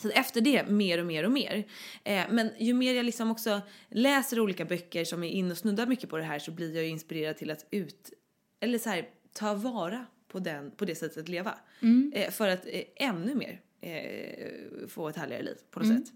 Så 0.00 0.10
efter 0.10 0.40
det 0.40 0.68
mer 0.68 0.98
och 1.00 1.06
mer 1.06 1.24
och 1.24 1.32
mer. 1.32 1.64
Eh, 2.04 2.24
men 2.30 2.50
ju 2.58 2.74
mer 2.74 2.94
jag 2.94 3.04
liksom 3.06 3.30
också 3.30 3.60
läser 3.90 4.40
olika 4.40 4.64
böcker 4.64 5.04
som 5.04 5.24
är 5.24 5.28
in 5.28 5.50
och 5.50 5.58
snuddar 5.58 5.86
mycket 5.86 6.10
på 6.10 6.16
det 6.16 6.22
här 6.24 6.38
så 6.38 6.50
blir 6.50 6.74
jag 6.74 6.84
ju 6.84 6.90
inspirerad 6.90 7.36
till 7.36 7.50
att 7.50 7.66
ut, 7.70 8.12
eller 8.60 8.78
så 8.78 8.90
här, 8.90 9.08
ta 9.32 9.54
vara 9.54 10.06
på, 10.32 10.38
den, 10.38 10.70
på 10.70 10.84
det 10.84 10.94
sättet 10.94 11.18
att 11.18 11.28
leva. 11.28 11.54
Eh, 12.14 12.30
för 12.30 12.48
att 12.48 12.66
eh, 12.66 12.82
ännu 12.96 13.34
mer 13.34 13.60
eh, 13.80 14.88
få 14.88 15.08
ett 15.08 15.16
härligare 15.16 15.42
liv 15.42 15.56
på 15.70 15.80
något 15.80 15.88
sätt. 15.88 16.12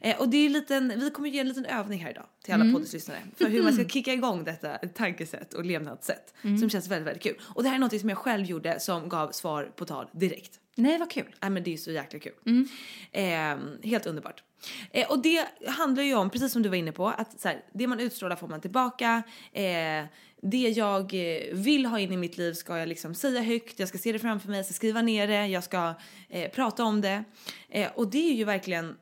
Eh, 0.00 0.20
och 0.20 0.28
det 0.28 0.36
är 0.36 0.46
en 0.46 0.52
liten, 0.52 1.00
vi 1.00 1.10
kommer 1.10 1.28
ge 1.28 1.38
en 1.38 1.48
liten 1.48 1.64
övning 1.64 2.00
här 2.00 2.10
idag 2.10 2.26
till 2.44 2.54
alla 2.54 2.64
mm. 2.64 2.74
poddlyssnare 2.74 3.18
för 3.36 3.48
hur 3.48 3.62
man 3.62 3.72
ska 3.72 3.84
kicka 3.84 4.12
igång 4.12 4.44
detta 4.44 4.78
tankesätt 4.78 5.54
och 5.54 5.64
levnadssätt 5.64 6.34
som 6.60 6.70
känns 6.70 6.88
väldigt, 6.88 7.06
väldigt 7.06 7.22
kul. 7.22 7.36
Och 7.40 7.62
det 7.62 7.68
här 7.68 7.76
är 7.76 7.80
något 7.80 8.00
som 8.00 8.08
jag 8.08 8.18
själv 8.18 8.44
gjorde 8.46 8.80
som 8.80 9.08
gav 9.08 9.30
svar 9.30 9.72
på 9.76 9.84
tal 9.84 10.06
direkt. 10.12 10.58
Nej, 10.74 10.98
vad 10.98 11.10
kul. 11.10 11.34
Nej 11.40 11.50
men 11.50 11.62
det 11.62 11.72
är 11.72 11.76
så 11.76 11.90
jäkla 11.90 12.18
kul. 12.18 12.66
Eh, 13.12 13.56
helt 13.82 14.06
underbart. 14.06 14.42
Eh, 14.90 15.10
och 15.10 15.22
det 15.22 15.46
handlar 15.66 16.02
ju 16.02 16.14
om, 16.14 16.30
precis 16.30 16.52
som 16.52 16.62
du 16.62 16.68
var 16.68 16.76
inne 16.76 16.92
på, 16.92 17.08
att 17.08 17.40
så 17.40 17.48
här, 17.48 17.64
det 17.72 17.86
man 17.86 18.00
utstrålar 18.00 18.36
får 18.36 18.48
man 18.48 18.60
tillbaka. 18.60 19.22
Eh, 19.52 20.04
det 20.42 20.68
jag 20.68 21.14
eh, 21.14 21.54
vill 21.54 21.86
ha 21.86 21.98
in 21.98 22.12
i 22.12 22.16
mitt 22.16 22.38
liv 22.38 22.52
ska 22.52 22.78
jag 22.78 22.88
liksom 22.88 23.14
säga 23.14 23.42
högt, 23.42 23.78
jag 23.78 23.88
ska 23.88 23.98
se 23.98 24.12
det 24.12 24.18
framför 24.18 24.48
mig, 24.48 24.58
jag 24.58 24.64
ska 24.66 24.74
skriva 24.74 25.02
ner 25.02 25.26
det, 25.26 25.46
jag 25.46 25.64
ska 25.64 25.94
eh, 26.28 26.50
prata 26.50 26.84
om 26.84 27.00
det. 27.00 27.24
Eh, 27.68 27.90
och 27.94 28.10
det 28.10 28.30
är 28.30 28.34
ju 28.34 28.44
verkligen, 28.44 28.96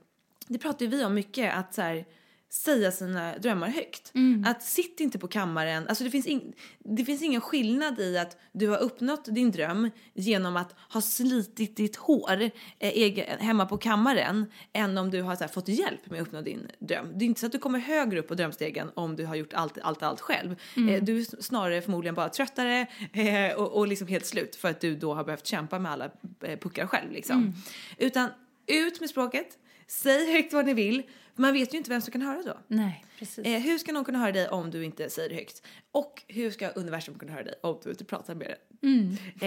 det 0.47 0.59
pratar 0.59 0.85
ju 0.85 0.91
vi 0.91 1.05
om 1.05 1.15
mycket, 1.15 1.55
att 1.55 1.75
så 1.75 1.83
här, 1.83 2.05
säga 2.51 2.93
sina 2.93 3.39
drömmar 3.39 3.69
högt. 3.69 4.13
Att 4.47 4.63
sitt 4.63 5.01
inte 5.01 5.19
på 5.19 5.29
kammaren, 5.29 5.89
alltså 5.89 6.05
det 6.05 6.11
finns, 6.11 6.27
in, 6.27 6.53
det 6.79 7.05
finns 7.05 7.23
ingen 7.23 7.41
skillnad 7.41 8.01
i 8.01 8.19
att 8.19 8.37
du 8.53 8.69
har 8.69 8.79
uppnått 8.79 9.25
din 9.25 9.51
dröm 9.51 9.91
genom 10.15 10.57
att 10.57 10.75
ha 10.93 11.01
slitit 11.01 11.77
ditt 11.77 11.97
hår 11.97 12.43
eh, 12.43 12.51
egen, 12.79 13.39
hemma 13.39 13.67
på 13.67 13.79
kammaren 13.79 14.47
än 14.73 14.99
om 14.99 15.11
du 15.11 15.23
har 15.23 15.37
här, 15.37 15.49
fått 15.49 15.69
hjälp 15.69 16.11
med 16.11 16.21
att 16.21 16.27
uppnå 16.27 16.41
din 16.41 16.69
dröm. 16.79 17.19
Det 17.19 17.25
är 17.25 17.27
inte 17.27 17.41
så 17.41 17.47
att 17.47 17.53
du 17.53 17.59
kommer 17.59 17.79
högre 17.79 18.19
upp 18.19 18.29
på 18.29 18.35
drömstegen 18.35 18.91
om 18.95 19.17
du 19.17 19.27
har 19.27 19.35
gjort 19.35 19.53
allt, 19.53 19.79
allt, 19.83 20.03
allt 20.03 20.21
själv. 20.21 20.57
Eh, 20.77 21.03
du 21.03 21.19
är 21.19 21.43
snarare 21.43 21.83
förmodligen 21.83 22.15
bara 22.15 22.29
tröttare 22.29 22.87
eh, 23.13 23.57
och, 23.57 23.73
och 23.73 23.89
liksom 23.89 24.09
helt 24.09 24.27
slut 24.27 24.57
för 24.57 24.71
att 24.71 24.81
du 24.81 24.97
då 24.97 25.15
har 25.15 25.25
behövt 25.25 25.47
kämpa 25.47 25.79
med 25.79 25.93
alla 25.93 26.11
eh, 26.43 26.59
puckar 26.59 26.87
själv 26.87 27.13
liksom. 27.13 27.53
Utan 27.99 28.29
ut 28.67 29.01
med 29.01 29.11
språket, 29.11 29.47
säg 29.87 30.33
högt 30.33 30.53
vad 30.53 30.67
ni 30.67 30.75
vill. 30.75 31.03
Man 31.41 31.53
vet 31.53 31.75
ju 31.75 31.79
inte 31.79 31.91
vem 31.91 32.01
som 32.01 32.13
kan 32.13 32.23
höra 32.23 32.43
då. 32.43 32.59
Nej, 32.67 33.05
precis. 33.19 33.47
Eh, 33.47 33.61
hur 33.61 33.79
ska 33.79 33.93
någon 33.93 34.05
kunna 34.05 34.19
höra 34.19 34.33
dig 34.33 34.49
om 34.49 34.71
du 34.71 34.85
inte 34.85 35.11
säger 35.11 35.29
det 35.29 35.35
högt? 35.35 35.63
Och 35.93 36.23
hur 36.29 36.51
ska 36.51 36.69
universum 36.69 37.19
kunna 37.19 37.33
höra 37.33 37.45
dig 37.45 37.55
om 37.63 37.81
du 37.83 37.91
inte 37.91 38.05
pratar 38.05 38.35
med 38.35 38.47
det? 38.47 38.57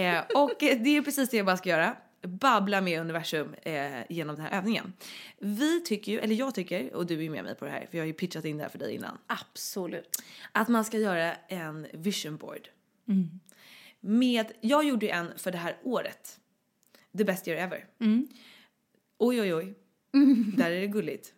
Eh, 0.00 0.24
och 0.34 0.62
eh, 0.62 0.78
det 0.82 0.96
är 0.96 1.02
precis 1.02 1.30
det 1.30 1.36
jag 1.36 1.46
bara 1.46 1.56
ska 1.56 1.68
göra. 1.68 1.96
Babbla 2.22 2.80
med 2.80 3.00
universum 3.00 3.54
eh, 3.62 4.00
genom 4.08 4.36
den 4.36 4.44
här 4.44 4.58
övningen. 4.58 4.92
Vi 5.38 5.80
tycker 5.80 6.12
ju, 6.12 6.18
eller 6.18 6.34
jag 6.34 6.54
tycker, 6.54 6.94
och 6.94 7.06
du 7.06 7.24
är 7.24 7.30
med 7.30 7.44
mig 7.44 7.54
på 7.54 7.64
det 7.64 7.70
här 7.70 7.86
för 7.90 7.98
jag 7.98 8.02
har 8.02 8.06
ju 8.06 8.12
pitchat 8.12 8.44
in 8.44 8.56
det 8.56 8.62
här 8.62 8.70
för 8.70 8.78
dig 8.78 8.94
innan. 8.94 9.18
Absolut. 9.26 10.22
Att 10.52 10.68
man 10.68 10.84
ska 10.84 10.98
göra 10.98 11.34
en 11.34 11.86
vision 11.92 12.36
board. 12.36 12.68
Med, 14.00 14.52
jag 14.60 14.84
gjorde 14.84 15.06
ju 15.06 15.12
en 15.12 15.32
för 15.36 15.52
det 15.52 15.58
här 15.58 15.76
året. 15.82 16.40
The 17.18 17.24
best 17.24 17.48
year 17.48 17.62
ever. 17.62 17.86
Oj, 19.18 19.40
oj, 19.40 19.54
oj. 19.54 19.74
Där 20.56 20.70
är 20.70 20.80
det 20.80 20.86
gulligt. 20.86 21.32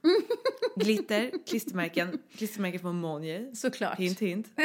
Glitter, 0.77 1.31
klistermärken, 1.47 2.19
klistermärken 2.37 2.81
från 2.81 3.01
Monje. 3.01 3.57
Såklart. 3.57 3.99
Hint, 3.99 4.21
hint. 4.21 4.47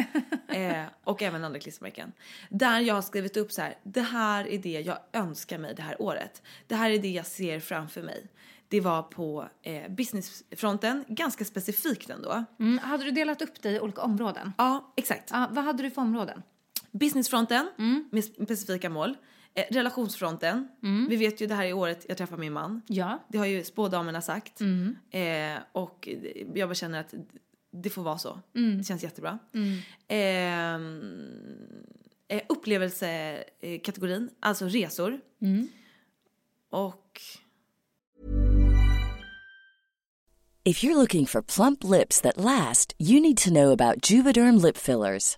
Eh, 0.47 0.85
och 1.03 1.21
även 1.21 1.43
andra 1.43 1.59
klistermärken. 1.59 2.11
Där 2.49 2.79
jag 2.79 2.95
har 2.95 3.01
skrivit 3.01 3.37
upp 3.37 3.51
så 3.51 3.61
här, 3.61 3.77
det 3.83 4.01
här 4.01 4.47
är 4.47 4.57
det 4.57 4.81
jag 4.81 4.97
önskar 5.13 5.57
mig 5.57 5.73
det 5.75 5.81
här 5.81 6.01
året. 6.01 6.41
Det 6.67 6.75
här 6.75 6.91
är 6.91 6.99
det 6.99 7.11
jag 7.11 7.25
ser 7.25 7.59
framför 7.59 8.01
mig. 8.01 8.27
Det 8.67 8.81
var 8.81 9.03
på 9.03 9.47
eh, 9.61 9.91
businessfronten, 9.91 11.05
ganska 11.07 11.45
specifikt 11.45 12.09
ändå. 12.09 12.43
Mm. 12.59 12.77
Hade 12.77 13.03
du 13.03 13.11
delat 13.11 13.41
upp 13.41 13.61
det 13.61 13.71
i 13.71 13.79
olika 13.79 14.01
områden? 14.01 14.53
Ja, 14.57 14.93
exakt. 14.97 15.29
Ja, 15.31 15.47
vad 15.51 15.63
hade 15.63 15.83
du 15.83 15.91
för 15.91 16.01
områden? 16.01 16.43
Businessfronten 16.91 17.69
med 18.11 18.23
specifika 18.23 18.89
mål. 18.89 19.17
Eh, 19.53 19.63
relationsfronten. 19.71 20.67
Vi 21.09 21.15
vet 21.15 21.41
ju 21.41 21.47
det 21.47 21.55
här 21.55 21.65
är 21.65 21.73
året 21.73 22.05
jag 22.09 22.17
träffar 22.17 22.37
min 22.37 22.53
man. 22.53 22.81
Ja. 22.87 23.19
Det 23.27 23.37
har 23.37 23.45
ju 23.45 23.63
spådamerna 23.63 24.21
sagt. 24.21 24.61
Eh, 25.11 25.57
och 25.71 26.09
jag 26.55 26.69
bara 26.69 26.75
känner 26.75 26.99
att 26.99 27.13
det 27.71 27.89
får 27.89 28.03
vara 28.03 28.17
så. 28.17 28.39
Det 28.77 28.83
känns 28.83 29.03
jättebra. 29.03 29.39
Ehm, 30.07 31.25
eh, 32.27 32.41
upplevelsekategorin, 32.49 34.29
alltså 34.39 34.65
resor. 34.65 35.19
Och 36.69 37.21
If 40.63 40.83
you're 40.83 40.95
looking 40.95 41.25
for 41.25 41.41
plump 41.41 41.83
lips 41.83 42.21
that 42.21 42.37
last, 42.37 42.93
you 42.99 43.19
need 43.21 43.37
to 43.37 43.49
know 43.49 43.71
about 43.71 44.11
Juvederm 44.11 44.57
lip 44.57 44.77
fillers. 44.77 45.37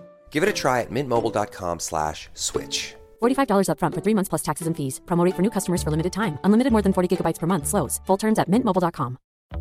Give 0.31 0.43
it 0.43 0.49
a 0.49 0.53
try 0.53 0.81
at 0.81 0.89
mintmobile.com 0.89 1.79
slash 1.79 2.29
switch. 2.33 2.95
$45 3.21 3.67
upfront 3.67 3.93
for 3.95 4.01
three 4.01 4.15
months 4.15 4.29
plus 4.29 4.41
taxes 4.41 4.67
and 4.67 4.75
fees. 4.77 5.01
Promo 5.05 5.25
rate 5.25 5.35
for 5.35 5.41
new 5.41 5.51
customers 5.51 5.83
for 5.83 5.91
limited 5.91 6.13
time. 6.13 6.39
Unlimited 6.45 6.71
more 6.71 6.81
than 6.81 6.93
40 6.93 7.09
gigabytes 7.17 7.39
per 7.39 7.47
month. 7.47 7.67
Slows. 7.67 7.99
Full 8.07 8.17
terms 8.17 8.39
at 8.39 8.49
mintmobile.com. 8.49 9.17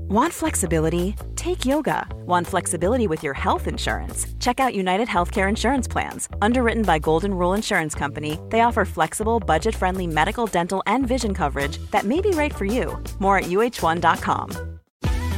Want 0.08 0.32
flexibility? 0.32 1.14
Take 1.36 1.64
yoga. 1.66 2.06
Want 2.26 2.46
flexibility 2.46 3.06
with 3.06 3.22
your 3.22 3.34
health 3.34 3.68
insurance? 3.68 4.26
Check 4.38 4.60
out 4.60 4.74
United 4.74 5.08
Healthcare 5.08 5.48
Insurance 5.48 5.88
Plans. 5.88 6.28
Underwritten 6.42 6.82
by 6.84 6.98
Golden 6.98 7.34
Rule 7.34 7.54
Insurance 7.54 7.94
Company, 7.94 8.38
they 8.50 8.60
offer 8.60 8.84
flexible, 8.84 9.40
budget 9.40 9.74
friendly 9.74 10.06
medical, 10.06 10.46
dental, 10.46 10.82
and 10.86 11.06
vision 11.06 11.34
coverage 11.34 11.78
that 11.90 12.04
may 12.04 12.20
be 12.20 12.30
right 12.30 12.54
for 12.54 12.64
you. 12.64 12.98
More 13.18 13.38
at 13.38 13.44
uh1.com. 13.44 14.79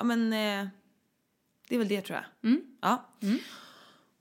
Ja 0.00 0.04
men 0.04 0.32
eh, 0.32 0.68
det 1.68 1.74
är 1.74 1.78
väl 1.78 1.88
det 1.88 2.00
tror 2.00 2.16
jag. 2.16 2.24
Ja. 2.80 3.10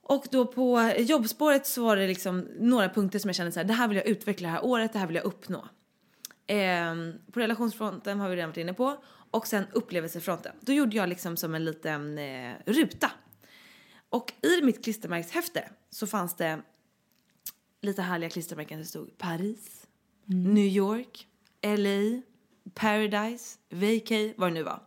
Och 0.01 0.25
då 0.31 0.45
på 0.45 0.93
jobbspåret 0.97 1.67
så 1.67 1.83
var 1.83 1.95
det 1.95 2.07
liksom 2.07 2.47
några 2.59 2.89
punkter 2.89 3.19
som 3.19 3.29
jag 3.29 3.35
kände 3.35 3.51
så 3.51 3.59
här, 3.59 3.67
det 3.67 3.73
här 3.73 3.87
vill 3.87 3.97
jag 3.97 4.07
utveckla 4.07 4.47
det 4.47 4.53
här 4.53 4.65
året, 4.65 4.93
det 4.93 4.99
här 4.99 5.07
vill 5.07 5.15
jag 5.15 5.25
uppnå. 5.25 5.67
Ehm, 6.47 7.13
på 7.31 7.39
relationsfronten 7.39 8.19
har 8.19 8.29
vi 8.29 8.35
redan 8.35 8.49
varit 8.49 8.57
inne 8.57 8.73
på. 8.73 9.03
Och 9.31 9.47
sen 9.47 9.63
upplevelsefronten. 9.71 10.55
Då 10.61 10.73
gjorde 10.73 10.95
jag 10.97 11.09
liksom 11.09 11.37
som 11.37 11.55
en 11.55 11.65
liten 11.65 12.17
eh, 12.17 12.53
ruta. 12.65 13.11
Och 14.09 14.33
i 14.41 14.61
mitt 14.61 14.83
klistermärkshäfte 14.83 15.69
så 15.89 16.07
fanns 16.07 16.35
det 16.35 16.61
lite 17.81 18.01
härliga 18.01 18.29
klistermärken. 18.29 18.79
Det 18.79 18.85
stod 18.85 19.17
Paris, 19.17 19.87
New 20.25 20.65
York, 20.65 21.27
LA, 21.61 22.21
Paradise, 22.73 23.57
Vacay, 23.69 24.33
vad 24.37 24.49
det 24.49 24.53
nu 24.53 24.63
var. 24.63 24.83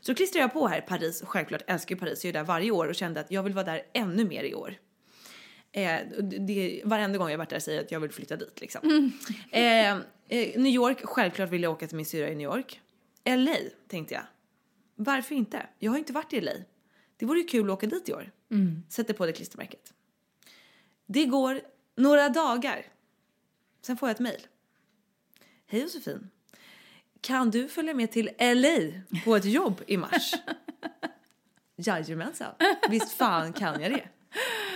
Så 0.00 0.14
klistrade 0.14 0.42
jag 0.44 0.52
på 0.52 0.66
här 0.68 0.80
Paris, 0.80 1.22
självklart 1.26 1.62
älskar 1.66 1.94
ju 1.94 2.00
Paris, 2.00 2.24
jag 2.24 2.28
är 2.28 2.32
där 2.32 2.44
varje 2.44 2.70
år 2.70 2.88
och 2.88 2.94
kände 2.94 3.20
att 3.20 3.30
jag 3.30 3.42
vill 3.42 3.52
vara 3.52 3.64
där 3.64 3.82
ännu 3.92 4.24
mer 4.24 4.44
i 4.44 4.54
år. 4.54 4.74
Eh, 5.72 6.00
det- 6.46 6.82
varenda 6.84 7.18
gång 7.18 7.30
jag 7.30 7.38
varit 7.38 7.50
där 7.50 7.58
säger 7.58 7.78
jag 7.78 7.84
att 7.84 7.92
jag 7.92 8.00
vill 8.00 8.10
flytta 8.10 8.36
dit 8.36 8.60
liksom. 8.60 9.12
Eh, 9.50 9.90
eh, 9.90 9.98
New 10.28 10.66
York, 10.72 10.98
självklart 11.04 11.50
vill 11.50 11.62
jag 11.62 11.72
åka 11.72 11.86
till 11.86 11.96
min 11.96 12.06
syra 12.06 12.28
i 12.30 12.34
New 12.34 12.44
York. 12.44 12.80
LA 13.24 13.56
tänkte 13.88 14.14
jag. 14.14 14.22
Varför 14.94 15.34
inte? 15.34 15.66
Jag 15.78 15.90
har 15.90 15.98
inte 15.98 16.12
varit 16.12 16.32
i 16.32 16.40
LA. 16.40 16.52
Det 17.16 17.26
vore 17.26 17.38
ju 17.40 17.46
kul 17.46 17.70
att 17.70 17.72
åka 17.76 17.86
dit 17.86 18.08
i 18.08 18.12
år. 18.12 18.30
Sätter 18.88 19.14
på 19.14 19.26
det 19.26 19.32
klistermärket. 19.32 19.92
Det 21.06 21.24
går 21.24 21.60
några 21.96 22.28
dagar. 22.28 22.86
Sen 23.82 23.96
får 23.96 24.08
jag 24.08 24.14
ett 24.14 24.20
mejl. 24.20 24.40
Hej 25.66 25.80
Josefin. 25.82 26.30
Kan 27.20 27.50
du 27.50 27.68
följa 27.68 27.94
med 27.94 28.12
till 28.12 28.30
LA 28.38 29.02
på 29.24 29.36
ett 29.36 29.44
jobb 29.44 29.80
i 29.86 29.96
mars? 29.96 30.34
Jajamensan. 31.76 32.54
Visst 32.90 33.12
fan 33.12 33.52
kan 33.52 33.82
jag 33.82 33.92
det. 33.92 34.08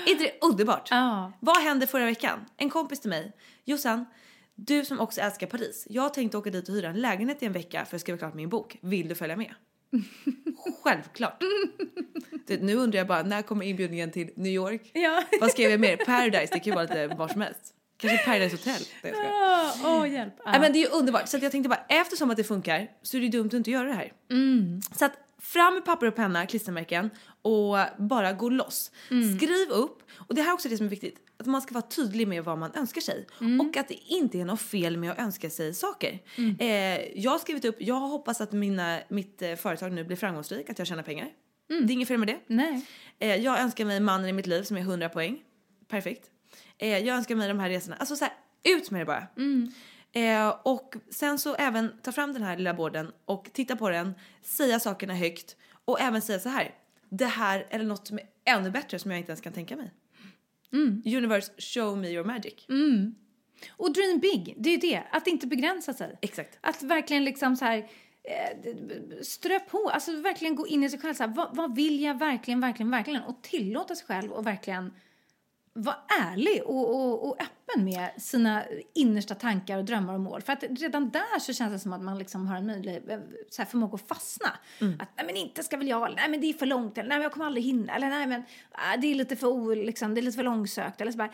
Inte 0.06 0.24
det 0.24 0.46
underbart? 0.46 0.88
Ja. 0.90 1.32
Vad 1.40 1.56
hände 1.56 1.86
förra 1.86 2.04
veckan? 2.04 2.44
En 2.56 2.70
kompis 2.70 3.00
till 3.00 3.10
mig. 3.10 3.32
Jossan, 3.64 4.06
du 4.54 4.84
som 4.84 5.00
också 5.00 5.20
älskar 5.20 5.46
Paris. 5.46 5.86
Jag 5.90 6.14
tänkte 6.14 6.38
åka 6.38 6.50
dit 6.50 6.68
och 6.68 6.74
hyra 6.74 6.88
en 6.88 7.00
lägenhet 7.00 7.42
i 7.42 7.46
en 7.46 7.52
vecka 7.52 7.84
för 7.84 7.96
att 7.96 8.00
skriva 8.00 8.18
klart 8.18 8.34
min 8.34 8.48
bok. 8.48 8.78
Vill 8.80 9.08
du 9.08 9.14
följa 9.14 9.36
med? 9.36 9.54
Självklart. 10.82 11.42
Du, 12.46 12.58
nu 12.60 12.74
undrar 12.74 12.98
jag 12.98 13.06
bara, 13.06 13.22
när 13.22 13.42
kommer 13.42 13.66
inbjudningen 13.66 14.10
till 14.10 14.30
New 14.36 14.52
York? 14.52 14.90
Ja. 14.92 15.22
Vad 15.40 15.50
skrev 15.50 15.70
jag 15.70 15.80
mer? 15.80 15.96
Paradise, 15.96 16.54
det 16.54 16.60
kan 16.60 16.64
ju 16.64 16.72
vara 16.72 16.82
lite 16.82 17.06
var 17.06 17.28
som 17.28 17.40
helst. 17.40 17.73
Kanske 17.96 18.24
Paradise 18.24 18.56
Hotel. 18.56 18.82
Nej, 19.02 19.12
jag 19.12 19.74
skojar. 19.74 19.98
Åh, 20.00 20.12
hjälp. 20.12 20.34
Ja. 20.44 20.50
Nej, 20.50 20.60
men 20.60 20.72
det 20.72 20.78
är 20.78 20.80
ju 20.80 20.98
underbart. 20.98 21.28
Så 21.28 21.38
jag 21.42 21.52
tänkte 21.52 21.68
bara, 21.68 21.84
eftersom 21.88 22.30
att 22.30 22.36
det 22.36 22.44
funkar 22.44 22.88
så 23.02 23.16
är 23.16 23.20
det 23.20 23.28
dumt 23.28 23.46
att 23.46 23.54
inte 23.54 23.70
göra 23.70 23.88
det 23.88 23.94
här. 23.94 24.12
Så 24.98 25.04
att 25.04 25.12
fram 25.40 25.74
med 25.74 25.84
papper 25.84 26.06
och 26.06 26.16
penna, 26.16 26.46
klistermärken 26.46 27.10
och 27.42 27.76
bara 27.98 28.32
gå 28.32 28.48
loss. 28.48 28.90
Skriv 29.38 29.68
upp, 29.70 30.02
och 30.16 30.34
det 30.34 30.42
här 30.42 30.48
är 30.50 30.54
också 30.54 30.68
det 30.68 30.76
som 30.76 30.86
är 30.86 30.90
viktigt, 30.90 31.16
att 31.36 31.46
man 31.46 31.62
ska 31.62 31.74
vara 31.74 31.86
tydlig 31.88 32.28
med 32.28 32.44
vad 32.44 32.58
man 32.58 32.72
önskar 32.74 33.00
sig. 33.00 33.26
Och 33.60 33.76
att 33.76 33.88
det 33.88 33.98
inte 34.06 34.38
är 34.40 34.44
något 34.44 34.60
fel 34.60 34.96
med 34.96 35.10
att 35.10 35.18
önska 35.18 35.50
sig 35.50 35.74
saker. 35.74 36.18
Eh, 36.58 36.68
jag 37.22 37.30
har 37.30 37.38
skrivit 37.38 37.64
upp, 37.64 37.76
jag 37.78 37.94
hoppas 37.94 38.40
att 38.40 38.52
mina, 38.52 38.98
mitt 39.08 39.42
eh, 39.42 39.54
företag 39.54 39.92
nu 39.92 40.04
blir 40.04 40.16
framgångsrikt, 40.16 40.70
att 40.70 40.78
jag 40.78 40.88
tjänar 40.88 41.02
pengar. 41.02 41.28
Det 41.68 41.74
är 41.74 41.90
inget 41.90 42.08
fel 42.08 42.18
med 42.18 42.28
det. 42.28 42.38
Nej. 42.46 42.86
Eh, 43.18 43.36
jag 43.36 43.60
önskar 43.60 43.84
mig 43.84 44.00
mannen 44.00 44.28
i 44.28 44.32
mitt 44.32 44.46
liv 44.46 44.62
som 44.62 44.76
är 44.76 44.80
100 44.80 45.08
poäng. 45.08 45.38
Perfekt. 45.88 46.30
Eh, 46.78 46.98
jag 46.98 47.16
önskar 47.16 47.34
mig 47.34 47.48
de 47.48 47.58
här 47.58 47.68
resorna. 47.70 47.96
Alltså 47.96 48.16
så 48.16 48.24
här, 48.24 48.34
ut 48.64 48.90
med 48.90 49.00
det 49.00 49.04
bara. 49.04 49.26
Eh, 50.12 50.48
och 50.62 50.94
sen 51.10 51.38
så 51.38 51.54
även 51.54 51.92
ta 52.02 52.12
fram 52.12 52.32
den 52.32 52.42
här 52.42 52.56
lilla 52.56 52.74
borden 52.74 53.12
och 53.24 53.50
titta 53.52 53.76
på 53.76 53.90
den, 53.90 54.14
säga 54.42 54.80
sakerna 54.80 55.14
högt 55.14 55.56
och 55.84 56.00
även 56.00 56.22
säga 56.22 56.38
så 56.38 56.48
här. 56.48 56.74
Det 57.08 57.26
här 57.26 57.66
är 57.70 57.78
något 57.78 58.06
som 58.06 58.18
är 58.18 58.24
ännu 58.44 58.70
bättre 58.70 58.98
som 58.98 59.10
jag 59.10 59.20
inte 59.20 59.32
ens 59.32 59.40
kan 59.40 59.52
tänka 59.52 59.76
mig. 59.76 59.92
Universe, 61.16 61.52
show 61.58 61.98
me 61.98 62.08
your 62.08 62.24
magic. 62.24 62.54
Och 63.70 63.92
dream 63.92 64.18
big, 64.18 64.54
det 64.58 64.68
är 64.68 64.72
ju 64.72 64.78
det. 64.78 65.02
Att 65.10 65.26
inte 65.26 65.46
begränsa 65.46 65.94
sig. 65.94 66.18
Exakt. 66.22 66.58
Att 66.60 66.82
verkligen 66.82 67.24
liksom 67.24 67.56
så 67.56 67.64
här 67.64 67.78
eh, 67.78 68.58
strö 69.22 69.60
på, 69.60 69.90
alltså 69.90 70.20
verkligen 70.20 70.54
gå 70.56 70.66
in 70.66 70.84
i 70.84 70.90
sig 70.90 71.00
själv. 71.00 71.14
Så 71.14 71.22
här, 71.22 71.30
vad, 71.30 71.56
vad 71.56 71.76
vill 71.76 72.02
jag 72.02 72.18
verkligen, 72.18 72.60
verkligen, 72.60 72.90
verkligen? 72.90 73.22
Och 73.22 73.42
tillåta 73.42 73.94
sig 73.94 74.06
själv 74.06 74.32
och 74.32 74.46
verkligen 74.46 74.92
vara 75.76 75.96
ärlig 76.20 76.62
och, 76.64 76.94
och, 76.94 77.28
och 77.28 77.36
öppen 77.42 77.84
med 77.84 78.10
sina 78.18 78.64
innersta 78.94 79.34
tankar 79.34 79.78
och 79.78 79.84
drömmar 79.84 80.14
och 80.14 80.20
mål. 80.20 80.42
För 80.42 80.52
att 80.52 80.64
redan 80.70 81.10
där 81.10 81.38
så 81.38 81.52
känns 81.52 81.72
det 81.72 81.78
som 81.78 81.92
att 81.92 82.02
man 82.02 82.18
liksom 82.18 82.46
har 82.46 82.56
en 82.56 82.66
möjlighet, 82.66 83.08
eh, 83.08 83.18
så 83.50 83.62
här 83.62 83.66
förmåga 83.66 83.94
att 83.94 84.08
fastna. 84.08 84.48
Att 84.98 85.08
nej 85.16 85.26
men 85.26 85.36
inte 85.36 85.62
ska 85.62 85.76
väl 85.76 85.88
jag, 85.88 86.14
nej 86.16 86.28
men 86.28 86.40
det 86.40 86.46
är 86.46 86.52
för 86.52 86.66
långt, 86.66 86.98
eller 86.98 87.08
nej 87.08 87.18
men 87.18 87.22
jag 87.22 87.32
kommer 87.32 87.46
aldrig 87.46 87.64
hinna, 87.64 87.94
eller 87.94 88.08
nej 88.08 88.26
men 88.26 88.42
ah, 88.70 88.96
det 88.96 89.06
är 89.06 89.14
lite 89.14 89.36
för, 89.36 89.46
o, 89.46 89.74
liksom, 89.74 90.14
det 90.14 90.20
är 90.20 90.22
lite 90.22 90.36
för 90.36 90.44
långsökt, 90.44 91.00
eller 91.00 91.12
så 91.12 91.18
bara, 91.18 91.32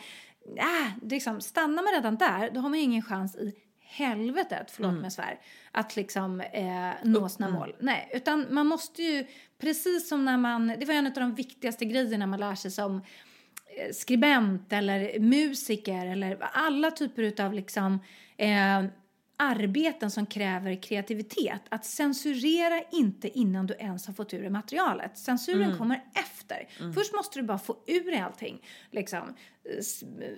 nej, 0.55 0.93
det 1.01 1.15
är 1.15 1.17
liksom, 1.17 1.41
stannar 1.41 1.83
man 1.83 1.93
redan 1.93 2.15
där, 2.15 2.51
då 2.51 2.59
har 2.59 2.69
man 2.69 2.79
ingen 2.79 3.01
chans 3.01 3.35
i 3.35 3.53
helvetet, 3.79 4.71
förlåt 4.71 4.93
mig 4.93 5.11
svär, 5.11 5.39
att 5.71 5.95
liksom 5.95 6.41
eh, 6.41 6.91
nå 7.03 7.29
sina 7.29 7.49
mål. 7.49 7.75
Nej, 7.79 8.11
utan 8.13 8.47
man 8.49 8.67
måste 8.67 9.03
ju, 9.03 9.25
precis 9.59 10.09
som 10.09 10.25
när 10.25 10.37
man, 10.37 10.67
det 10.67 10.85
var 10.85 10.93
en 10.93 11.07
av 11.07 11.13
de 11.13 11.35
viktigaste 11.35 11.85
grejerna 11.85 12.27
man 12.27 12.39
lär 12.39 12.55
sig 12.55 12.71
som 12.71 13.01
skribent 13.93 14.73
eller 14.73 15.19
musiker 15.19 16.05
eller 16.05 16.37
alla 16.41 16.91
typer 16.91 17.43
av 17.43 17.53
liksom, 17.53 17.99
eh, 18.37 18.83
arbeten 19.41 20.11
som 20.11 20.25
kräver 20.25 20.81
kreativitet. 20.81 21.61
Att 21.69 21.85
censurera 21.85 22.83
inte 22.91 23.39
innan 23.39 23.67
du 23.67 23.73
ens 23.73 24.07
har 24.07 24.13
fått 24.13 24.33
ur 24.33 24.41
dig 24.41 24.49
materialet. 24.49 25.17
Censuren 25.17 25.77
kommer 25.77 26.03
efter. 26.13 26.67
Först 26.93 27.13
måste 27.13 27.39
du 27.39 27.43
bara 27.43 27.57
få 27.57 27.77
ur 27.87 28.11
dig 28.11 28.19
allting. 28.19 28.61
Liksom. 28.91 29.35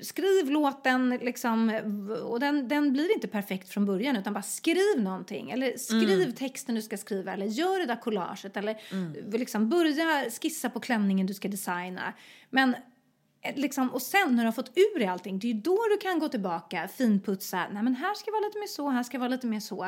Skriv 0.02 0.52
låten 0.52 1.20
liksom, 1.22 1.70
och 2.24 2.40
den, 2.40 2.68
den 2.68 2.94
blir 2.94 3.14
inte 3.14 3.28
perfekt 3.28 3.70
från 3.70 3.86
början 3.86 4.16
utan 4.16 4.34
bara 4.34 4.44
skriv 4.44 5.02
någonting. 5.04 5.52
Eller 5.52 5.78
skriv 5.78 6.32
texten 6.32 6.76
du 6.76 6.82
ska 6.82 6.98
skriva 6.98 7.34
eller 7.34 7.46
gör 7.46 7.80
det 7.80 7.86
där 7.86 8.02
collaget 8.02 8.58
eller 8.58 8.78
liksom 9.38 9.70
börja 9.70 10.26
skissa 10.42 10.70
på 10.70 10.80
klänningen 10.80 11.28
du 11.28 11.34
ska 11.34 11.48
designa. 11.48 12.14
Men 12.50 12.76
Liksom, 13.56 13.90
och 13.90 14.02
sen 14.02 14.36
när 14.36 14.44
du 14.44 14.48
har 14.48 14.52
fått 14.52 14.72
ur 14.76 15.00
dig 15.00 15.08
allting, 15.08 15.40
det 15.40 15.48
är 15.48 15.54
ju 15.54 15.62
då 15.62 15.80
du 15.92 15.98
kan 15.98 16.20
gå 16.20 16.30
tillbaka, 16.30 16.88
finputsa, 16.88 17.68
nej 17.72 17.84
men 17.84 17.96
här 17.96 18.14
ska 18.14 18.32
vara 18.32 18.42
lite 18.42 18.60
mer 18.60 18.68
så, 18.68 18.90
här 18.90 19.04
ska 19.04 19.20
vara 19.20 19.30
lite 19.30 19.48
mer 19.48 19.60
så. 19.60 19.84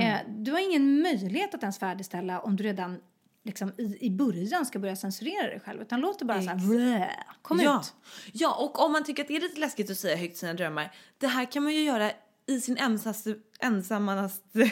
Eh, 0.00 0.18
du 0.28 0.52
har 0.52 0.58
ingen 0.58 1.02
möjlighet 1.02 1.54
att 1.54 1.62
ens 1.62 1.78
färdigställa 1.78 2.40
om 2.40 2.56
du 2.56 2.64
redan 2.64 2.98
liksom, 3.44 3.72
i, 3.78 4.06
i 4.06 4.10
början 4.10 4.66
ska 4.66 4.78
börja 4.78 4.96
censurera 4.96 5.46
dig 5.46 5.60
själv, 5.60 5.82
utan 5.82 6.00
låt 6.00 6.18
det 6.18 6.24
bara 6.24 6.42
så 6.42 6.48
här, 6.48 6.68
blä, 6.68 7.10
kom 7.42 7.60
ja. 7.60 7.80
ut. 7.80 7.94
Ja, 8.32 8.54
och 8.54 8.84
om 8.84 8.92
man 8.92 9.04
tycker 9.04 9.22
att 9.22 9.28
det 9.28 9.36
är 9.36 9.40
lite 9.40 9.60
läskigt 9.60 9.90
att 9.90 9.98
säga 9.98 10.16
högt 10.16 10.36
sina 10.36 10.54
drömmar, 10.54 10.92
det 11.18 11.26
här 11.26 11.52
kan 11.52 11.62
man 11.62 11.72
ju 11.72 11.84
göra 11.84 12.10
i 12.46 12.60
sin 12.60 12.76
ensammaste, 12.76 13.34
ensammaste... 13.60 14.70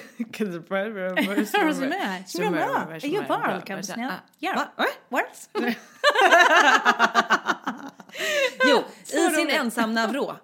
Är 3.04 3.08
ju 3.08 3.22
val, 3.22 3.62
kan 3.62 3.76
du 3.76 3.82
säga. 3.82 4.14
Ja. 4.38 4.68
Va? 4.76 4.86
Words? 5.08 5.50
Jo, 8.64 8.82
i 9.02 9.34
sin 9.34 9.50
ensamma 9.50 10.06
vrå. 10.06 10.36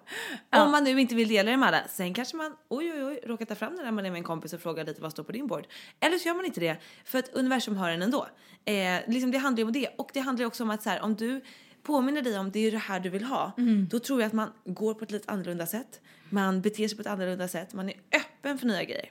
Om 0.55 0.71
man 0.71 0.83
nu 0.83 1.01
inte 1.01 1.15
vill 1.15 1.27
dela 1.27 1.51
det 1.51 1.57
med 1.57 1.67
alla. 1.67 1.87
Sen 1.87 2.13
kanske 2.13 2.37
man, 2.37 2.55
oj 2.69 2.91
oj 2.93 3.03
oj, 3.03 3.19
råkar 3.25 3.45
ta 3.45 3.55
fram 3.55 3.77
det 3.77 3.83
när 3.83 3.91
man 3.91 4.05
är 4.05 4.09
med 4.11 4.17
en 4.17 4.23
kompis 4.23 4.53
och 4.53 4.61
frågar 4.61 4.85
lite 4.85 5.01
vad 5.01 5.11
står 5.11 5.23
på 5.23 5.31
din 5.31 5.47
board. 5.47 5.67
Eller 5.99 6.17
så 6.17 6.27
gör 6.27 6.35
man 6.35 6.45
inte 6.45 6.59
det, 6.59 6.77
för 7.05 7.19
att 7.19 7.29
universum 7.33 7.77
har 7.77 7.89
den 7.91 8.01
ändå. 8.01 8.27
Eh, 8.65 8.99
liksom 9.07 9.31
det 9.31 9.37
handlar 9.37 9.57
ju 9.61 9.65
om 9.65 9.73
det. 9.73 9.87
Och 9.97 10.09
det 10.13 10.19
handlar 10.19 10.43
ju 10.43 10.47
också 10.47 10.63
om 10.63 10.69
att 10.69 10.83
så 10.83 10.89
här, 10.89 11.01
om 11.01 11.15
du 11.15 11.41
påminner 11.83 12.21
dig 12.21 12.39
om 12.39 12.51
det 12.51 12.59
är 12.67 12.71
det 12.71 12.77
här 12.77 12.99
du 12.99 13.09
vill 13.09 13.23
ha, 13.23 13.51
då 13.89 13.99
tror 13.99 14.21
jag 14.21 14.27
att 14.27 14.33
man 14.33 14.49
går 14.65 14.93
på 14.93 15.03
ett 15.03 15.11
lite 15.11 15.31
annorlunda 15.31 15.65
sätt. 15.65 16.01
Man 16.29 16.61
beter 16.61 16.87
sig 16.87 16.97
på 16.97 17.01
ett 17.01 17.07
annorlunda 17.07 17.47
sätt, 17.47 17.73
man 17.73 17.89
är 17.89 17.95
öppen 18.15 18.57
för 18.57 18.67
nya 18.67 18.83
grejer. 18.83 19.09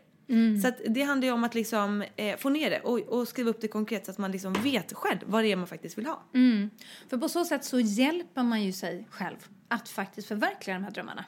Så 0.62 0.68
att 0.68 0.80
det 0.88 1.02
handlar 1.02 1.28
ju 1.28 1.34
om 1.34 1.44
att 1.44 1.54
liksom 1.54 2.04
eh, 2.16 2.36
få 2.36 2.48
ner 2.48 2.70
det 2.70 2.80
och, 2.80 2.98
och 2.98 3.28
skriva 3.28 3.50
upp 3.50 3.60
det 3.60 3.68
konkret 3.68 4.04
så 4.04 4.10
att 4.10 4.18
man 4.18 4.32
liksom 4.32 4.52
vet 4.52 4.92
själv 4.92 5.18
vad 5.26 5.44
det 5.44 5.52
är 5.52 5.56
man 5.56 5.66
faktiskt 5.66 5.98
vill 5.98 6.06
ha. 6.06 6.22
För 7.08 7.18
på 7.18 7.28
så 7.28 7.44
sätt 7.44 7.64
så 7.64 7.80
hjälper 7.80 8.42
man 8.42 8.62
ju 8.62 8.72
sig 8.72 9.06
själv 9.10 9.36
att 9.68 9.88
faktiskt 9.88 10.28
förverkliga 10.28 10.74
de 10.76 10.84
här 10.84 10.90
drömmarna. 10.90 11.24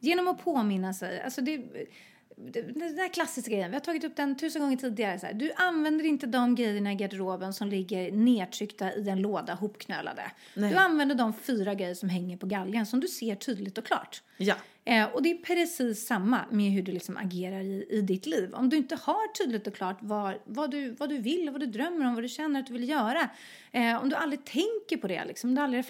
Genom 0.00 0.28
att 0.28 0.44
påminna 0.44 0.94
sig. 0.94 1.22
Alltså 1.22 1.40
det, 1.40 1.62
den 2.52 2.96
där 2.96 3.12
klassiska 3.12 3.50
grejen, 3.50 3.70
vi 3.70 3.76
har 3.76 3.80
tagit 3.80 4.04
upp 4.04 4.16
den 4.16 4.36
tusen 4.36 4.62
gånger 4.62 4.76
tidigare. 4.76 5.18
Så 5.18 5.26
här, 5.26 5.32
du 5.32 5.52
använder 5.56 6.04
inte 6.04 6.26
de 6.26 6.54
grejerna 6.54 6.92
i 6.92 6.94
garderoben 6.94 7.52
som 7.54 7.68
ligger 7.68 8.12
nedtryckta 8.12 8.94
i 8.94 9.08
en 9.08 9.20
låda 9.20 9.54
hopknölade. 9.54 10.30
Nej. 10.54 10.70
Du 10.70 10.76
använder 10.76 11.14
de 11.14 11.32
fyra 11.32 11.74
grejer 11.74 11.94
som 11.94 12.08
hänger 12.08 12.36
på 12.36 12.46
galgen 12.46 12.86
som 12.86 13.00
du 13.00 13.08
ser 13.08 13.34
tydligt 13.34 13.78
och 13.78 13.86
klart. 13.86 14.22
Ja. 14.36 14.54
Eh, 14.88 15.04
och 15.04 15.22
det 15.22 15.30
är 15.30 15.36
precis 15.36 16.06
samma 16.06 16.44
med 16.50 16.70
hur 16.70 16.82
du 16.82 16.92
liksom 16.92 17.16
agerar 17.16 17.60
i, 17.60 17.86
i 17.90 18.00
ditt 18.00 18.26
liv. 18.26 18.54
Om 18.54 18.68
du 18.68 18.76
inte 18.76 18.96
har 18.96 19.44
tydligt 19.44 19.66
och 19.66 19.74
klart 19.74 19.98
vad, 20.00 20.34
vad, 20.44 20.70
du, 20.70 20.90
vad 20.90 21.08
du 21.08 21.18
vill, 21.18 21.50
vad 21.50 21.60
du 21.60 21.66
drömmer 21.66 22.06
om, 22.06 22.14
vad 22.14 22.24
du 22.24 22.28
känner 22.28 22.60
att 22.60 22.66
du 22.66 22.72
vill 22.72 22.88
göra. 22.88 23.28
Eh, 23.72 24.02
om 24.02 24.08
du 24.08 24.16
aldrig 24.16 24.44
tänker 24.44 24.96
på 24.96 25.08
det, 25.08 25.24
liksom, 25.24 25.50
om 25.50 25.54
du 25.54 25.62
aldrig 25.62 25.84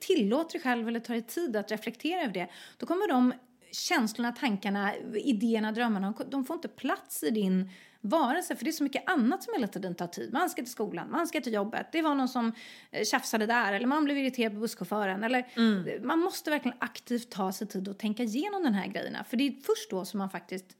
tillåter 0.00 0.52
dig 0.52 0.62
själv 0.62 0.88
eller 0.88 1.00
tar 1.00 1.14
dig 1.14 1.22
tid 1.22 1.56
att 1.56 1.70
reflektera 1.70 2.22
över 2.22 2.32
det, 2.32 2.48
då 2.78 2.86
kommer 2.86 3.08
de 3.08 3.32
känslorna, 3.70 4.32
tankarna, 4.32 4.92
idéerna, 5.14 5.72
drömmarna, 5.72 6.14
de 6.30 6.44
får 6.44 6.56
inte 6.56 6.68
plats 6.68 7.22
i 7.22 7.30
din 7.30 7.70
varelse. 8.02 8.56
För 8.56 8.64
det 8.64 8.70
är 8.70 8.72
så 8.72 8.84
mycket 8.84 9.08
annat 9.10 9.42
som 9.42 9.54
hela 9.54 9.66
tiden 9.66 9.94
tar 9.94 10.06
tid. 10.06 10.32
Man 10.32 10.50
ska 10.50 10.62
till 10.62 10.70
skolan, 10.70 11.10
man 11.10 11.26
ska 11.26 11.40
till 11.40 11.52
jobbet, 11.52 11.86
det 11.92 12.02
var 12.02 12.14
någon 12.14 12.28
som 12.28 12.52
eh, 12.90 13.04
tjafsade 13.04 13.46
där 13.46 13.72
eller 13.72 13.86
man 13.86 14.04
blev 14.04 14.18
irriterad 14.18 14.52
på 14.52 14.60
busschauffören. 14.60 15.24
Eller, 15.24 15.46
Man 16.06 16.18
måste 16.18 16.50
verkligen 16.50 16.76
aktivt 16.80 17.30
ta 17.30 17.52
sig 17.52 17.66
tid 17.66 17.88
att 17.88 17.98
tänka 17.98 18.22
igenom 18.22 18.62
den 18.62 18.74
här 18.74 18.86
grejerna. 18.86 19.24
För 19.24 19.36
det 19.36 19.46
är 19.46 19.50
först 19.50 19.90
då 19.90 20.04
som 20.04 20.18
man 20.18 20.30
faktiskt 20.30 20.76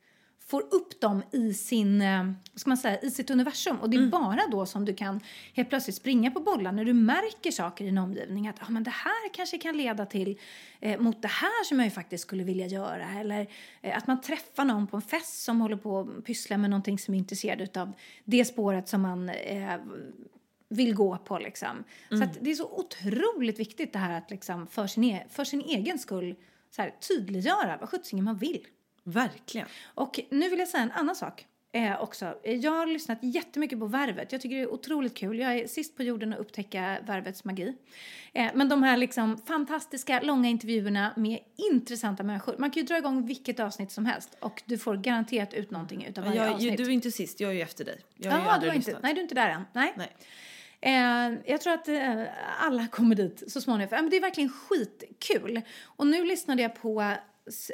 får 0.53 0.63
upp 0.71 1.01
dem 1.01 1.23
i, 1.33 1.55
sin, 1.55 2.01
eh, 2.01 2.31
ska 2.55 2.71
man 2.71 2.77
säga, 2.77 3.01
i 3.01 3.11
sitt 3.11 3.31
universum. 3.31 3.77
Och 3.77 3.91
det 3.91 3.97
är 3.97 4.07
bara 4.07 4.47
då 4.51 4.67
som 4.67 4.85
du 4.85 4.95
kan 4.95 5.21
helt 5.55 5.69
plötsligt 5.69 5.97
springa 5.97 6.31
på 6.31 6.41
bollar 6.41 6.73
när 6.73 6.85
du 6.85 6.93
märker 6.93 7.51
saker 7.51 7.85
i 7.85 7.89
din 7.89 7.99
omgivning. 7.99 8.49
Att 8.49 8.57
ah, 8.61 8.71
men 8.71 8.85
det 8.85 8.91
här 8.91 9.35
kanske 9.35 9.59
kan 9.59 9.77
leda 9.77 10.07
till 10.07 10.39
eh, 10.81 11.01
mot 11.01 11.23
det 11.23 11.29
här 11.29 11.65
som 11.65 11.79
jag 11.79 11.87
ju 11.87 11.91
faktiskt 11.91 12.23
skulle 12.23 12.45
vilja 12.45 12.67
göra. 12.67 13.21
Eller 13.21 13.47
eh, 13.81 13.97
att 13.97 14.07
man 14.07 14.21
träffar 14.21 14.65
någon 14.65 14.87
på 14.87 14.97
en 14.97 15.03
fest 15.03 15.43
som 15.43 15.61
håller 15.61 15.77
på 15.77 16.01
att 16.01 16.25
pyssla 16.25 16.59
med 16.59 16.71
någonting 16.71 16.99
som 16.99 17.15
är 17.15 17.19
intresserad 17.19 17.77
av 17.77 17.93
det 18.25 18.45
spåret 18.45 18.89
som 18.89 19.03
man 19.03 19.29
eh, 19.29 19.77
vill 20.69 20.95
gå 20.95 21.17
på. 21.17 21.39
Liksom. 21.39 21.85
Så 22.09 22.25
att 22.25 22.39
det 22.41 22.51
är 22.51 22.55
så 22.55 22.69
otroligt 22.71 23.59
viktigt 23.59 23.93
det 23.93 23.99
här 23.99 24.19
att 24.19 24.31
liksom, 24.31 24.67
för, 24.67 24.87
sin 24.87 25.05
e- 25.05 25.27
för 25.31 25.45
sin 25.45 25.61
egen 25.61 25.99
skull 25.99 26.35
så 26.71 26.83
här, 26.83 26.95
tydliggöra 27.09 27.77
vad 27.81 27.89
sjuttsingen 27.89 28.25
man 28.25 28.37
vill. 28.37 28.67
Verkligen. 29.05 29.67
Och 29.95 30.21
nu 30.31 30.49
vill 30.49 30.59
jag 30.59 30.69
säga 30.69 30.83
en 30.83 30.91
annan 30.93 31.15
sak 31.17 31.47
eh, 31.73 32.03
också. 32.03 32.35
Eh, 32.43 32.55
Jag 32.57 32.73
har 32.73 32.87
lyssnat 32.87 33.19
jättemycket 33.23 33.79
på 33.79 33.87
Värvet. 33.87 34.33
Jag 34.33 34.41
tycker 34.41 34.57
det 34.57 34.63
är 34.63 34.73
otroligt 34.73 35.17
kul. 35.17 35.39
Jag 35.39 35.55
är 35.59 35.67
sist 35.67 35.97
på 35.97 36.03
jorden 36.03 36.33
att 36.33 36.39
upptäcka 36.39 36.99
Värvets 37.07 37.45
magi. 37.45 37.77
Eh, 38.33 38.51
men 38.55 38.69
de 38.69 38.83
här 38.83 38.97
liksom 38.97 39.39
fantastiska 39.39 40.21
långa 40.21 40.49
intervjuerna 40.49 41.13
med 41.17 41.39
intressanta 41.73 42.23
människor. 42.23 42.55
Man 42.59 42.71
kan 42.71 42.81
ju 42.81 42.87
dra 42.87 42.99
igång 42.99 43.27
vilket 43.27 43.61
avsnitt 43.61 43.91
som 43.93 44.07
helst 44.07 44.37
och 44.41 44.63
du 44.67 44.79
får 44.79 44.97
garanterat 44.97 45.55
ut 45.55 45.71
någonting 45.71 46.05
utav 46.05 46.25
varje 46.25 46.37
Jag, 46.45 46.53
avsnitt. 46.53 46.77
du 46.77 46.85
är 46.85 46.91
inte 46.91 47.11
sist, 47.11 47.41
jag 47.41 47.51
är 47.51 47.55
ju 47.55 47.61
efter 47.63 47.85
dig. 47.85 48.01
Jag 48.17 48.33
Ja, 48.33 48.59
du 48.61 48.73
inte, 48.75 48.99
nej, 49.03 49.15
du 49.15 49.21
är 49.21 49.23
inte 49.23 49.35
där 49.35 49.49
än. 49.49 49.63
Nej. 49.73 49.95
Nej. 49.97 50.13
Eh, 50.81 51.39
jag 51.47 51.61
tror 51.61 51.73
att 51.73 51.89
eh, 51.89 52.25
alla 52.61 52.87
kommer 52.87 53.15
dit 53.15 53.43
så 53.47 53.61
småningom. 53.61 53.89
Men 53.91 54.11
det 54.11 54.17
är 54.17 54.21
verkligen 54.21 54.51
skitkul. 54.51 55.61
Och 55.83 56.07
nu 56.07 56.25
lyssnade 56.25 56.63
jag 56.63 56.75
på 56.75 57.15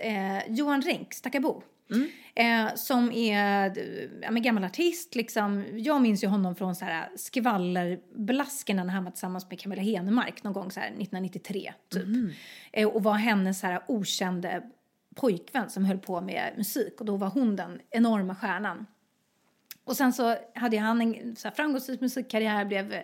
eh, 0.00 0.52
Johan 0.52 0.82
Renck, 0.82 1.14
Stackabo. 1.14 1.62
Eh, 2.34 2.74
som 2.74 3.12
är 3.12 3.72
ja, 4.22 4.30
men 4.30 4.42
gammal 4.42 4.64
artist. 4.64 5.14
Liksom. 5.14 5.64
Jag 5.72 6.02
minns 6.02 6.24
ju 6.24 6.28
honom 6.28 6.54
från 6.54 6.76
så 6.76 6.84
här, 6.84 7.08
skvallerblaskorna 7.16 8.84
när 8.84 8.92
han 8.92 9.04
var 9.04 9.10
tillsammans 9.10 9.50
med 9.50 9.60
Camilla 9.60 9.82
Henemark 9.82 10.42
någon 10.42 10.52
gång 10.52 10.70
så 10.70 10.80
här, 10.80 10.86
1993. 10.86 11.72
Typ. 11.88 12.04
Eh, 12.72 12.88
och 12.88 13.02
var 13.02 13.14
hennes 13.14 13.60
så 13.60 13.66
här, 13.66 13.82
okände 13.88 14.62
pojkvän 15.14 15.70
som 15.70 15.84
höll 15.84 15.98
på 15.98 16.20
med 16.20 16.52
musik. 16.56 17.00
Och 17.00 17.06
då 17.06 17.16
var 17.16 17.28
hon 17.28 17.56
den 17.56 17.80
enorma 17.90 18.34
stjärnan. 18.34 18.86
Och 19.84 19.96
sen 19.96 20.12
så 20.12 20.36
hade 20.54 20.78
han 20.78 21.00
en 21.00 21.36
så 21.36 21.48
här, 21.48 21.54
framgångsrik 21.54 22.00
musikkarriär, 22.00 22.64
blev 22.64 23.02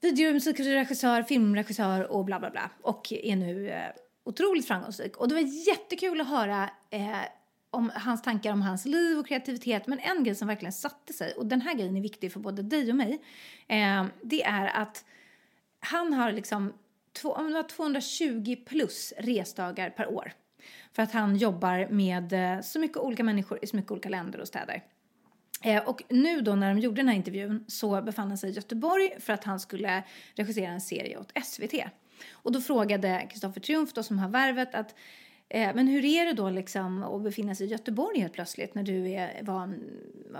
videomusikregissör, 0.00 1.22
filmregissör 1.22 2.12
och 2.12 2.24
bla 2.24 2.38
bla 2.38 2.50
bla. 2.50 2.70
Och 2.82 3.12
är 3.12 3.36
nu 3.36 3.70
eh, 3.70 3.90
otroligt 4.24 4.68
framgångsrik. 4.68 5.16
Och 5.16 5.28
det 5.28 5.34
var 5.34 5.68
jättekul 5.68 6.20
att 6.20 6.28
höra 6.28 6.70
eh, 6.90 7.16
om 7.70 7.92
hans 7.94 8.22
tankar 8.22 8.52
om 8.52 8.62
hans 8.62 8.84
liv 8.84 9.18
och 9.18 9.26
kreativitet. 9.26 9.86
Men 9.86 9.98
en 9.98 10.24
grej 10.24 10.34
som 10.34 10.48
verkligen 10.48 10.72
satte 10.72 11.12
sig, 11.12 11.32
och 11.32 11.46
den 11.46 11.60
här 11.60 11.74
grejen 11.74 11.96
är 11.96 12.00
viktig 12.00 12.32
för 12.32 12.40
både 12.40 12.62
dig 12.62 12.90
och 12.90 12.96
mig, 12.96 13.22
eh, 13.68 14.04
det 14.22 14.42
är 14.42 14.66
att 14.66 15.04
han 15.80 16.12
har 16.12 16.32
liksom 16.32 16.72
två, 17.12 17.32
om 17.32 17.46
det 17.46 17.54
var 17.54 17.62
220 17.62 18.56
plus 18.66 19.12
resdagar 19.18 19.90
per 19.90 20.08
år. 20.08 20.32
För 20.92 21.02
att 21.02 21.12
han 21.12 21.36
jobbar 21.36 21.88
med 21.90 22.32
eh, 22.32 22.60
så 22.60 22.78
mycket 22.78 22.96
olika 22.96 23.24
människor 23.24 23.58
i 23.62 23.66
så 23.66 23.76
mycket 23.76 23.92
olika 23.92 24.08
länder 24.08 24.40
och 24.40 24.48
städer. 24.48 24.82
Eh, 25.62 25.88
och 25.88 26.02
nu 26.08 26.40
då 26.40 26.54
när 26.54 26.74
de 26.74 26.80
gjorde 26.80 26.96
den 26.96 27.08
här 27.08 27.16
intervjun 27.16 27.64
så 27.68 28.02
befann 28.02 28.28
han 28.28 28.38
sig 28.38 28.50
i 28.50 28.52
Göteborg 28.52 29.20
för 29.20 29.32
att 29.32 29.44
han 29.44 29.60
skulle 29.60 30.04
regissera 30.34 30.72
en 30.72 30.80
serie 30.80 31.18
åt 31.18 31.32
SVT. 31.44 31.74
Och 32.32 32.52
då 32.52 32.60
frågade 32.60 33.26
Kristoffer 33.30 33.60
Triumf 33.60 33.92
då 33.92 34.02
som 34.02 34.18
har 34.18 34.28
värvet 34.28 34.74
att 34.74 34.94
eh, 35.48 35.74
men 35.74 35.86
hur 35.86 36.04
är 36.04 36.26
det 36.26 36.32
då 36.32 36.50
liksom 36.50 37.02
att 37.02 37.22
befinna 37.22 37.54
sig 37.54 37.66
i 37.66 37.70
Göteborg 37.70 38.20
helt 38.20 38.32
plötsligt 38.32 38.74
när 38.74 38.82
du 38.82 39.10
är 39.10 39.42
van, 39.42 39.80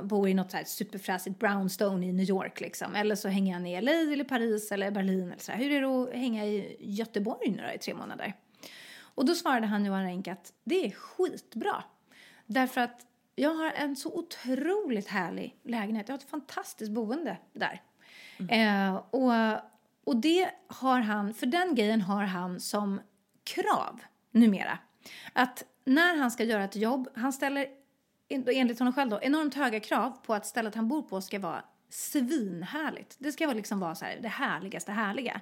bor 0.03 0.29
i 0.29 0.35
något 0.35 0.51
så 0.51 0.57
här 0.57 0.65
superfräsigt 0.65 1.39
brownstone 1.39 2.07
i 2.07 2.13
New 2.13 2.29
York 2.29 2.61
liksom. 2.61 2.95
Eller 2.95 3.15
så 3.15 3.29
hänger 3.29 3.53
han 3.53 3.67
i 3.67 3.81
LA 3.81 3.93
eller 3.93 4.25
Paris 4.25 4.73
eller 4.73 4.91
Berlin 4.91 5.27
eller 5.27 5.43
så 5.43 5.53
här. 5.53 5.59
Hur 5.59 5.71
är 5.71 5.81
det 5.81 6.03
att 6.03 6.15
hänga 6.15 6.47
i 6.47 6.77
Göteborg 6.81 7.51
nu 7.51 7.63
då 7.67 7.75
i 7.75 7.79
tre 7.79 7.95
månader? 7.95 8.35
Och 9.15 9.25
då 9.25 9.35
svarade 9.35 9.67
han 9.67 9.85
Johan 9.85 10.05
Renck 10.05 10.29
att 10.29 10.53
det 10.65 10.87
är 10.87 10.91
skitbra. 10.91 11.85
Därför 12.47 12.81
att 12.81 13.07
jag 13.35 13.55
har 13.55 13.71
en 13.71 13.97
så 13.97 14.13
otroligt 14.19 15.09
härlig 15.09 15.57
lägenhet. 15.63 16.09
Jag 16.09 16.15
har 16.15 16.19
ett 16.19 16.31
fantastiskt 16.31 16.93
boende 16.93 17.37
där. 17.53 17.83
Eh, 18.49 18.95
och, 18.95 19.33
och 20.05 20.17
det 20.17 20.51
har 20.67 21.01
han, 21.01 21.35
för 21.35 21.47
den 21.47 21.75
grejen 21.75 22.01
har 22.01 22.23
han 22.23 22.61
som 22.61 23.01
krav 23.45 24.01
numera. 24.31 24.79
Att 25.33 25.65
när 25.85 26.17
han 26.17 26.31
ska 26.31 26.45
göra 26.45 26.65
ett 26.65 26.77
jobb, 26.77 27.09
han 27.15 27.33
ställer 27.33 27.67
enligt 28.29 28.79
honom 28.79 28.95
själv 28.95 29.11
då, 29.11 29.21
enormt 29.23 29.55
höga 29.55 29.81
krav 29.81 30.11
på 30.23 30.35
att 30.35 30.47
stället 30.47 30.75
han 30.75 30.89
bor 30.89 31.03
på 31.03 31.21
ska 31.21 31.39
vara 31.39 31.65
svinhärligt. 31.91 33.17
Det 33.19 33.33
ska 33.33 33.47
liksom 33.47 33.81
vara 33.81 33.95
så 33.95 34.05
här, 34.05 34.19
det 34.23 34.29
härligaste 34.29 34.93
härliga. 34.93 35.41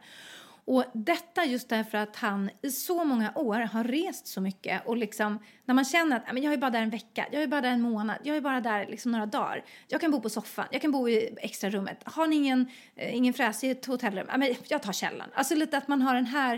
Och 0.65 0.85
detta 0.95 1.45
just 1.45 1.69
därför 1.69 1.99
att 1.99 2.17
han 2.17 2.51
i 2.63 2.71
så 2.71 3.05
många 3.05 3.33
år 3.35 3.59
har 3.59 3.85
rest 3.85 4.27
så 4.27 4.41
mycket 4.41 4.87
och 4.87 4.97
liksom 4.97 5.39
när 5.65 5.75
man 5.75 5.85
känner 5.85 6.17
att 6.17 6.23
"Ja, 6.27 6.33
men 6.33 6.43
jag 6.43 6.53
är 6.53 6.57
bara 6.57 6.71
där 6.71 6.83
en 6.83 6.91
vecka, 6.91 7.27
jag 7.33 7.43
är 7.43 7.47
bara 7.47 7.61
där 7.61 7.71
en 7.71 7.81
månad, 7.81 8.17
jag 8.25 8.37
är 8.37 8.41
bara 8.41 8.61
där 8.61 8.87
liksom 8.87 9.13
några 9.13 9.27
dagar. 9.27 9.65
Jag 9.89 10.01
kan 10.01 10.11
bo 10.11 10.21
på 10.21 10.29
soffan, 10.31 10.67
jag 10.71 10.83
kan 10.83 10.91
bo 10.93 11.09
i 11.09 11.35
extra 11.37 11.71
rummet. 11.71 11.99
Har 12.05 12.27
ni 12.27 12.37
ingen, 12.37 12.67
eh, 12.97 13.17
ingen 13.17 13.35
fräs 13.35 13.65
i 13.65 13.71
ett 13.71 13.87
hotellrum? 13.87 14.27
Men 14.39 14.55
jag 14.69 14.83
tar 14.83 14.93
källaren. 14.93 15.31
Alltså 15.35 15.55
lite 15.55 15.77
att 15.79 15.89
man 15.89 16.03
har 16.03 16.15
den 16.15 16.27
här 16.27 16.55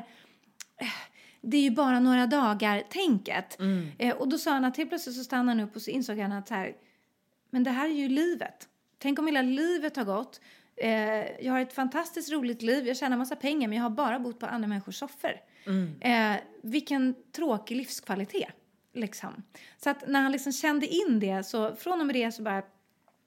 eh, 0.77 0.87
det 1.45 1.57
är 1.57 1.63
ju 1.63 1.71
bara 1.71 2.01
några 2.01 2.27
dagar-tänket. 2.27 3.57
Eh, 3.99 4.15
och 4.17 4.29
då 4.29 4.39
sa 4.39 4.51
han 4.53 4.65
att 4.65 4.77
helt 4.77 4.89
plötsligt 4.91 5.17
så 5.17 5.25
stannade 5.25 5.51
han 5.61 5.69
upp 5.69 5.77
och 5.77 5.83
så 5.83 5.91
insåg 5.91 6.19
han 6.19 6.33
att 6.33 6.49
så 6.49 6.55
här, 6.55 6.73
men 7.51 7.65
det 7.65 7.71
här 7.71 7.89
är 7.89 7.93
ju 7.93 8.09
livet. 8.09 8.69
Tänk 8.99 9.19
om 9.19 9.27
hela 9.27 9.43
livet 9.43 9.97
har 9.97 10.05
gått. 10.05 10.41
Eh, 10.77 11.45
jag 11.45 11.53
har 11.53 11.61
ett 11.61 11.73
fantastiskt 11.73 12.33
roligt 12.33 12.63
liv, 12.63 12.87
jag 12.87 12.97
tjänar 12.97 13.17
massa 13.17 13.37
pengar 13.37 13.69
men 13.69 13.79
jag 13.79 13.83
har 13.83 13.91
bara 13.91 14.19
bott 14.19 14.39
på 14.39 14.47
andra 14.47 14.69
människors 14.69 14.99
soffor. 14.99 15.41
Eh, 16.01 16.37
vilken 16.63 17.15
tråkig 17.33 17.77
livskvalitet. 17.77 18.55
Liksom. 18.95 19.43
Så 19.79 19.91
att 19.91 20.09
när 20.09 20.21
han 20.23 20.33
liksom 20.33 20.53
kände 20.53 20.87
in 20.87 21.21
det 21.21 21.43
så 21.47 21.77
från 21.77 22.01
och 22.01 22.07
med 22.07 22.17
det 22.17 22.33
så 22.33 22.43
bara, 22.43 22.63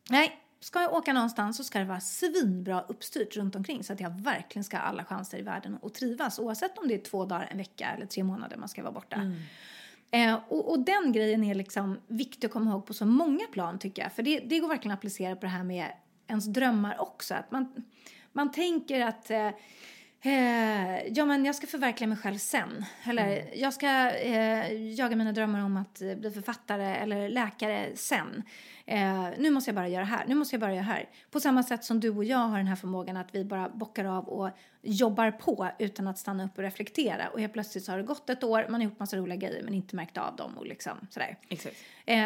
nej, 0.10 0.42
ska 0.60 0.82
jag 0.82 0.94
åka 0.94 1.14
någonstans 1.14 1.58
så 1.58 1.64
ska 1.64 1.80
det 1.80 1.86
vara 1.86 2.00
svinbra 2.00 2.82
uppstyrt 2.82 3.38
runt 3.38 3.56
omkring 3.56 3.84
så 3.84 3.94
att 3.94 4.00
jag 4.00 4.22
verkligen 4.22 4.64
ska 4.64 4.78
ha 4.78 4.84
alla 4.84 5.06
chanser 5.06 5.38
i 5.38 5.42
världen 5.42 5.78
att 5.82 5.94
trivas 5.94 6.40
oavsett 6.40 6.78
om 6.78 6.88
det 6.88 6.94
är 6.94 7.00
två 7.00 7.26
dagar, 7.26 7.48
en 7.52 7.58
vecka 7.58 7.92
eller 7.96 8.06
tre 8.06 8.24
månader 8.24 8.58
man 8.58 8.70
ska 8.70 8.82
vara 8.84 8.94
borta. 8.94 9.16
Eh, 10.12 10.40
och, 10.48 10.72
och 10.72 10.80
den 10.80 11.12
grejen 11.12 11.44
är 11.44 11.56
liksom 11.56 12.00
viktig 12.08 12.48
att 12.48 12.54
komma 12.54 12.72
ihåg 12.72 12.86
på 12.86 12.94
så 12.94 13.06
många 13.06 13.46
plan 13.52 13.80
tycker 13.80 14.02
jag. 14.02 14.12
För 14.12 14.24
det, 14.24 14.40
det 14.40 14.60
går 14.60 14.68
verkligen 14.68 14.94
att 14.94 15.00
applicera 15.00 15.36
på 15.36 15.42
det 15.42 15.52
här 15.52 15.64
med 15.64 15.88
ens 16.28 16.46
drömmar 16.46 17.02
också. 17.02 17.34
Att 17.34 17.52
man, 17.52 17.84
man 18.32 18.52
tänker 18.52 19.02
att 19.02 19.32
eh, 19.32 19.52
eh, 20.22 21.08
ja, 21.08 21.26
men 21.26 21.46
jag 21.46 21.56
ska 21.56 21.68
förverkliga 21.68 22.08
mig 22.08 22.18
själv 22.18 22.38
sen. 22.38 22.86
Eller 23.04 23.50
jag 23.56 23.74
ska 23.74 24.12
eh, 24.12 24.74
jaga 24.94 25.16
mina 25.16 25.32
drömmar 25.32 25.66
om 25.66 25.78
att 25.78 26.02
eh, 26.02 26.16
bli 26.16 26.32
författare 26.32 26.96
eller 26.96 27.30
läkare 27.30 27.90
sen. 27.96 28.44
Eh, 28.86 29.28
nu 29.38 29.52
måste 29.52 29.70
jag 29.70 29.76
bara 29.76 29.88
göra 29.88 30.04
det 30.04 30.10
här. 30.10 30.26
Nu 30.28 30.36
måste 30.36 30.56
jag 30.56 30.62
bara 30.62 30.74
göra 30.74 30.84
här. 30.84 31.10
På 31.32 31.40
samma 31.40 31.64
sätt 31.64 31.84
som 31.84 32.00
du 32.00 32.10
och 32.10 32.26
jag 32.26 32.38
har 32.38 32.58
den 32.58 32.68
här 32.68 32.76
förmågan 32.76 33.18
att 33.18 33.36
vi 33.36 33.46
bara 33.46 33.70
bockar 33.70 34.06
av 34.06 34.30
och 34.30 34.50
jobbar 34.82 35.32
på 35.32 35.70
utan 35.80 36.08
att 36.08 36.18
stanna 36.18 36.46
upp 36.46 36.58
och 36.58 36.64
reflektera. 36.64 37.28
Och 37.28 37.40
helt 37.40 37.54
plötsligt 37.54 37.84
så 37.84 37.92
har 37.92 37.98
det 37.98 38.04
gått 38.04 38.30
ett 38.30 38.44
år, 38.44 38.66
man 38.70 38.82
har 38.82 38.90
gjort 38.90 39.00
massa 39.00 39.18
roliga 39.18 39.36
grejer 39.38 39.64
men 39.64 39.74
inte 39.74 39.96
märkt 39.96 40.18
av 40.18 40.36
dem 40.36 40.58
och 40.58 40.66
liksom 40.66 41.08
sådär. 41.10 41.38
Exakt. 41.50 41.76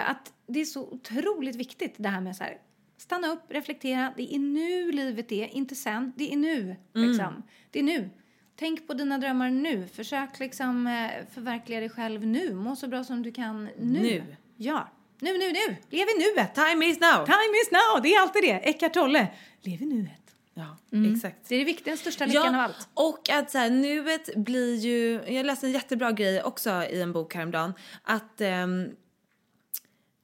Att 0.05 0.33
det 0.47 0.59
är 0.59 0.65
så 0.65 0.81
otroligt 0.81 1.55
viktigt 1.55 1.95
det 1.97 2.09
här 2.09 2.21
med 2.21 2.35
så 2.35 2.43
här, 2.43 2.57
stanna 3.01 3.27
upp, 3.31 3.43
reflektera. 3.49 4.13
Det 4.17 4.35
är 4.35 4.39
nu 4.39 4.91
livet 4.91 5.31
är, 5.31 5.47
inte 5.47 5.75
sen. 5.75 6.13
Det 6.15 6.33
är 6.33 6.37
nu. 6.37 6.75
Liksom. 6.93 7.43
Det 7.71 7.79
är 7.79 7.83
nu. 7.83 8.09
Tänk 8.55 8.87
på 8.87 8.93
dina 8.93 9.17
drömmar 9.17 9.49
nu. 9.49 9.87
Försök 9.87 10.39
liksom 10.39 10.87
eh, 10.87 11.09
förverkliga 11.33 11.79
dig 11.79 11.89
själv 11.89 12.27
nu. 12.27 12.53
Må 12.53 12.75
så 12.75 12.87
bra 12.87 13.03
som 13.03 13.23
du 13.23 13.31
kan 13.31 13.63
nu. 13.65 13.99
Nu. 13.99 14.23
Ja. 14.57 14.89
Nu, 15.21 15.37
nu, 15.37 15.51
nu! 15.51 15.75
Lev 15.89 16.07
i 16.07 16.33
nuet! 16.35 16.55
Time 16.55 16.85
is 16.85 16.99
now! 16.99 17.25
Time 17.25 17.53
is 17.63 17.71
now! 17.71 18.01
Det 18.03 18.13
är 18.15 18.21
alltid 18.21 18.43
det. 18.43 18.69
Eckart 18.69 18.93
Tolle. 18.93 19.27
Lev 19.61 19.81
i 19.81 19.85
nuet. 19.85 20.11
Ja, 20.53 20.77
Mm. 20.91 21.13
exakt. 21.15 21.37
Det 21.49 21.55
är 21.55 21.59
det 21.59 21.65
viktiga, 21.65 21.91
den 21.91 21.97
största 21.97 22.25
lyckan 22.25 22.55
av 22.55 22.61
allt. 22.61 22.87
och 22.93 23.29
att 23.29 23.51
så 23.51 23.57
här, 23.57 23.69
nuet 23.69 24.35
blir 24.35 24.75
ju... 24.75 25.21
Jag 25.27 25.45
läste 25.45 25.65
en 25.67 25.71
jättebra 25.71 26.11
grej 26.11 26.43
också 26.43 26.69
i 26.69 27.01
en 27.01 27.13
bok 27.13 27.35
häromdagen. 27.35 27.73
Att 28.03 28.41
um, 28.41 28.95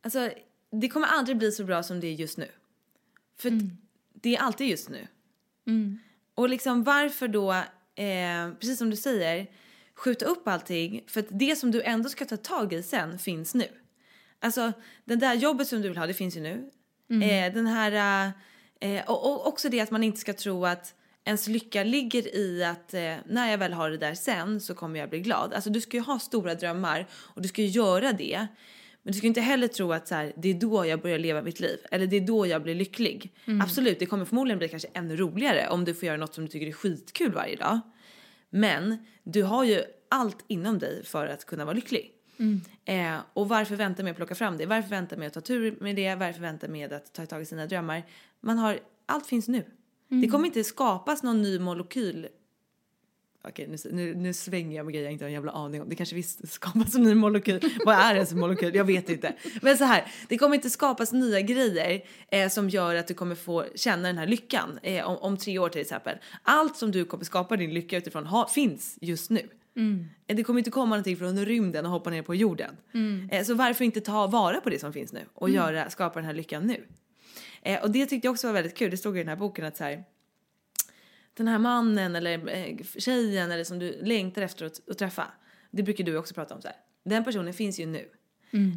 alltså, 0.04 0.30
det 0.82 0.90
kommer 0.90 1.08
aldrig 1.08 1.38
bli 1.38 1.52
så 1.52 1.64
bra 1.64 1.84
som 1.84 2.00
det 2.00 2.08
är 2.08 2.14
just 2.14 2.38
nu. 2.38 2.48
För 3.38 3.50
Mm. 3.50 3.78
det 4.14 4.36
är 4.36 4.40
alltid 4.42 4.68
just 4.68 4.90
nu. 4.90 5.08
Och 6.36 6.50
liksom 6.50 6.84
varför 6.84 7.28
då, 7.28 7.52
eh, 7.96 8.54
precis 8.60 8.78
som 8.78 8.90
du 8.90 8.96
säger, 8.96 9.48
skjuta 9.96 10.26
upp 10.26 10.48
allting? 10.48 11.04
För 11.08 11.20
att 11.20 11.28
det 11.30 11.56
som 11.56 11.72
du 11.72 11.82
ändå 11.82 12.10
ska 12.10 12.26
ta 12.26 12.38
tag 12.38 12.74
i 12.74 12.84
sen 12.84 13.20
finns 13.20 13.54
nu. 13.56 13.68
Alltså, 14.40 14.74
det 15.06 15.16
där 15.16 15.34
jobbet 15.34 15.68
som 15.68 15.82
du 15.82 15.88
vill 15.90 15.98
ha, 15.98 16.08
det 16.08 16.14
finns 16.14 16.38
ju 16.38 16.42
nu. 16.42 16.70
Eh, 17.24 17.54
den 17.54 17.68
här... 17.68 18.32
Eh, 18.80 19.04
och, 19.10 19.32
och 19.32 19.48
också 19.48 19.70
det 19.70 19.80
att 19.80 19.92
man 19.92 20.04
inte 20.04 20.20
ska 20.20 20.34
tro 20.34 20.66
att 20.66 20.94
ens 21.24 21.48
lycka 21.48 21.84
ligger 21.84 22.36
i 22.36 22.64
att 22.64 22.94
eh, 22.94 23.16
när 23.26 23.52
jag 23.52 23.58
väl 23.58 23.74
har 23.74 23.90
det 23.90 23.98
där 23.98 24.14
sen 24.16 24.62
så 24.62 24.76
kommer 24.76 25.00
jag 25.00 25.10
bli 25.10 25.20
glad. 25.20 25.54
Alltså 25.54 25.70
du 25.70 25.82
ska 25.82 25.98
ju 25.98 26.04
ha 26.04 26.20
stora 26.20 26.56
drömmar 26.56 27.08
och 27.14 27.42
du 27.42 27.48
ska 27.48 27.62
ju 27.62 27.68
göra 27.68 28.14
det. 28.14 28.48
Men 29.06 29.12
du 29.12 29.18
ska 29.18 29.28
inte 29.28 29.42
heller 29.42 29.68
tro 29.68 29.92
att 29.94 30.08
så 30.08 30.16
här, 30.16 30.34
det 30.38 30.50
är 30.50 30.54
då 30.54 30.86
jag 30.86 31.02
börjar 31.02 31.20
leva 31.20 31.42
mitt 31.42 31.60
liv. 31.60 31.78
Eller 31.92 32.08
det 32.08 32.16
är 32.16 32.22
då 32.22 32.48
jag 32.48 32.64
blir 32.64 32.76
lycklig. 32.76 33.34
Absolut, 33.64 34.00
det 34.00 34.06
kommer 34.06 34.26
förmodligen 34.26 34.58
bli 34.60 34.68
kanske 34.70 34.88
ännu 34.94 35.16
roligare 35.16 35.68
om 35.70 35.86
du 35.86 35.94
får 35.94 36.08
göra 36.08 36.18
något 36.18 36.34
som 36.34 36.46
du 36.46 36.52
tycker 36.52 36.68
är 36.68 36.72
skitkul 36.72 37.32
varje 37.32 37.56
dag. 37.56 37.80
Men 38.50 38.98
du 39.24 39.44
har 39.44 39.64
ju 39.64 39.84
allt 40.10 40.46
inom 40.48 40.80
dig 40.80 41.06
för 41.06 41.28
att 41.28 41.46
kunna 41.46 41.66
vara 41.66 41.76
lycklig. 41.76 42.12
Eh, 42.86 43.18
och 43.34 43.50
varför 43.50 43.76
vänta 43.76 44.04
med 44.04 44.12
att 44.12 44.18
plocka 44.18 44.36
fram 44.36 44.58
det? 44.58 44.66
Varför 44.66 44.90
vänta 44.90 45.18
med 45.18 45.28
att 45.28 45.34
ta 45.34 45.42
tur 45.42 45.78
med 45.82 45.96
det? 45.96 46.16
Varför 46.16 46.42
vänta 46.42 46.68
med 46.68 46.94
att 46.94 47.14
ta 47.14 47.26
tag 47.26 47.42
i 47.42 47.46
sina 47.46 47.66
drömmar? 47.66 48.04
Man 48.42 48.58
har, 48.58 48.80
allt 49.06 49.28
finns 49.28 49.48
nu. 49.48 49.64
Det 50.22 50.28
kommer 50.28 50.46
inte 50.46 50.64
skapas 50.64 51.24
någon 51.24 51.42
ny 51.42 51.60
molekyl. 51.60 52.28
Okej, 53.50 53.68
nu, 53.68 53.78
nu, 53.92 54.16
nu 54.16 54.34
svänger 54.34 54.78
jag 54.78 54.86
med 54.86 54.94
grejer 54.94 55.06
jag 55.06 55.12
inte 55.14 55.26
har 55.26 55.28
en 55.30 55.34
jävla 55.34 55.52
aning 55.52 55.82
om. 55.82 55.90
Det 55.90 55.96
kanske 55.96 56.16
visst 56.16 56.52
skapas 56.52 56.96
en 56.96 57.04
ny 57.04 57.16
molekyl. 57.16 57.60
Vad 57.86 57.96
är 57.96 58.14
ens 58.16 58.32
en 58.32 58.40
molekyl? 58.40 58.76
Jag 58.76 58.86
vet 58.86 59.10
inte. 59.10 59.34
Men 59.62 59.78
så 59.78 59.84
här, 59.84 60.06
det 60.28 60.38
kommer 60.38 60.56
inte 60.56 60.70
skapas 60.70 61.12
nya 61.14 61.42
grejer 61.42 62.02
eh, 62.32 62.50
som 62.50 62.70
gör 62.70 62.96
att 62.96 63.08
du 63.08 63.14
kommer 63.14 63.36
få 63.36 63.66
känna 63.76 64.08
den 64.08 64.18
här 64.18 64.28
lyckan 64.28 64.80
eh, 64.84 65.06
om, 65.10 65.18
om 65.18 65.38
tre 65.38 65.60
år 65.60 65.70
till 65.70 65.82
exempel. 65.82 66.18
Allt 66.44 66.78
som 66.78 66.92
du 66.92 67.06
kommer 67.06 67.24
skapa 67.24 67.58
din 67.58 67.74
lycka 67.74 67.98
utifrån 67.98 68.26
ha, 68.26 68.48
finns 68.48 68.98
just 69.02 69.30
nu. 69.30 69.50
Eh, 70.28 70.36
Det 70.36 70.44
kommer 70.44 70.60
inte 70.60 70.72
komma 70.72 70.86
någonting 70.90 71.18
från 71.18 71.46
rymden 71.46 71.86
och 71.86 71.92
hoppa 71.92 72.10
ner 72.10 72.22
på 72.22 72.36
jorden. 72.36 72.76
Eh, 73.32 73.44
Så 73.44 73.54
varför 73.54 73.86
inte 73.86 74.02
ta 74.02 74.28
vara 74.28 74.62
på 74.62 74.70
det 74.70 74.80
som 74.80 74.94
finns 74.94 75.14
nu 75.14 75.20
och 75.34 75.50
göra, 75.50 75.90
skapa 75.90 76.20
den 76.20 76.26
här 76.26 76.34
lyckan 76.34 76.68
nu? 76.68 76.84
Eh, 77.62 77.84
och 77.84 77.92
det 77.92 78.06
tyckte 78.06 78.28
jag 78.28 78.32
också 78.32 78.48
var 78.48 78.54
väldigt 78.54 78.78
kul. 78.78 78.92
Det 78.92 78.98
stod 78.98 79.16
i 79.18 79.20
den 79.20 79.28
här 79.30 79.36
boken 79.36 79.66
att 79.66 79.78
så 79.78 79.84
här, 79.84 80.04
den 81.38 81.48
här 81.48 81.60
mannen 81.60 82.16
eller 82.16 82.50
eh, 82.50 82.78
tjejen 82.98 83.52
eller 83.52 83.64
som 83.64 83.80
du 83.80 84.00
längtar 84.04 84.42
efter 84.42 84.66
att, 84.66 84.90
att 84.90 84.98
träffa. 84.98 85.28
Det 85.72 85.84
brukar 85.84 86.04
du 86.04 86.18
också 86.18 86.34
prata 86.34 86.56
om 86.56 86.62
så 86.62 86.68
här. 86.68 86.78
Den 87.04 87.24
personen 87.24 87.54
finns 87.54 87.80
ju 87.80 87.86
nu. 87.86 88.10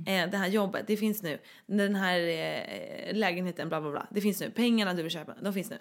Eh, 0.07 0.31
det 0.31 0.37
här 0.37 0.49
jobbet, 0.49 0.87
det 0.87 0.97
finns 0.97 1.23
nu. 1.23 1.39
Den 1.67 1.95
här 1.95 2.21
eh, 2.21 3.15
lägenheten, 3.17 3.69
bla 3.69 3.81
bla 3.81 3.91
bla. 3.91 4.07
Det 4.11 4.21
finns 4.21 4.41
nu. 4.41 4.51
Pengarna 4.51 4.95
du 4.95 5.03
vill 5.03 5.13
köpa, 5.13 5.35
de 5.43 5.53
finns 5.55 5.71
nu. 5.71 5.79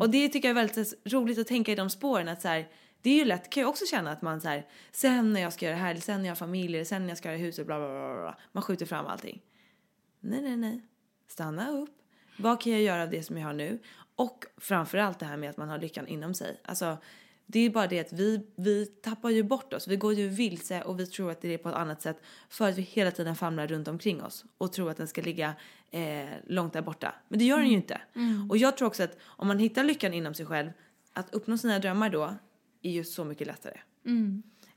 Och 0.00 0.10
det 0.10 0.28
tycker 0.28 0.48
jag 0.48 0.58
är 0.58 0.66
väldigt 0.66 1.12
roligt 1.12 1.38
att 1.38 1.46
tänka 1.46 1.72
i 1.72 1.74
de 1.74 1.90
spåren 1.90 2.28
att 2.28 2.42
så 2.42 2.48
här, 2.48 2.68
det 3.02 3.10
är 3.10 3.18
ju 3.18 3.24
lätt, 3.24 3.50
kan 3.50 3.60
jag 3.60 3.70
också 3.70 3.84
känna 3.86 4.12
att 4.12 4.22
man 4.22 4.40
så 4.40 4.48
här, 4.48 4.66
sen 4.92 5.32
när 5.32 5.40
jag 5.40 5.52
ska 5.52 5.66
göra 5.66 5.76
det 5.76 5.82
här, 5.82 5.96
sen 5.96 6.22
när 6.22 6.28
jag 6.28 6.30
har 6.30 6.36
familj, 6.36 6.84
sen 6.84 7.02
när 7.02 7.08
jag 7.08 7.18
ska 7.18 7.28
göra 7.28 7.38
huset, 7.38 7.66
bla 7.66 7.78
bla 7.78 7.88
bla 7.88 8.14
bla. 8.14 8.38
Man 8.52 8.62
skjuter 8.62 8.86
fram 8.86 9.06
allting. 9.06 9.42
Nej, 10.20 10.42
nej, 10.42 10.56
nej. 10.56 10.80
Stanna 11.28 11.70
upp. 11.70 11.90
Vad 12.38 12.60
kan 12.60 12.72
jag 12.72 12.82
göra 12.82 13.02
av 13.02 13.10
det 13.10 13.22
som 13.22 13.38
jag 13.38 13.46
har 13.46 13.52
nu? 13.52 13.78
Och 14.16 14.44
framförallt 14.56 15.18
det 15.18 15.26
här 15.26 15.36
med 15.36 15.50
att 15.50 15.56
man 15.56 15.68
har 15.68 15.78
lyckan 15.78 16.06
inom 16.06 16.34
sig. 16.34 16.60
Alltså, 16.64 16.98
det 17.46 17.60
är 17.60 17.70
bara 17.70 17.86
det 17.86 18.00
att 18.00 18.12
vi, 18.12 18.46
vi 18.56 18.86
tappar 18.86 19.30
ju 19.30 19.42
bort 19.42 19.72
oss. 19.72 19.88
Vi 19.88 19.96
går 19.96 20.12
ju 20.14 20.28
vilse 20.28 20.82
och 20.82 21.00
vi 21.00 21.06
tror 21.06 21.30
att 21.30 21.40
det 21.40 21.54
är 21.54 21.58
på 21.58 21.68
ett 21.68 21.74
annat 21.74 22.02
sätt 22.02 22.16
för 22.48 22.68
att 22.68 22.78
vi 22.78 22.82
hela 22.82 23.10
tiden 23.10 23.36
famlar 23.36 23.66
runt 23.66 23.88
omkring 23.88 24.22
oss 24.22 24.44
och 24.58 24.72
tror 24.72 24.90
att 24.90 24.96
den 24.96 25.08
ska 25.08 25.22
ligga 25.22 25.54
eh, 25.90 26.28
långt 26.46 26.72
där 26.72 26.82
borta. 26.82 27.14
Men 27.28 27.38
det 27.38 27.44
gör 27.44 27.58
den 27.58 27.66
ju 27.68 27.74
inte. 27.74 28.00
Och 28.50 28.56
jag 28.56 28.76
tror 28.76 28.88
också 28.88 29.02
att 29.02 29.18
om 29.22 29.48
man 29.48 29.58
hittar 29.58 29.84
lyckan 29.84 30.14
inom 30.14 30.34
sig 30.34 30.46
själv, 30.46 30.70
att 31.12 31.34
uppnå 31.34 31.58
sina 31.58 31.78
drömmar 31.78 32.10
då 32.10 32.34
är 32.82 32.90
ju 32.90 33.04
så 33.04 33.24
mycket 33.24 33.46
lättare. 33.46 33.78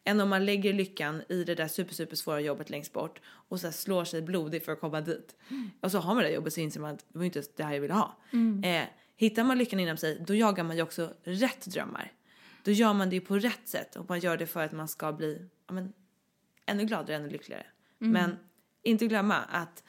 Än 0.03 0.19
om 0.21 0.29
man 0.29 0.45
lägger 0.45 0.73
lyckan 0.73 1.21
i 1.29 1.43
det 1.43 1.55
där 1.55 1.67
super, 1.67 1.93
super 1.93 2.15
svåra 2.15 2.39
jobbet 2.39 2.69
längst 2.69 2.93
bort 2.93 3.21
och 3.25 3.59
så 3.59 3.71
slår 3.71 4.05
sig 4.05 4.21
blodig 4.21 4.65
för 4.65 4.71
att 4.71 4.79
komma 4.79 5.01
dit. 5.01 5.35
Och 5.81 5.91
så 5.91 5.99
har 5.99 6.13
man 6.15 6.23
det 6.23 6.29
jobbet 6.29 6.53
så 6.53 6.59
inser 6.59 6.79
man 6.79 6.93
att 6.93 7.05
det 7.09 7.17
var 7.17 7.25
inte 7.25 7.43
det 7.55 7.63
här 7.63 7.73
jag 7.73 7.81
ville 7.81 7.93
ha. 7.93 8.17
Eh, 8.63 8.83
hittar 9.17 9.43
man 9.43 9.57
lyckan 9.57 9.79
inom 9.79 9.97
sig 9.97 10.23
då 10.27 10.35
jagar 10.35 10.63
man 10.63 10.75
ju 10.75 10.81
också 10.81 11.13
rätt 11.23 11.65
drömmar. 11.65 12.11
Då 12.63 12.71
gör 12.71 12.93
man 12.93 13.09
det 13.09 13.15
ju 13.15 13.21
på 13.21 13.39
rätt 13.39 13.67
sätt 13.67 13.95
och 13.95 14.09
man 14.09 14.19
gör 14.19 14.37
det 14.37 14.47
för 14.47 14.63
att 14.63 14.71
man 14.71 14.87
ska 14.87 15.13
bli 15.13 15.49
ja, 15.67 15.73
men, 15.73 15.93
ännu 16.65 16.85
gladare, 16.85 17.15
ännu 17.15 17.29
lyckligare. 17.29 17.65
Men 18.11 18.37
inte 18.83 19.07
glömma 19.07 19.35
att 19.35 19.83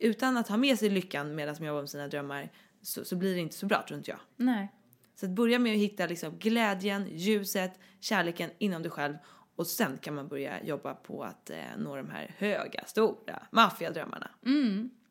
utan 0.00 0.36
att 0.36 0.48
ha 0.48 0.56
med 0.56 0.78
sig 0.78 0.90
lyckan 0.90 1.34
medan 1.34 1.56
man 1.58 1.68
jobbar 1.68 1.80
med 1.80 1.90
sina 1.90 2.08
drömmar 2.08 2.52
så, 2.82 3.04
så 3.04 3.16
blir 3.16 3.34
det 3.34 3.40
inte 3.40 3.56
så 3.56 3.66
bra 3.66 3.84
tror 3.88 3.98
inte 3.98 4.10
jag. 4.10 4.20
Nej. 4.36 4.72
Så 5.14 5.26
att 5.26 5.32
börja 5.32 5.58
med 5.58 5.72
att 5.72 5.78
hitta 5.78 6.06
liksom 6.06 6.38
glädjen, 6.38 7.08
ljuset, 7.12 7.78
kärleken 8.00 8.50
inom 8.58 8.82
dig 8.82 8.90
själv 8.90 9.16
och 9.56 9.66
sen 9.66 9.98
kan 9.98 10.14
man 10.14 10.28
börja 10.28 10.64
jobba 10.64 10.94
på 10.94 11.22
att 11.22 11.50
eh, 11.50 11.56
nå 11.78 11.96
de 11.96 12.10
här 12.10 12.34
höga, 12.38 12.84
stora 12.86 13.42
maffiadrömmarna. 13.50 14.30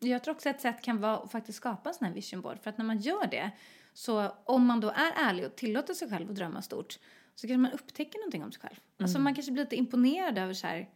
Jag 0.06 0.24
tror 0.24 0.34
också 0.34 0.50
ett 0.50 0.62
sätt 0.62 0.82
kan 0.82 1.02
vara 1.02 1.18
att 1.18 1.32
faktiskt 1.32 1.58
skapa 1.58 1.90
en 1.90 1.96
sån 1.96 2.08
här 2.08 2.14
vision 2.14 2.42
board. 2.42 2.60
För 2.60 2.70
att 2.70 2.78
när 2.78 2.86
man 2.86 2.98
gör 2.98 3.28
det, 3.28 3.52
så 3.94 4.32
om 4.46 4.66
man 4.66 4.80
då 4.80 4.90
är 4.90 5.12
ärlig 5.30 5.46
och 5.46 5.56
tillåter 5.56 5.94
sig 5.94 6.10
själv 6.10 6.30
att 6.30 6.36
drömma 6.36 6.62
stort, 6.62 7.00
så 7.36 7.48
kanske 7.48 7.58
man 7.58 7.72
upptäcker 7.72 8.20
någonting 8.20 8.44
om 8.44 8.52
sig 8.52 8.62
själv. 8.62 8.76
Alltså 9.00 9.20
man 9.20 9.36
kanske 9.36 9.52
blir 9.52 9.64
lite 9.64 9.76
imponerad 9.76 10.38
över 10.38 10.54
så 10.54 10.68
här, 10.68 10.90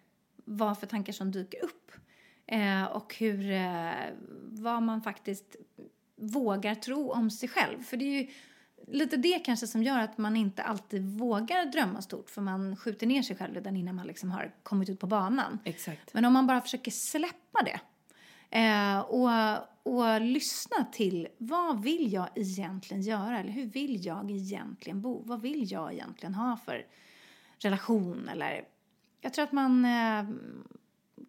vad 0.45 0.79
för 0.79 0.87
tankar 0.87 1.13
som 1.13 1.31
dyker 1.31 1.63
upp. 1.63 1.91
Eh, 2.45 2.83
och 2.83 3.15
hur, 3.15 3.51
eh, 3.51 3.91
vad 4.43 4.83
man 4.83 5.01
faktiskt 5.01 5.55
vågar 6.15 6.75
tro 6.75 7.11
om 7.11 7.31
sig 7.31 7.49
själv. 7.49 7.83
För 7.83 7.97
det 7.97 8.05
är 8.05 8.21
ju 8.21 8.27
lite 8.87 9.17
det 9.17 9.39
kanske 9.39 9.67
som 9.67 9.83
gör 9.83 9.99
att 9.99 10.17
man 10.17 10.35
inte 10.35 10.63
alltid 10.63 11.03
vågar 11.03 11.65
drömma 11.65 12.01
stort. 12.01 12.29
För 12.29 12.41
man 12.41 12.75
skjuter 12.75 13.07
ner 13.07 13.21
sig 13.21 13.35
själv 13.35 13.53
redan 13.53 13.77
innan 13.77 13.95
man 13.95 14.07
liksom 14.07 14.31
har 14.31 14.51
kommit 14.63 14.89
ut 14.89 14.99
på 14.99 15.07
banan. 15.07 15.59
Exakt. 15.63 16.13
Men 16.13 16.25
om 16.25 16.33
man 16.33 16.47
bara 16.47 16.61
försöker 16.61 16.91
släppa 16.91 17.63
det 17.65 17.79
eh, 18.49 18.99
och, 18.99 19.29
och 19.83 20.21
lyssna 20.21 20.85
till 20.91 21.27
vad 21.37 21.83
vill 21.83 22.13
jag 22.13 22.29
egentligen 22.35 23.01
göra 23.03 23.39
eller 23.39 23.51
hur 23.51 23.65
vill 23.65 24.05
jag 24.05 24.31
egentligen 24.31 25.01
bo? 25.01 25.23
Vad 25.25 25.41
vill 25.41 25.71
jag 25.71 25.93
egentligen 25.93 26.33
ha 26.33 26.57
för 26.65 26.85
relation 27.59 28.29
eller 28.29 28.65
jag 29.21 29.33
tror 29.33 29.43
att 29.43 29.51
man 29.51 29.85
eh, 29.85 30.25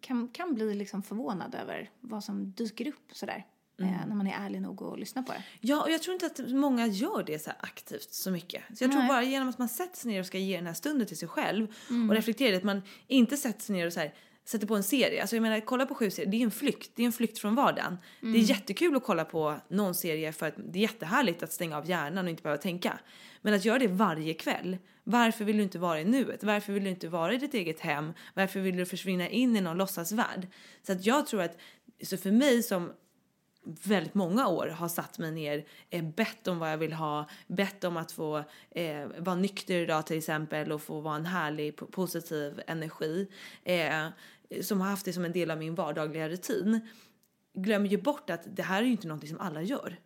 kan, 0.01 0.27
kan 0.27 0.53
bli 0.53 0.73
liksom 0.73 1.03
förvånad 1.03 1.55
över 1.55 1.89
vad 1.99 2.23
som 2.23 2.51
dyker 2.51 2.87
upp 2.87 3.11
sådär 3.11 3.45
eh, 3.79 4.07
när 4.07 4.15
man 4.15 4.27
är 4.27 4.45
ärlig 4.45 4.61
nog 4.61 4.83
att 4.83 4.99
lyssna 4.99 5.23
på 5.23 5.33
det. 5.33 5.43
Ja, 5.61 5.83
och 5.83 5.91
jag 5.91 6.01
tror 6.01 6.13
inte 6.13 6.25
att 6.25 6.49
många 6.49 6.87
gör 6.87 7.23
det 7.23 7.39
så 7.39 7.51
aktivt 7.59 8.13
så 8.13 8.31
mycket. 8.31 8.63
Så 8.73 8.83
jag 8.83 8.91
tror 8.91 9.01
Nej. 9.01 9.07
bara 9.07 9.23
genom 9.23 9.49
att 9.49 9.57
man 9.57 9.69
sätter 9.69 9.97
sig 9.97 10.11
ner 10.11 10.19
och 10.19 10.25
ska 10.25 10.37
ge 10.37 10.55
den 10.55 10.67
här 10.67 10.73
stunden 10.73 11.07
till 11.07 11.17
sig 11.17 11.27
själv 11.27 11.67
och 12.09 12.15
reflekterar, 12.15 12.57
att 12.57 12.63
man 12.63 12.81
inte 13.07 13.37
sätter 13.37 13.61
sig 13.61 13.75
ner 13.75 13.85
och 13.85 13.93
så 13.93 13.99
här, 13.99 14.13
sätter 14.45 14.67
på 14.67 14.75
en 14.75 14.83
serie. 14.83 15.21
Alltså 15.21 15.35
jag 15.35 15.41
menar, 15.41 15.59
kolla 15.59 15.85
på 15.85 15.95
sju 15.95 16.11
serier, 16.11 16.31
det 16.31 16.37
är 16.37 16.43
en 16.43 16.51
flykt. 16.51 16.91
Det 16.95 17.01
är 17.03 17.05
en 17.05 17.11
flykt 17.11 17.39
från 17.39 17.55
vardagen. 17.55 17.97
Det 18.21 18.27
är 18.27 18.49
jättekul 18.49 18.95
att 18.95 19.03
kolla 19.03 19.25
på 19.25 19.55
någon 19.67 19.95
serie 19.95 20.31
för 20.31 20.47
att 20.47 20.53
det 20.57 20.79
är 20.79 20.81
jättehärligt 20.81 21.43
att 21.43 21.53
stänga 21.53 21.77
av 21.77 21.89
hjärnan 21.89 22.25
och 22.25 22.29
inte 22.29 22.43
behöva 22.43 22.61
tänka. 22.61 22.99
Men 23.41 23.53
att 23.53 23.65
göra 23.65 23.79
det 23.79 23.87
varje 23.87 24.33
kväll, 24.33 24.77
varför 25.03 25.45
vill 25.45 25.57
du 25.57 25.63
inte 25.63 25.79
vara 25.79 26.01
i 26.01 26.05
nuet? 26.05 26.43
Varför 26.43 26.73
vill 26.73 26.83
du 26.83 26.89
inte 26.89 27.07
vara 27.07 27.33
i 27.33 27.37
ditt 27.37 27.53
eget 27.53 27.79
hem? 27.79 28.13
Varför 28.33 28.59
vill 28.59 28.77
du 28.77 28.85
försvinna 28.85 29.29
in 29.29 29.55
i 29.55 29.61
någon 29.61 29.77
låtsasvärld? 29.77 30.47
Så 30.83 30.91
att 30.91 31.05
jag 31.05 31.27
tror 31.27 31.41
att, 31.41 31.57
så 32.03 32.17
för 32.17 32.31
mig 32.31 32.63
som 32.63 32.91
väldigt 33.63 34.13
många 34.13 34.47
år 34.47 34.67
har 34.67 34.87
satt 34.87 35.17
mig 35.17 35.31
ner, 35.31 35.65
eh, 35.89 36.03
bett 36.03 36.47
om 36.47 36.59
vad 36.59 36.71
jag 36.71 36.77
vill 36.77 36.93
ha, 36.93 37.29
bett 37.47 37.83
om 37.83 37.97
att 37.97 38.11
få 38.11 38.43
eh, 38.71 39.07
vara 39.17 39.35
nykter 39.35 39.73
idag 39.75 40.05
till 40.07 40.17
exempel 40.17 40.71
och 40.71 40.81
få 40.81 40.99
vara 40.99 41.15
en 41.15 41.25
härlig 41.25 41.73
po- 41.73 41.91
positiv 41.91 42.61
energi 42.67 43.27
eh, 43.63 44.07
som 44.61 44.81
har 44.81 44.87
haft 44.89 45.05
det 45.05 45.13
som 45.13 45.25
en 45.25 45.31
del 45.31 45.51
av 45.51 45.57
min 45.57 45.75
vardagliga 45.75 46.29
rutin 46.29 46.79
glömmer 47.53 47.87
ju 47.87 47.97
bort 47.97 48.29
att 48.29 48.55
det 48.55 48.63
här 48.63 48.81
är 48.81 48.85
ju 48.85 48.91
inte 48.91 49.07
någonting 49.07 49.29
som 49.29 49.39
alla 49.39 49.61
gör. 49.61 49.99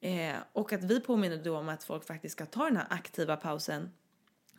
Eh, 0.00 0.36
och 0.52 0.72
att 0.72 0.84
vi 0.84 1.00
påminner 1.00 1.44
då 1.44 1.58
om 1.58 1.68
att 1.68 1.84
folk 1.84 2.04
faktiskt 2.04 2.32
ska 2.32 2.46
ta 2.46 2.64
den 2.64 2.76
här 2.76 2.86
aktiva 2.90 3.36
pausen 3.36 3.90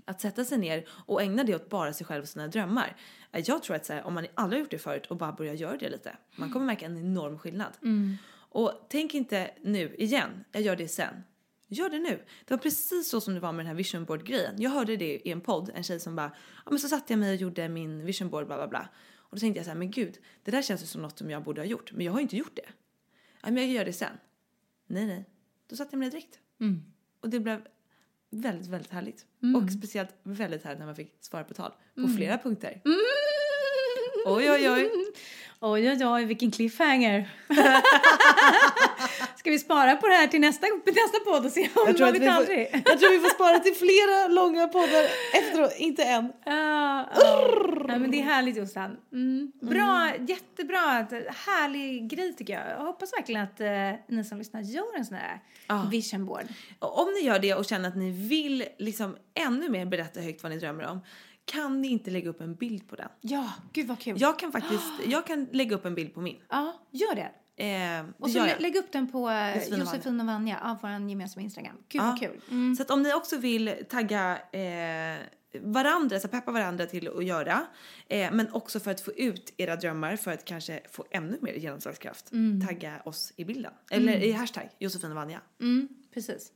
att 0.10 0.22
sätta 0.22 0.46
sig 0.46 0.58
ner 0.58 0.88
och 1.06 1.22
ägna 1.22 1.44
det 1.44 1.56
åt 1.56 1.70
bara 1.70 1.94
sig 1.94 2.06
själv 2.08 2.22
och 2.22 2.30
sina 2.30 2.48
drömmar. 2.48 2.96
Eh, 3.32 3.44
Jag 3.48 3.64
tror 3.64 3.76
att 3.76 3.86
så 3.86 3.94
här, 3.94 4.04
om 4.04 4.14
man 4.14 4.26
aldrig 4.36 4.60
har 4.60 4.64
gjort 4.64 4.72
det 4.72 4.78
förut 4.78 5.06
och 5.06 5.18
bara 5.18 5.32
börjar 5.32 5.54
göra 5.54 5.78
det 5.78 5.90
lite, 5.90 6.18
man 6.36 6.52
kommer 6.52 6.66
märka 6.66 6.86
en 6.86 6.98
enorm 6.98 7.40
skillnad. 7.40 7.74
Och 8.52 8.86
tänk 8.90 9.14
inte 9.14 9.52
nu 9.62 9.96
igen, 9.96 10.44
jag 10.52 10.62
gör 10.62 10.76
det 10.76 10.88
sen. 10.88 11.24
Gör 11.68 11.90
det 11.90 12.00
nu. 12.00 12.24
Det 12.46 12.54
var 12.54 12.58
precis 12.58 13.10
så 13.10 13.22
som 13.22 13.34
det 13.34 13.40
var 13.40 13.52
med 13.52 13.60
den 13.60 13.68
här 13.68 13.76
vision 13.76 14.06
board 14.06 14.26
grejen. 14.26 14.62
Jag 14.62 14.70
hörde 14.70 14.96
det 14.98 15.28
i 15.28 15.32
en 15.32 15.42
podd, 15.42 15.72
en 15.76 15.84
tjej 15.84 16.00
som 16.00 16.16
bara, 16.16 16.32
ja 16.66 16.72
men 16.72 16.80
så 16.80 16.88
satte 16.88 17.14
jag 17.14 17.20
mig 17.20 17.30
och 17.30 17.36
gjorde 17.36 17.70
min 17.70 18.06
vision 18.06 18.30
board 18.30 18.46
bla 18.48 18.56
bla 18.58 18.68
bla. 18.68 18.90
Och 19.18 19.36
då 19.36 19.40
tänkte 19.40 19.60
jag 19.60 19.66
så 19.66 19.72
här, 19.72 19.78
men 19.78 19.92
gud, 19.92 20.18
det 20.44 20.52
där 20.52 20.62
känns 20.62 20.82
ju 20.84 20.86
som 20.86 21.02
något 21.02 21.18
som 21.18 21.30
jag 21.30 21.44
borde 21.44 21.62
ha 21.62 21.66
gjort. 21.66 21.92
Men 21.92 22.06
jag 22.06 22.14
har 22.14 22.20
inte 22.20 22.38
gjort 22.38 22.56
det. 22.56 22.70
Ja, 23.42 23.52
men 23.52 23.56
jag 23.58 23.68
gör 23.68 23.86
det 23.86 23.94
sen. 23.94 24.18
Nej, 24.88 25.06
nej. 25.06 25.26
Då 25.68 25.76
satte 25.76 25.90
jag 25.94 26.00
mig 26.00 26.06
ner 26.08 26.12
direkt. 26.12 26.40
Och 27.22 27.30
det 27.30 27.40
blev 27.40 27.68
väldigt, 28.32 28.68
väldigt 28.68 28.92
härligt. 28.92 29.26
Och 29.56 29.72
speciellt 29.72 30.10
väldigt 30.24 30.64
härligt 30.64 30.80
när 30.80 30.86
man 30.86 30.96
fick 30.96 31.14
svara 31.22 31.44
på 31.44 31.54
tal. 31.54 31.72
På 31.96 32.08
flera 32.18 32.38
punkter. 32.38 32.82
Oj, 34.26 34.52
oj, 34.52 34.70
oj. 34.70 34.90
Oj, 35.60 35.90
oj, 35.92 36.06
oj, 36.06 36.26
vilken 36.26 36.52
cliffhanger. 36.52 37.30
Ska 39.40 39.50
vi 39.50 39.60
spara 39.60 39.96
på 39.96 40.08
det 40.08 40.14
här 40.14 40.28
till 40.28 40.42
nästa, 40.42 40.68
nästa 40.86 41.20
podd 41.26 41.46
och 41.46 41.52
se 41.52 41.62
om 41.62 41.84
Jag 41.88 41.98
tror, 41.98 42.06
man 42.06 42.14
vet 42.14 42.22
vi 42.22 42.26
får, 42.26 42.34
aldrig? 42.34 42.68
jag 42.86 43.00
tror 43.00 43.12
vi 43.12 43.20
får 43.20 43.30
spara 43.30 43.60
till 43.60 43.76
flera 43.76 44.28
långa 44.28 44.68
poddar 44.68 45.06
efteråt, 45.34 45.74
inte 45.78 46.04
en. 46.04 46.34
Ja, 46.46 47.10
ja. 47.16 47.56
ja, 47.88 48.00
men 48.00 48.12
det 48.12 48.20
är 48.20 48.24
härligt 48.24 48.58
Jossan. 48.58 48.98
Mm. 49.14 49.52
Bra, 49.62 50.12
jättebra. 50.28 50.80
Härlig 51.48 52.10
grej 52.10 52.36
tycker 52.36 52.54
jag. 52.54 52.70
Jag 52.70 52.86
hoppas 52.86 53.14
verkligen 53.14 53.42
att 53.42 53.60
eh, 53.62 54.16
ni 54.16 54.24
som 54.24 54.38
lyssnar 54.38 54.62
gör 54.62 54.98
en 54.98 55.06
sån 55.06 55.18
här 55.18 55.40
vision 55.92 56.26
board. 56.26 56.46
Och 56.80 57.02
om 57.02 57.14
ni 57.14 57.28
gör 57.28 57.40
det 57.40 57.54
och 57.54 57.66
känner 57.66 57.90
att 57.90 57.98
ni 57.98 58.12
vill 58.12 58.66
liksom 58.78 59.18
ännu 59.34 59.70
mer 59.70 59.86
berätta 59.86 60.20
högt 60.20 60.44
vad 60.44 60.52
ni 60.52 60.58
drömmer 60.58 60.86
om, 60.86 61.02
kan 61.46 61.82
ni 61.82 61.88
inte 61.88 62.12
lägga 62.12 62.30
upp 62.30 62.42
en 62.42 62.56
bild 62.56 62.90
på 62.90 62.96
den? 62.96 63.10
Ja, 63.22 63.50
gud 63.74 63.88
vad 63.88 64.00
kul. 64.00 64.22
Jag 64.22 64.40
kan 64.40 64.52
faktiskt, 64.52 64.92
jag 65.06 65.28
kan 65.28 65.48
lägga 65.52 65.76
upp 65.76 65.86
en 65.86 65.96
bild 65.96 66.14
på 66.14 66.22
min. 66.22 66.38
Ja, 66.50 66.74
gör 66.92 67.16
det. 67.16 67.32
Eh, 67.60 68.06
Och 68.20 68.30
så 68.32 68.46
lägg 68.60 68.76
upp 68.76 68.92
den 68.92 69.12
på 69.12 69.30
eh, 69.30 69.56
Josefin 69.56 69.74
och 69.74 69.80
Josefin 69.80 70.20
och 70.20 70.26
Vanja, 70.26 70.60
ja, 70.64 70.78
vår 70.82 71.10
gemensamma 71.10 71.44
Instagram. 71.44 71.76
Gud 71.90 72.02
Ja. 72.02 72.18
kul. 72.20 72.42
Mm. 72.52 72.76
Så 72.76 72.82
att 72.82 72.92
om 72.92 73.02
ni 73.04 73.14
också 73.14 73.38
vill 73.38 73.76
tagga 73.90 74.40
eh, 74.52 75.18
varandra, 75.62 76.20
så 76.20 76.28
peppa 76.28 76.52
varandra 76.52 76.86
till 76.86 77.08
att 77.18 77.26
göra, 77.26 77.66
eh, 78.08 78.32
men 78.32 78.54
också 78.54 78.80
för 78.80 78.92
att 78.92 79.02
få 79.02 79.12
ut 79.12 79.54
era 79.58 79.76
drömmar 79.76 80.16
för 80.16 80.32
att 80.32 80.46
kanske 80.46 80.80
få 80.92 81.06
ännu 81.12 81.38
mer 81.42 81.54
genomslagskraft, 81.54 82.32
tagga 82.68 83.02
oss 83.06 83.34
i 83.36 83.46
bilden. 83.46 83.74
Eller 83.92 84.18
i 84.24 84.32
hashtag 84.32 84.70
Josefin 84.80 85.10
och 85.10 85.16
Vanja. 85.16 85.42
Mm, 85.62 85.88
precis. 86.14 86.52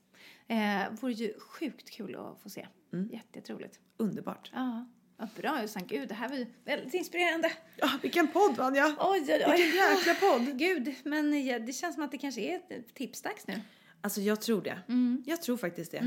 Eh, 0.48 0.92
vore 1.02 1.12
ju 1.14 1.34
sjukt 1.40 1.90
kul 1.92 2.16
att 2.16 2.42
få 2.44 2.50
se. 2.50 2.68
Mm. 2.94 3.10
Jätte, 3.14 3.40
jätteroligt. 3.40 3.80
Underbart. 3.98 4.52
Ja, 4.54 4.86
vad 5.24 5.44
bra 5.44 5.62
Jossan. 5.62 5.84
Gud, 5.88 6.08
det 6.10 6.14
här 6.14 6.30
var 6.30 6.36
ju 6.36 6.46
väldigt 6.66 6.94
inspirerande. 6.94 7.52
Ja, 7.78 7.90
vilken 8.02 8.28
podd 8.28 8.58
Vanja! 8.58 8.96
Oj, 9.00 9.26
oj, 9.28 9.44
oj. 9.48 9.58
Vilken 9.58 9.76
jäkla 9.76 10.14
podd! 10.14 10.58
Gud, 10.60 10.96
men 11.04 11.46
ja, 11.46 11.60
det 11.60 11.74
känns 11.74 11.96
som 11.96 12.04
att 12.04 12.12
det 12.12 12.18
kanske 12.18 12.42
är 12.42 12.56
ett 12.56 12.96
tipsdags 12.96 13.48
nu. 13.48 13.62
Alltså 14.02 14.22
jag 14.22 14.42
tror 14.42 14.62
det. 14.62 14.78
Mm. 14.88 15.24
Jag 15.26 15.42
tror 15.42 15.58
faktiskt 15.58 15.92
det. 15.92 15.98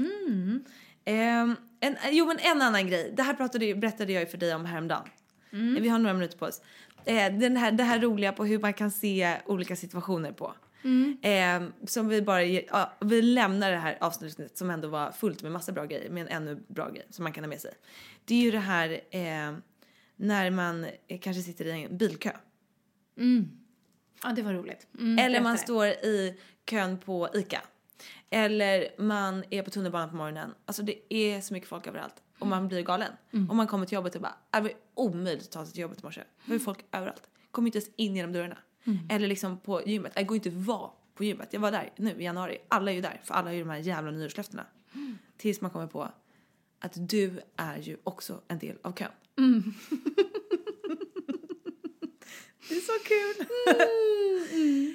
Ehm, 1.05 1.57
en, 1.81 1.97
jo 2.11 2.27
men 2.27 2.39
en 2.39 2.63
annan 2.63 2.89
grej. 2.89 3.13
Det 3.17 3.23
här 3.23 3.35
pratade, 3.35 3.75
berättade 3.75 4.13
jag 4.13 4.21
ju 4.21 4.27
för 4.27 4.39
dig 4.39 4.55
om 4.55 4.65
häromdagen. 4.65 5.09
Mm. 5.53 5.83
Vi 5.83 5.89
har 5.89 5.99
några 5.99 6.15
minuter 6.15 6.39
på 6.39 6.47
oss. 6.47 6.63
Eh, 7.05 7.33
den 7.33 7.57
här, 7.57 7.73
det 7.73 7.85
här 7.85 8.01
roliga 8.01 8.33
på 8.33 8.45
hur 8.45 8.59
man 8.59 8.75
kan 8.75 8.91
se 8.91 9.37
olika 9.47 9.77
situationer 9.77 10.33
på. 10.33 10.55
Mm. 10.83 11.17
Ehm, 11.23 11.73
som 11.87 12.09
vi 12.09 12.23
bara 12.23 12.45
ja, 12.45 12.93
vi 13.01 13.23
lämnar 13.23 13.71
det 13.71 13.77
här 13.79 13.99
avsnittet 14.01 14.59
som 14.59 14.71
ändå 14.71 14.89
var 14.89 15.13
fullt 15.13 15.43
med 15.43 15.53
massa 15.53 15.73
bra 15.73 15.85
grejer 15.85 16.11
med 16.11 16.21
en 16.23 16.29
ännu 16.29 16.63
bra 16.69 16.91
grej 16.91 17.07
som 17.11 17.23
man 17.23 17.33
kan 17.33 17.45
ha 17.45 17.49
med 17.49 17.61
sig. 17.61 17.75
Det 18.25 18.35
är 18.35 18.41
ju 18.43 18.51
det 18.51 18.59
här 18.59 18.91
eh, 19.11 19.55
när 20.17 20.51
man 20.51 20.87
eh, 21.09 21.21
kanske 21.21 21.43
sitter 21.43 21.65
i 21.65 21.85
en 21.85 21.97
bilkö. 21.97 22.31
Ja, 24.23 24.33
det 24.33 24.43
var 24.43 24.53
roligt. 24.53 24.87
Mm, 24.99 25.19
Eller 25.19 25.41
man 25.41 25.59
står 25.59 25.87
i 25.87 26.41
kön 26.71 26.99
på 26.99 27.29
ICA. 27.35 27.61
Eller 28.31 28.89
man 28.99 29.45
är 29.51 29.63
på 29.63 29.71
tunnelbanan 29.71 30.11
på 30.11 30.17
morgonen. 30.17 30.55
Alltså 30.67 30.83
det 30.83 31.15
är 31.15 31.41
så 31.41 31.55
mycket 31.55 31.69
folk 31.69 31.87
överallt. 31.87 32.23
Och 32.39 32.47
man 32.47 32.69
blir 32.69 32.83
galen. 32.83 33.13
Och 33.51 33.57
man 33.57 33.67
kommer 33.67 33.87
till 33.87 33.95
jobbet 33.95 34.15
och 34.15 34.21
bara, 34.21 34.35
"Äh, 34.55 34.57
det 34.57 34.61
var 34.63 34.73
omöjligt 34.95 35.45
att 35.45 35.51
ta 35.53 35.65
sig 35.65 35.73
till 35.75 35.83
jobbet 35.83 36.01
i 36.01 36.03
morse. 36.05 36.23
Det 36.45 36.53
var 36.53 36.59
folk 36.59 36.79
överallt. 36.93 37.29
Kommer 37.51 37.69
inte 37.69 37.79
ens 37.79 37.91
in 37.97 38.17
genom 38.17 38.33
dörrarna. 38.33 38.59
Eller 39.09 39.29
liksom 39.29 39.59
på 39.59 39.83
gymmet. 39.87 40.13
Jag 40.17 40.27
går 40.27 40.35
inte 40.35 40.51
vara 40.51 40.91
på 41.15 41.25
gymmet. 41.25 41.49
Jag 41.53 41.61
var 41.61 41.71
där 41.73 41.91
nu 41.97 42.11
i 42.11 42.25
januari. 42.25 42.59
Alla 42.69 42.91
är 42.91 42.95
ju 42.95 43.01
där. 43.01 43.21
För 43.25 43.35
alla 43.35 43.49
har 43.49 43.55
ju 43.55 43.61
de 43.61 43.71
här 43.71 43.79
jävla 43.79 44.11
nyårslöftena. 44.11 44.67
Tills 45.37 45.61
man 45.61 45.71
kommer 45.71 45.87
på 45.87 46.09
att 46.79 46.93
du 47.09 47.41
är 47.57 47.79
ju 47.79 47.97
också 48.05 48.41
en 48.49 48.59
del 48.59 48.77
av 48.83 48.93
kön. 48.93 49.11
det 52.69 52.75
är 52.75 52.81
så 52.81 52.93
kul. 53.05 53.47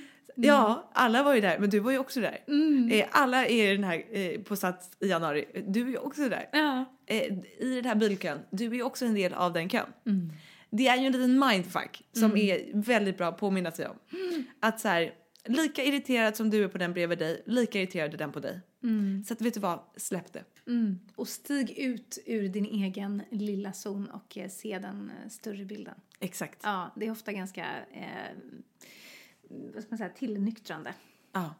Ja, 0.35 0.89
alla 0.93 1.23
var 1.23 1.35
ju 1.35 1.41
där, 1.41 1.59
men 1.59 1.69
du 1.69 1.79
var 1.79 1.91
ju 1.91 1.97
också 1.97 2.19
där. 2.21 2.37
Eh, 2.91 3.05
alla 3.11 3.45
är 3.45 3.71
den 3.71 3.83
här 3.83 4.03
eh, 4.11 4.41
på 4.41 4.55
Sats 4.55 4.89
i 4.99 5.07
januari. 5.07 5.45
Du 5.67 5.81
är 5.81 5.89
ju 5.89 5.97
också 5.97 6.29
där. 6.29 6.49
Ja. 6.51 6.85
Eh, 7.05 7.21
I 7.59 7.75
den 7.75 7.85
här 7.85 7.95
bilkön. 7.95 8.39
Du 8.49 8.65
är 8.65 8.73
ju 8.73 8.83
också 8.83 9.05
en 9.05 9.13
del 9.13 9.33
av 9.33 9.53
den 9.53 9.69
kön. 9.69 9.87
Det 10.71 10.87
är 10.87 10.97
ju 10.97 11.05
en 11.05 11.11
liten 11.11 11.39
mindfuck 11.39 12.03
som 12.13 12.37
är 12.37 12.71
väldigt 12.73 13.17
bra 13.17 13.27
att 13.27 13.37
påminna 13.37 13.71
sig 13.71 13.87
om. 13.87 13.95
Att 14.59 14.79
så 14.79 14.87
här, 14.87 15.13
lika 15.45 15.83
irriterad 15.83 16.35
som 16.35 16.49
du 16.49 16.63
är 16.63 16.67
på 16.67 16.77
den 16.77 16.93
bredvid 16.93 17.19
dig, 17.19 17.43
lika 17.45 17.79
irriterad 17.79 18.13
är 18.13 18.17
den 18.17 18.31
på 18.31 18.39
dig. 18.39 18.61
Så 19.25 19.33
att 19.33 19.41
vet 19.41 19.53
du 19.53 19.59
vad, 19.59 19.79
släpp 19.97 20.33
det. 20.33 20.43
Mm. 20.67 20.99
Och 21.15 21.27
stig 21.27 21.71
ut 21.77 22.17
ur 22.25 22.47
din 22.47 22.65
egen 22.65 23.21
lilla 23.31 23.73
zon 23.73 24.09
och 24.09 24.37
eh, 24.37 24.49
se 24.49 24.79
den 24.79 25.11
eh, 25.23 25.29
större 25.29 25.65
bilden. 25.65 25.95
Exakt. 26.19 26.59
Ja, 26.63 26.93
det 26.95 27.07
är 27.07 27.11
ofta 27.11 27.31
ganska, 27.33 27.65
eh, 27.93 28.37
vad 29.49 29.83
ska 29.83 29.89
man 29.89 29.97
säga, 29.97 30.09
tillnyktrande. 30.09 30.93
Ja. 31.33 31.55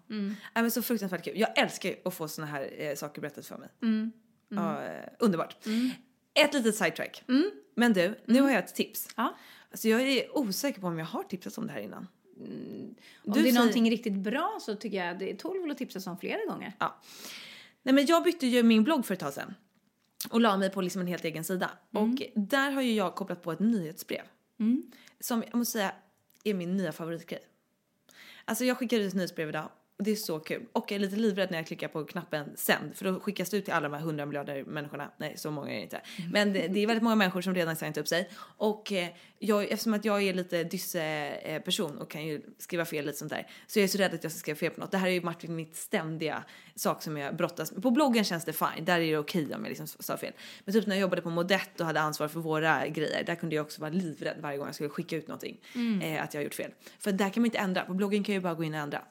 Ja, 0.53 0.62
men 0.62 0.72
så 0.72 0.82
fruktansvärt 0.82 1.24
kul. 1.24 1.39
Jag 1.39 1.57
älskar 1.57 1.89
ju 1.89 1.95
att 2.05 2.14
få 2.14 2.28
såna 2.28 2.47
här 2.47 2.70
eh, 2.78 2.95
saker 2.95 3.22
berättat 3.22 3.45
för 3.45 3.57
mig. 3.57 3.70
Ja, 4.49 4.84
eh, 4.84 5.09
underbart. 5.20 5.57
Ett 6.34 6.54
litet 6.54 6.76
sidetrack. 6.76 7.24
Men 7.76 7.94
du, 7.94 8.20
nu 8.26 8.42
har 8.42 8.50
jag 8.50 8.60
ett 8.60 8.76
tips. 8.76 9.08
Ja. 9.16 9.36
Alltså 9.72 9.88
jag 9.90 10.02
är 10.02 10.38
osäker 10.38 10.82
på 10.82 10.88
om 10.88 11.00
jag 11.00 11.06
har 11.06 11.24
tipsat 11.24 11.58
om 11.58 11.68
det 11.68 11.74
här 11.74 11.80
innan. 11.80 12.08
Om 12.38 12.44
Du 13.24 13.32
det 13.34 13.40
är 13.40 13.42
säger- 13.44 13.54
någonting 13.54 13.90
riktigt 13.90 14.14
bra 14.14 14.58
så 14.62 14.76
tycker 14.76 15.06
jag 15.06 15.20
det 15.20 15.36
tål 15.36 15.62
väl 15.62 15.72
att 15.72 15.78
tipsas 15.78 16.08
om 16.08 16.18
flera 16.18 16.46
gånger. 16.46 16.74
Ja. 16.80 17.02
Nej 17.84 17.96
men 17.96 18.06
jag 18.06 18.24
bytte 18.24 18.48
ju 18.48 18.64
min 18.64 18.84
blogg 18.84 19.06
för 19.06 19.14
ett 19.14 19.20
tag 19.20 19.34
sedan. 19.34 19.54
Och 20.30 20.42
la 20.42 20.58
mig 20.58 20.70
på 20.70 20.82
liksom 20.82 21.02
en 21.02 21.08
helt 21.08 21.26
egen 21.26 21.44
sida. 21.44 21.70
Och 21.92 22.10
där 22.36 22.72
har 22.72 22.82
ju 22.82 22.94
jag 22.94 23.16
kopplat 23.16 23.42
på 23.44 23.52
ett 23.52 23.60
nyhetsbrev. 23.60 24.22
Som 25.20 25.44
jag 25.48 25.56
måste 25.56 25.72
säga 25.72 25.94
är 26.44 26.54
min 26.54 26.78
nya 26.78 26.92
favoritgrej. 26.92 27.42
Alltså 28.46 28.66
jag 28.66 28.78
skickar 28.78 28.98
ut 29.00 29.08
ett 29.08 29.14
nyhetsbrev 29.14 29.50
idag 29.50 29.70
och 30.02 30.06
det 30.06 30.12
är 30.12 30.16
så 30.16 30.39
kul. 30.39 30.66
Och 30.74 30.91
jag 30.91 30.95
är 30.95 30.99
lite 30.99 31.16
livrädd 31.16 31.52
när 31.52 31.58
jag 31.58 31.68
klickar 31.68 31.88
på 31.88 32.06
knappen 32.06 32.49
sänd 32.56 32.95
för 32.95 33.06
då 33.06 33.20
skickas 33.20 33.49
det 33.49 33.58
ut 33.58 33.66
till 33.66 33.74
alla 33.74 33.89
de 33.89 33.95
här 33.95 34.02
100 34.02 34.26
miljarder 34.26 34.64
människorna. 34.64 35.12
Nej, 35.18 35.34
så 35.38 35.52
många 35.52 35.72
är 35.72 35.76
det 35.76 35.82
inte. 35.82 36.02
Men 36.32 36.54
det, 36.54 36.68
det 36.68 36.80
är 36.80 36.88
väldigt 36.88 37.04
många 37.04 37.16
människor 37.16 37.41
som 37.41 37.56
redan 37.56 37.76
signat 37.76 37.97
upp 37.97 38.08
sig. 38.08 38.30
Och 38.58 38.91
eh, 38.91 39.08
jag, 39.39 39.64
eftersom 39.64 39.93
att 39.93 40.06
jag 40.06 40.24
är 40.24 40.34
lite 40.34 40.64
dysse-person 40.64 41.97
och 41.97 42.12
kan 42.12 42.26
ju 42.26 42.41
skriva 42.58 42.86
fel 42.86 43.06
lite 43.06 43.18
sånt 43.18 43.32
där 43.32 43.47
så 43.68 43.80
jag 43.80 43.84
är 43.84 43.88
så 43.88 43.97
rädd 43.97 44.14
att 44.14 44.24
jag 44.24 44.32
ska 44.32 44.39
skriva 44.39 44.56
fel 44.56 44.72
på 44.72 44.80
något. 44.80 44.91
Det 44.91 44.97
här 44.97 45.08
är 45.08 45.12
ju 45.12 45.22
Martin 45.22 45.56
mitt 45.56 45.76
ständiga 45.76 46.43
sak 46.76 47.04
som 47.04 47.18
jag 47.18 47.36
brottas 47.36 47.72
med. 47.72 47.84
På 47.84 47.91
bloggen 47.91 48.24
känns 48.24 48.45
det 48.45 48.54
fine, 48.54 48.86
där 48.86 48.99
är 48.99 49.12
det 49.12 49.18
okej 49.18 49.56
om 49.56 49.64
jag 49.64 49.70
liksom 49.70 49.88
sa 49.88 50.18
fel. 50.18 50.34
Men 50.66 50.74
typ 50.74 50.88
när 50.88 50.95
jag 50.95 51.02
jobbade 51.02 51.22
på 51.22 51.30
Modett 51.30 51.80
och 51.80 51.86
hade 51.86 51.99
ansvar 52.02 52.28
för 52.28 52.39
våra 52.39 52.88
grejer, 52.88 53.24
där 53.24 53.36
kunde 53.36 53.56
jag 53.56 53.66
också 53.66 53.82
vara 53.82 53.91
livrädd 53.91 54.38
varje 54.41 54.58
gång 54.58 54.68
jag 54.68 54.76
skulle 54.76 54.89
skicka 54.89 55.16
ut 55.16 55.28
någonting. 55.28 55.58
Eh, 56.04 56.24
att 56.24 56.34
jag 56.34 56.41
har 56.41 56.43
gjort 56.43 56.54
fel. 56.54 56.72
För 56.99 57.12
där 57.12 57.30
kan 57.30 57.41
man 57.41 57.45
inte 57.45 57.58
ändra, 57.58 57.82
på 57.82 57.93
bloggen 57.93 58.24
kan 58.24 58.34
jag 58.36 58.39
ju 58.39 58.43
bara 58.43 58.54
gå 58.54 58.64
in 58.64 58.74
och 58.74 58.80
ändra. 58.80 59.02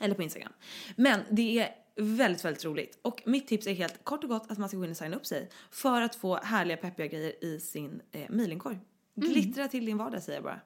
Eller 0.00 0.14
på 0.14 0.22
Instagram. 0.22 0.52
Men 0.96 1.20
det 1.30 1.58
är 1.60 1.68
väldigt, 1.96 2.44
väldigt 2.44 2.64
roligt. 2.64 2.98
Och 3.02 3.22
mitt 3.26 3.46
tips 3.46 3.66
är 3.66 3.74
helt 3.74 4.04
kort 4.04 4.24
och 4.24 4.30
gott 4.30 4.50
att 4.50 4.58
man 4.58 4.68
ska 4.68 4.78
gå 4.78 4.84
in 4.84 4.90
och 4.90 4.96
signa 4.96 5.16
upp 5.16 5.26
sig 5.26 5.50
för 5.70 6.02
att 6.02 6.14
få 6.14 6.36
härliga 6.36 6.76
peppiga 6.76 7.06
grejer 7.06 7.44
i 7.44 7.60
sin 7.60 8.00
eh, 8.12 8.30
mailinkorg. 8.30 8.78
Glittra 9.16 9.68
till 9.68 9.86
din 9.86 9.96
vardag 9.98 10.22
säger 10.22 10.36
jag 10.36 10.44
bara. 10.44 10.60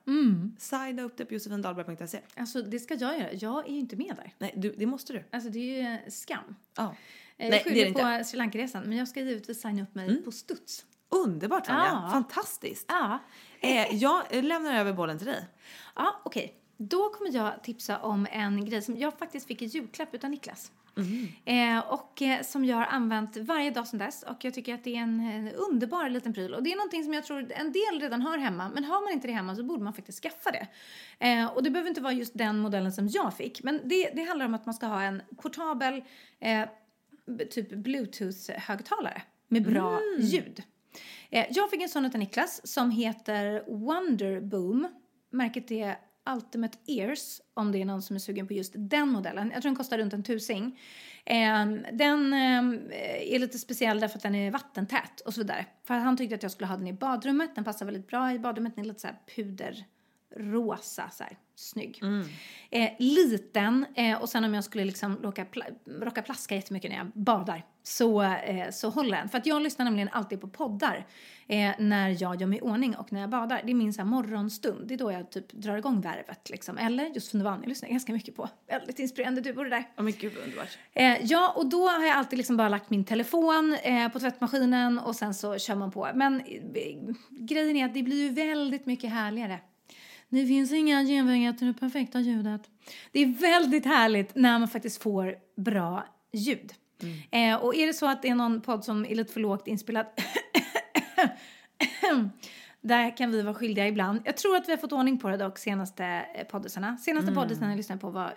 Signa 0.59 1.03
upp 1.03 1.17
det 1.17 1.25
på 1.25 1.35
josefindalberg.se. 1.35 2.21
Alltså 2.37 2.63
det 2.63 2.79
ska 2.79 2.95
jag 2.95 3.19
göra. 3.19 3.33
Jag 3.33 3.69
är 3.69 3.73
ju 3.73 3.79
inte 3.79 3.97
med 3.97 4.17
där. 4.17 4.35
Nej, 4.39 4.55
du, 4.57 4.75
det 4.79 4.87
måste 4.87 5.13
du. 5.13 5.25
Alltså 5.33 5.51
det 5.51 5.59
är 5.81 6.03
ju 6.05 6.11
skam. 6.11 6.55
Ja. 6.77 6.95
Nej, 7.37 7.49
Jag 7.49 7.53
det 7.53 7.61
är 7.61 7.65
skyller 7.65 7.77
det 7.77 7.83
på 7.85 7.89
inte. 7.89 8.03
Mm. 8.03 8.25
Sri 8.25 8.39
Lanka-resan 8.39 8.83
men 8.87 8.99
jag 8.99 9.09
ska 9.09 9.21
givetvis 9.21 9.63
signa 9.63 9.83
upp 9.83 9.95
mig 9.95 10.23
på 10.23 10.33
studs. 10.33 10.85
Underbart 11.25 11.69
Vanja, 11.69 12.01
Ja. 12.05 12.09
fantastiskt. 12.13 12.85
Ja. 12.89 13.19
Eh, 13.61 13.95
jag 13.95 14.23
lämnar 14.45 14.75
över 14.75 14.93
bollen 14.93 15.19
till 15.19 15.27
dig. 15.27 15.47
Ja, 15.95 16.21
okej. 16.25 16.55
Då 16.81 17.09
kommer 17.09 17.35
jag 17.35 17.63
tipsa 17.63 17.99
om 17.99 18.27
en 18.31 18.65
grej 18.65 18.83
som 18.83 18.97
jag 18.99 19.19
faktiskt 19.19 19.47
fick 19.47 19.63
i 19.63 19.65
julklapp 19.65 20.15
utav 20.15 20.31
Niklas. 20.31 20.73
Eh, 21.45 21.79
och 21.79 22.23
eh, 22.23 22.43
som 22.43 22.65
jag 22.65 22.77
har 22.77 22.87
använt 22.87 23.37
varje 23.37 23.71
dag 23.71 23.87
sedan 23.87 23.99
dess. 23.99 24.23
Och 24.23 24.45
jag 24.45 24.55
tycker 24.55 24.75
att 24.75 24.85
det 24.85 24.97
är 24.97 25.01
en, 25.01 25.47
eh, 25.47 25.53
underbar 25.57 26.09
liten 26.09 26.35
pryl. 26.35 26.55
Och 26.55 26.63
det 26.63 26.73
är 26.73 26.77
någonting 26.77 27.05
som 27.05 27.15
jag 27.15 27.25
tror 27.25 27.53
en 27.53 27.73
del 27.73 28.01
redan 28.01 28.23
har 28.23 28.39
hemma. 28.39 28.71
Men 28.75 28.85
har 28.85 29.05
man 29.05 29.13
inte 29.13 29.27
det 29.27 29.33
hemma 29.33 29.57
så 29.57 29.63
borde 29.63 29.85
man 29.85 29.95
faktiskt 29.95 30.23
skaffa 30.23 30.51
det. 30.51 30.69
Eh, 31.27 31.47
och 31.47 31.63
det 31.63 31.71
behöver 31.71 31.89
inte 31.89 32.01
vara 32.01 32.13
just 32.13 32.39
den 32.39 32.59
modellen 32.59 32.93
som 32.93 33.09
jag 33.09 33.35
fick. 33.35 33.63
Men 33.63 33.81
det, 33.85 34.11
det 34.15 34.23
handlar 34.23 34.47
om 34.47 34.55
att 34.55 34.67
man 34.67 34.75
ska 34.75 34.87
ha 34.87 35.03
en 35.03 35.23
portabel 35.37 36.03
eh, 36.41 36.65
typ 37.51 37.73
bluetooth-högtalare 37.73 39.23
med 39.49 39.63
bra 39.63 40.01
ljud. 40.19 40.63
Eh, 41.31 41.47
jag 41.51 41.71
fick 41.71 41.83
en 41.83 41.89
sån 41.89 42.05
utav 42.05 42.19
Niklas 42.19 42.67
som 42.67 42.91
heter 42.91 43.65
Wonderboom. 43.67 44.89
Märket 45.31 45.71
är 45.71 45.97
Ultimate 46.29 46.79
Ears 46.87 47.41
om 47.55 47.73
det 47.73 47.81
är 47.81 47.85
någon 47.85 48.03
som 48.03 48.17
är 48.17 48.21
sugen 48.21 48.47
på 48.47 48.53
just 48.55 48.73
den 48.77 49.09
modellen. 49.09 49.51
Jag 49.55 49.63
tror 49.63 49.71
den 49.71 49.77
kostar 49.77 49.99
runt 49.99 50.13
en 50.13 50.23
tusing. 50.23 50.81
Eh, 51.25 51.67
den 51.93 52.33
eh, 52.33 53.35
är 53.35 53.39
lite 53.39 53.59
speciell 53.59 54.01
därför 54.01 54.17
att 54.17 54.23
den 54.23 54.35
är 54.35 54.51
vattentät 54.51 55.21
och 55.21 55.35
så 55.35 55.41
vidare. 55.41 55.67
För 55.85 55.95
han 55.95 56.17
tyckte 56.17 56.35
att 56.35 56.43
jag 56.43 56.53
skulle 56.53 56.69
ha 56.69 56.77
den 56.77 56.87
i 56.87 56.93
badrummet. 56.93 57.55
Den 57.55 57.65
passar 57.65 57.87
väldigt 57.87 58.07
bra 58.07 58.33
i 58.33 58.39
badrummet. 58.39 58.77
Den 58.77 58.85
är 58.85 58.89
lite 58.89 59.01
så 59.01 59.07
här 59.07 59.19
puderrosa, 59.37 61.11
så 61.11 61.25
här 61.25 61.39
snygg. 61.55 62.01
Eh, 62.71 62.91
liten 62.99 63.87
eh, 63.95 64.23
och 64.23 64.29
sen 64.29 64.45
om 64.45 64.55
jag 64.55 64.65
skulle 64.65 64.85
liksom 64.85 65.17
råka, 65.23 65.45
pla 65.45 65.65
råka 65.85 66.23
plaska 66.23 66.55
jättemycket 66.55 66.91
när 66.91 66.99
jag 66.99 67.07
badar 67.15 67.65
så, 67.89 68.23
eh, 68.23 68.71
så 68.71 68.91
håller 68.91 69.17
den. 69.17 69.29
För 69.29 69.39
att 69.39 69.47
jag 69.47 69.63
lyssnar 69.63 69.85
nämligen 69.85 70.09
alltid 70.13 70.41
på 70.41 70.49
poddar 70.49 71.07
eh, 71.47 71.71
när 71.79 72.23
jag 72.23 72.41
gör 72.41 72.47
mig 72.47 72.59
i 72.59 72.61
ordning 72.61 72.97
och 72.97 73.13
när 73.13 73.21
jag 73.21 73.31
badar. 73.31 73.63
Det 73.65 73.73
är 73.73 73.75
min 73.75 73.93
så 73.93 74.03
här, 74.03 74.09
morgonstund. 74.09 74.89
Det 74.89 74.95
är 74.95 74.99
då 74.99 75.13
jag 75.13 75.31
typ 75.31 75.53
drar 75.53 75.77
igång 75.77 76.01
värvet 76.01 76.51
liksom. 76.51 76.79
Eller 76.79 77.05
just 77.05 77.35
jag 77.35 77.69
lyssnar 77.69 77.89
ganska 77.89 78.13
mycket 78.13 78.37
på. 78.37 78.49
Väldigt 78.67 78.99
inspirerande 78.99 79.41
du 79.41 79.53
det 79.53 79.71
där. 79.71 79.85
Ja 79.97 80.03
men 80.03 80.13
gud 80.13 80.33
vad 80.35 80.45
underbart. 80.45 80.79
Eh, 80.93 81.17
ja, 81.23 81.53
och 81.57 81.67
då 81.67 81.89
har 81.89 82.07
jag 82.07 82.17
alltid 82.17 82.37
liksom 82.37 82.57
bara 82.57 82.69
lagt 82.69 82.91
min 82.91 83.05
telefon 83.05 83.77
eh, 83.83 84.09
på 84.09 84.21
tvättmaskinen 84.21 84.99
och 84.99 85.17
sen 85.17 85.35
så 85.35 85.59
kör 85.59 85.75
man 85.75 85.91
på. 85.91 86.09
Men 86.15 86.41
eh, 86.41 87.15
grejen 87.31 87.77
är 87.77 87.85
att 87.85 87.95
det 87.95 88.03
blir 88.03 88.23
ju 88.23 88.29
väldigt 88.29 88.87
mycket 88.87 89.11
härligare. 89.11 89.61
Det 90.29 90.47
finns 90.47 90.73
inga 90.73 91.05
genvägar 91.05 91.53
till 91.53 91.67
det 91.67 91.75
perfekta 91.75 92.21
ljudet. 92.21 92.63
Det 93.13 93.21
är 93.21 93.27
väldigt 93.27 93.87
härligt 93.87 94.35
när 94.35 94.59
man 94.59 94.69
faktiskt 94.69 95.03
får 95.03 95.37
bra 95.57 96.07
ljud. 96.33 96.73
Eh, 97.31 97.55
och 97.55 97.75
är 97.75 97.87
det 97.87 97.95
så 97.95 98.07
att 98.07 98.23
det 98.23 98.29
är 98.29 98.35
någon 98.35 98.61
podd 98.61 98.85
som 98.85 99.07
är 99.07 99.15
lite 99.15 99.33
för 99.33 99.41
lågt 99.41 99.67
inspelad 99.69 100.07
där 102.81 103.17
kan 103.17 103.31
vi 103.31 103.43
vara 103.43 103.55
skyldiga 103.55 103.89
ibland. 103.89 104.21
Jag 104.25 104.37
tror 104.37 104.57
att 104.57 104.69
vi 104.69 104.73
har 104.73 104.79
fått 104.79 104.93
ordning 104.93 105.19
på 105.19 105.29
det 105.29 105.37
dock 105.37 105.59
senaste 105.59 106.05
eh, 106.05 106.47
poddisarna. 106.47 106.97
Senaste 106.97 107.31
mm. 107.31 107.43
poddisen 107.43 107.69
jag 107.69 107.77
lyssnade 107.77 108.01
på 108.01 108.11
var 108.11 108.35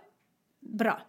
bra. 0.60 1.02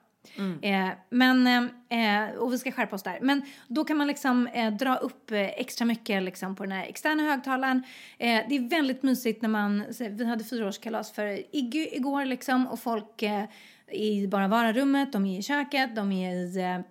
Eh, 0.62 0.88
men, 1.10 1.46
eh, 1.88 2.36
och 2.38 2.52
vi 2.52 2.58
ska 2.58 2.72
skärpa 2.72 2.96
oss 2.96 3.02
där. 3.02 3.18
Men 3.22 3.42
då 3.68 3.84
kan 3.84 3.96
man 3.96 4.06
liksom 4.06 4.46
eh, 4.46 4.72
dra 4.72 4.96
upp 4.96 5.30
eh, 5.30 5.40
extra 5.40 5.84
mycket 5.84 6.22
liksom 6.22 6.56
på 6.56 6.62
den 6.62 6.72
här 6.72 6.84
externa 6.84 7.22
högtalaren. 7.22 7.82
Eh, 8.18 8.40
det 8.48 8.56
är 8.56 8.68
väldigt 8.68 9.02
mysigt 9.02 9.42
när 9.42 9.48
man, 9.48 9.84
vi 10.10 10.24
hade 10.24 10.44
fyraårskalas 10.44 11.12
för 11.12 11.56
Iggy 11.56 11.88
igår 11.92 12.24
liksom 12.24 12.66
och 12.66 12.80
folk 12.80 13.22
eh, 13.22 13.44
i 13.92 14.26
bara 14.26 14.48
vararummet, 14.48 15.12
de 15.12 15.26
är 15.26 15.38
i 15.38 15.42
köket, 15.42 15.96
de 15.96 16.12
är 16.12 16.34
i 16.34 16.82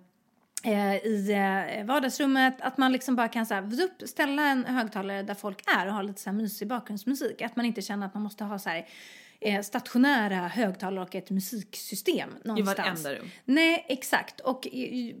Eh, 0.64 0.96
i 0.96 1.32
eh, 1.32 1.84
vardagsrummet, 1.84 2.60
att 2.60 2.78
man 2.78 2.92
liksom 2.92 3.16
bara 3.16 3.28
kan 3.28 3.46
så 3.46 3.54
här, 3.54 3.62
vup, 3.62 4.08
ställa 4.08 4.42
en 4.42 4.64
högtalare 4.64 5.22
där 5.22 5.34
folk 5.34 5.62
är 5.78 5.86
och 5.86 5.94
ha 5.94 6.02
lite 6.02 6.20
så 6.20 6.30
här 6.30 6.36
mysig 6.36 6.68
bakgrundsmusik. 6.68 7.42
Att 7.42 7.56
man 7.56 7.66
inte 7.66 7.82
känner 7.82 8.06
att 8.06 8.14
man 8.14 8.22
måste 8.22 8.44
ha 8.44 8.58
så 8.58 8.68
här 8.68 8.86
stationära 9.62 10.48
högtalare 10.48 11.04
och 11.04 11.14
ett 11.14 11.30
musiksystem 11.30 12.30
någonstans. 12.44 12.78
I 12.78 12.82
vartenda 12.82 13.14
rum. 13.14 13.30
Nej, 13.44 13.86
exakt. 13.88 14.40
Och 14.40 14.66
eh, 14.66 15.14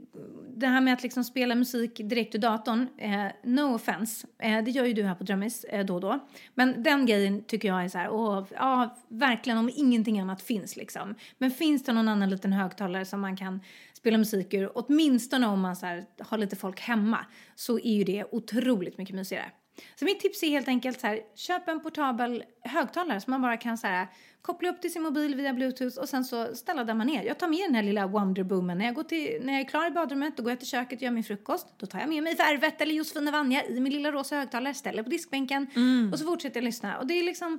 det 0.56 0.66
här 0.66 0.80
med 0.80 0.94
att 0.94 1.02
liksom 1.02 1.24
spela 1.24 1.54
musik 1.54 1.96
direkt 1.96 2.34
ur 2.34 2.38
datorn, 2.38 2.88
eh, 2.98 3.26
no 3.42 3.74
offense, 3.74 4.26
eh, 4.38 4.64
det 4.64 4.70
gör 4.70 4.84
ju 4.84 4.92
du 4.92 5.02
här 5.02 5.14
på 5.14 5.24
Drummis 5.24 5.64
eh, 5.64 5.86
då 5.86 5.94
och 5.94 6.00
då. 6.00 6.28
Men 6.54 6.82
den 6.82 7.06
grejen 7.06 7.44
tycker 7.44 7.68
jag 7.68 7.84
är 7.84 7.88
så 7.88 7.98
här, 7.98 8.10
åh, 8.10 8.44
ja, 8.50 8.96
verkligen 9.08 9.58
om 9.58 9.70
ingenting 9.76 10.20
annat 10.20 10.42
finns 10.42 10.76
liksom. 10.76 11.14
Men 11.38 11.50
finns 11.50 11.84
det 11.84 11.92
någon 11.92 12.08
annan 12.08 12.30
liten 12.30 12.52
högtalare 12.52 13.04
som 13.04 13.20
man 13.20 13.36
kan 13.36 13.60
spela 13.92 14.18
musik 14.18 14.54
ur, 14.54 14.70
åtminstone 14.74 15.46
om 15.46 15.60
man 15.60 15.76
så 15.76 15.86
här, 15.86 16.04
har 16.18 16.38
lite 16.38 16.56
folk 16.56 16.80
hemma, 16.80 17.26
så 17.54 17.78
är 17.78 17.92
ju 17.92 18.04
det 18.04 18.24
otroligt 18.32 18.98
mycket 18.98 19.14
mysigare. 19.14 19.50
Så 19.94 20.04
mitt 20.04 20.20
tips 20.20 20.42
är 20.42 20.48
helt 20.48 20.68
enkelt 20.68 21.00
så 21.00 21.06
här, 21.06 21.20
köp 21.34 21.68
en 21.68 21.80
portabel 21.80 22.44
högtalare 22.60 23.20
som 23.20 23.30
man 23.30 23.42
bara 23.42 23.56
kan 23.56 23.78
så 23.78 23.86
här, 23.86 24.06
koppla 24.42 24.68
upp 24.68 24.80
till 24.80 24.92
sin 24.92 25.02
mobil 25.02 25.34
via 25.34 25.52
bluetooth 25.52 25.98
och 25.98 26.08
sen 26.08 26.24
så 26.24 26.54
ställa 26.54 26.84
där 26.84 26.94
man 26.94 27.08
är. 27.10 27.22
Jag 27.22 27.38
tar 27.38 27.48
med 27.48 27.58
den 27.58 27.74
här 27.74 27.82
lilla 27.82 28.06
Wonderboomen 28.06 28.78
när 28.78 28.84
jag, 28.84 28.94
går 28.94 29.02
till, 29.02 29.40
när 29.42 29.52
jag 29.52 29.60
är 29.62 29.68
klar 29.68 29.86
i 29.86 29.90
badrummet, 29.90 30.36
då 30.36 30.42
går 30.42 30.52
jag 30.52 30.58
till 30.58 30.68
köket 30.68 30.98
och 30.98 31.02
gör 31.02 31.10
min 31.10 31.24
frukost. 31.24 31.66
Då 31.76 31.86
tar 31.86 32.00
jag 32.00 32.08
med 32.08 32.22
mig 32.22 32.34
värvet 32.34 32.80
eller 32.80 32.94
Josefin 32.94 33.32
Vanja 33.32 33.64
i 33.64 33.80
min 33.80 33.92
lilla 33.92 34.12
rosa 34.12 34.36
högtalare, 34.36 34.74
ställer 34.74 35.02
på 35.02 35.10
diskbänken 35.10 35.66
och 36.12 36.18
så 36.18 36.24
fortsätter 36.24 36.60
jag 36.60 36.64
lyssna. 36.64 36.98
Och 36.98 37.06
det 37.06 37.14
är 37.14 37.24
liksom 37.24 37.58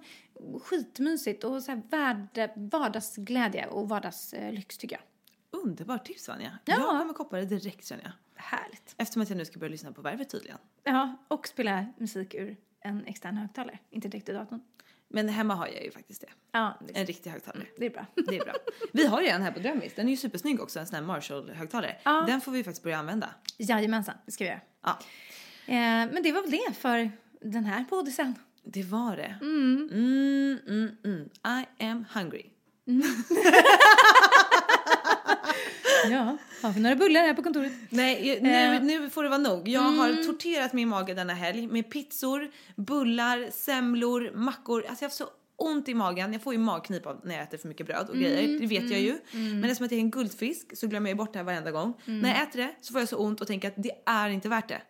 skitmysigt 0.63 1.43
och 1.43 1.63
så 1.63 1.71
här 1.71 1.81
värld, 1.89 2.51
vardagsglädje 2.55 3.65
och 3.67 3.89
vardagslyx 3.89 4.77
tycker 4.77 4.95
jag. 4.95 5.03
Underbart 5.61 6.05
tips 6.05 6.27
Vanja. 6.27 6.59
Ja. 6.65 6.75
Jag 6.77 6.99
kommer 6.99 7.13
koppla 7.13 7.39
det 7.39 7.45
direkt 7.45 7.87
känner 7.87 8.03
jag. 8.03 8.13
Härligt. 8.43 8.95
Eftersom 8.97 9.21
att 9.21 9.29
jag 9.29 9.37
nu 9.37 9.45
ska 9.45 9.59
börja 9.59 9.71
lyssna 9.71 9.91
på 9.91 10.01
Värvet 10.01 10.29
tydligen. 10.29 10.57
Ja, 10.83 11.17
och 11.27 11.47
spela 11.47 11.85
musik 11.97 12.33
ur 12.35 12.57
en 12.81 13.05
extern 13.05 13.37
högtalare, 13.37 13.79
inte 13.89 14.07
direkt 14.07 14.29
i 14.29 14.31
datorn. 14.33 14.61
Men 15.07 15.29
hemma 15.29 15.55
har 15.55 15.67
jag 15.67 15.83
ju 15.83 15.91
faktiskt 15.91 16.21
det. 16.21 16.27
Ja, 16.51 16.79
det, 16.87 16.99
En 16.99 17.05
riktig 17.05 17.29
högtalare. 17.29 17.65
det 17.77 17.85
är 17.85 17.89
bra. 17.89 18.05
Det 18.15 18.37
är 18.37 18.43
bra. 18.45 18.53
Vi 18.93 19.05
har 19.07 19.21
ju 19.21 19.27
en 19.27 19.41
här 19.41 19.51
på 19.51 19.59
Drömmis. 19.59 19.93
Den 19.95 20.07
är 20.07 20.11
ju 20.11 20.17
supersnygg 20.17 20.61
också, 20.61 20.79
en 20.79 20.87
sån 20.87 20.95
här 20.95 21.03
Marshall-högtalare. 21.03 21.95
Ja. 22.03 22.23
Den 22.27 22.41
får 22.41 22.51
vi 22.51 22.63
faktiskt 22.63 22.83
börja 22.83 22.97
använda. 22.97 23.29
Jajamensan, 23.57 24.15
det 24.25 24.31
ska 24.31 24.43
vi 24.43 24.49
göra. 24.49 24.61
Ja, 24.83 24.99
Eh, 25.65 25.73
men 26.11 26.23
det 26.23 26.31
var 26.31 26.41
väl 26.41 26.51
det 26.51 26.73
för 26.77 27.11
den 27.41 27.65
här 27.65 27.83
poddisen. 27.83 28.35
det 28.63 28.83
var 28.83 29.15
det. 29.17 29.35
Mm. 29.41 29.89
Mm, 29.93 30.59
mm, 30.67 30.97
mm. 31.03 31.29
I 31.79 31.83
am 31.85 32.05
hungry. 32.13 32.45
Ja, 36.11 36.37
har 36.61 36.71
vi 36.73 36.79
några 36.79 36.95
bullar 36.95 37.21
här 37.21 37.33
på 37.33 37.43
kontoret? 37.43 37.71
Nej, 37.89 38.39
nu, 38.41 38.49
Eh. 38.49 38.81
nu 38.83 39.09
får 39.09 39.23
det 39.23 39.29
vara 39.29 39.39
nog. 39.39 39.67
Jag 39.67 39.81
har 39.81 40.23
torterat 40.23 40.73
min 40.73 40.87
mage 40.89 41.13
denna 41.13 41.33
helg 41.33 41.67
med 41.67 41.89
pizzor, 41.91 42.51
bullar, 42.75 43.49
semlor, 43.51 44.31
mackor. 44.35 44.77
Alltså 44.89 44.91
jag 44.91 44.99
har 44.99 45.05
haft 45.05 45.15
så 45.17 45.27
ont 45.57 45.89
i 45.89 45.93
magen. 45.93 46.33
Jag 46.33 46.41
får 46.41 46.53
ju 46.53 46.59
magknip 46.59 47.05
av 47.05 47.21
när 47.23 47.35
jag 47.35 47.43
äter 47.43 47.57
för 47.57 47.67
mycket 47.67 47.87
bröd 47.87 48.09
och 48.09 48.15
grejer. 48.15 48.59
Det 48.59 48.67
vet 48.67 48.89
jag 48.91 48.99
ju. 48.99 49.17
Men 49.31 49.63
eftersom 49.63 49.85
att 49.85 49.91
jag 49.91 49.97
är 49.99 50.03
en 50.03 50.11
guldfisk 50.11 50.77
så 50.77 50.87
glömmer 50.87 51.09
jag 51.09 51.17
bort 51.17 51.33
det 51.33 51.39
här 51.39 51.43
varenda 51.43 51.71
gång. 51.71 51.93
När 52.05 52.29
jag 52.29 52.43
äter 52.43 52.59
det 52.59 52.75
så 52.81 52.91
får 52.93 53.01
jag 53.01 53.09
så 53.09 53.17
ont 53.17 53.41
och 53.41 53.47
tänker 53.47 53.67
att 53.67 53.73
det 53.77 53.91
är 54.05 54.29
inte 54.29 54.49
värt 54.49 54.67
det. 54.67 54.81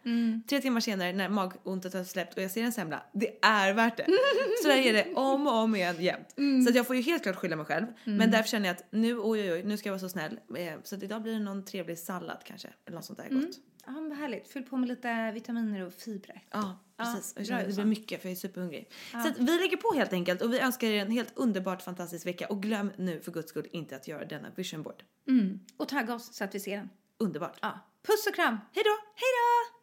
Tre 0.49 0.61
timmar 0.61 0.80
senare 0.80 1.14
när 1.14 1.30
magontet 1.30 1.93
har 1.93 2.03
släppt 2.03 2.38
och 2.38 2.43
jag 2.43 2.51
ser 2.51 2.64
en 2.64 2.72
semla, 2.72 3.03
det 3.14 3.39
är 3.45 3.74
värt 3.74 3.97
det. 3.97 4.05
så 4.61 4.68
där 4.68 4.78
är 4.78 4.93
det 4.93 5.14
om 5.16 5.47
och 5.47 5.53
om 5.53 5.76
igen 5.76 5.95
jämt. 5.99 6.34
Så 6.64 6.70
att 6.70 6.76
jag 6.76 6.88
får 6.88 6.95
ju 6.95 7.01
helt 7.01 7.24
klart 7.24 7.36
skylla 7.36 7.55
mig 7.55 7.66
själv. 7.66 7.86
Men 8.03 8.32
därför 8.32 8.49
känner 8.49 8.68
jag 8.68 8.76
att 8.76 8.86
nu, 8.91 9.20
oj 9.20 9.41
oj 9.41 9.51
oj, 9.53 9.64
nu 9.64 9.78
ska 9.78 9.89
jag 9.89 9.93
vara 9.93 9.99
så 9.99 10.09
snäll. 10.09 10.39
Eh, 10.57 10.74
Så 10.84 10.95
att 10.95 11.03
idag 11.03 11.22
blir 11.22 11.34
det 11.34 11.39
någon 11.39 11.66
trevlig 11.66 11.99
sallad 11.99 12.38
kanske. 12.45 12.68
Eller 12.88 12.95
något 12.95 13.05
sånt 13.05 13.20
där 13.20 13.30
gott. 13.30 13.55
Ja, 13.86 13.92
men 13.92 14.10
vad 14.10 14.18
härligt. 14.18 14.48
Fyll 14.48 14.64
på 14.64 14.78
med 14.78 14.90
lite 14.90 15.32
vitaminer 15.32 15.86
och 15.86 15.94
fibrer. 15.94 16.44
Ja, 16.52 16.80
precis. 16.98 17.34
Ja, 17.36 17.40
jag 17.40 17.48
känner 17.48 17.62
att 17.62 17.68
det 17.68 17.74
blir 17.76 17.86
mycket 17.86 18.22
för 18.22 18.30
jag 18.30 18.32
är 18.32 18.36
superhungrig. 18.36 18.92
Så 19.12 19.28
att 19.28 19.38
vi 19.38 19.58
lägger 19.60 19.78
på 19.78 19.94
helt 19.96 20.14
enkelt 20.14 20.42
och 20.42 20.54
vi 20.54 20.60
önskar 20.60 20.88
er 20.88 21.02
en 21.02 21.12
helt 21.12 21.32
underbart 21.36 21.82
fantastisk 21.82 22.26
vecka 22.26 22.48
och 22.48 22.62
glöm 22.62 22.92
nu 22.98 23.22
för 23.22 23.32
guds 23.32 23.50
skull 23.50 23.68
inte 23.72 23.96
att 23.96 24.08
göra 24.08 24.26
denna 24.26 24.50
vision 24.56 24.84
board. 24.84 25.04
Mm. 25.28 25.60
Och 25.78 25.88
tagga 25.88 26.14
oss 26.14 26.34
så 26.34 26.44
att 26.44 26.56
vi 26.56 26.60
ser 26.60 26.78
den. 26.78 26.90
Underbart. 27.18 27.60
Ja. 27.62 27.80
Puss 28.08 28.28
och 28.28 28.36
kram! 28.36 28.58
Hej 28.74 28.84
då! 28.84 28.98
Hej 29.16 29.32
då! 29.40 29.83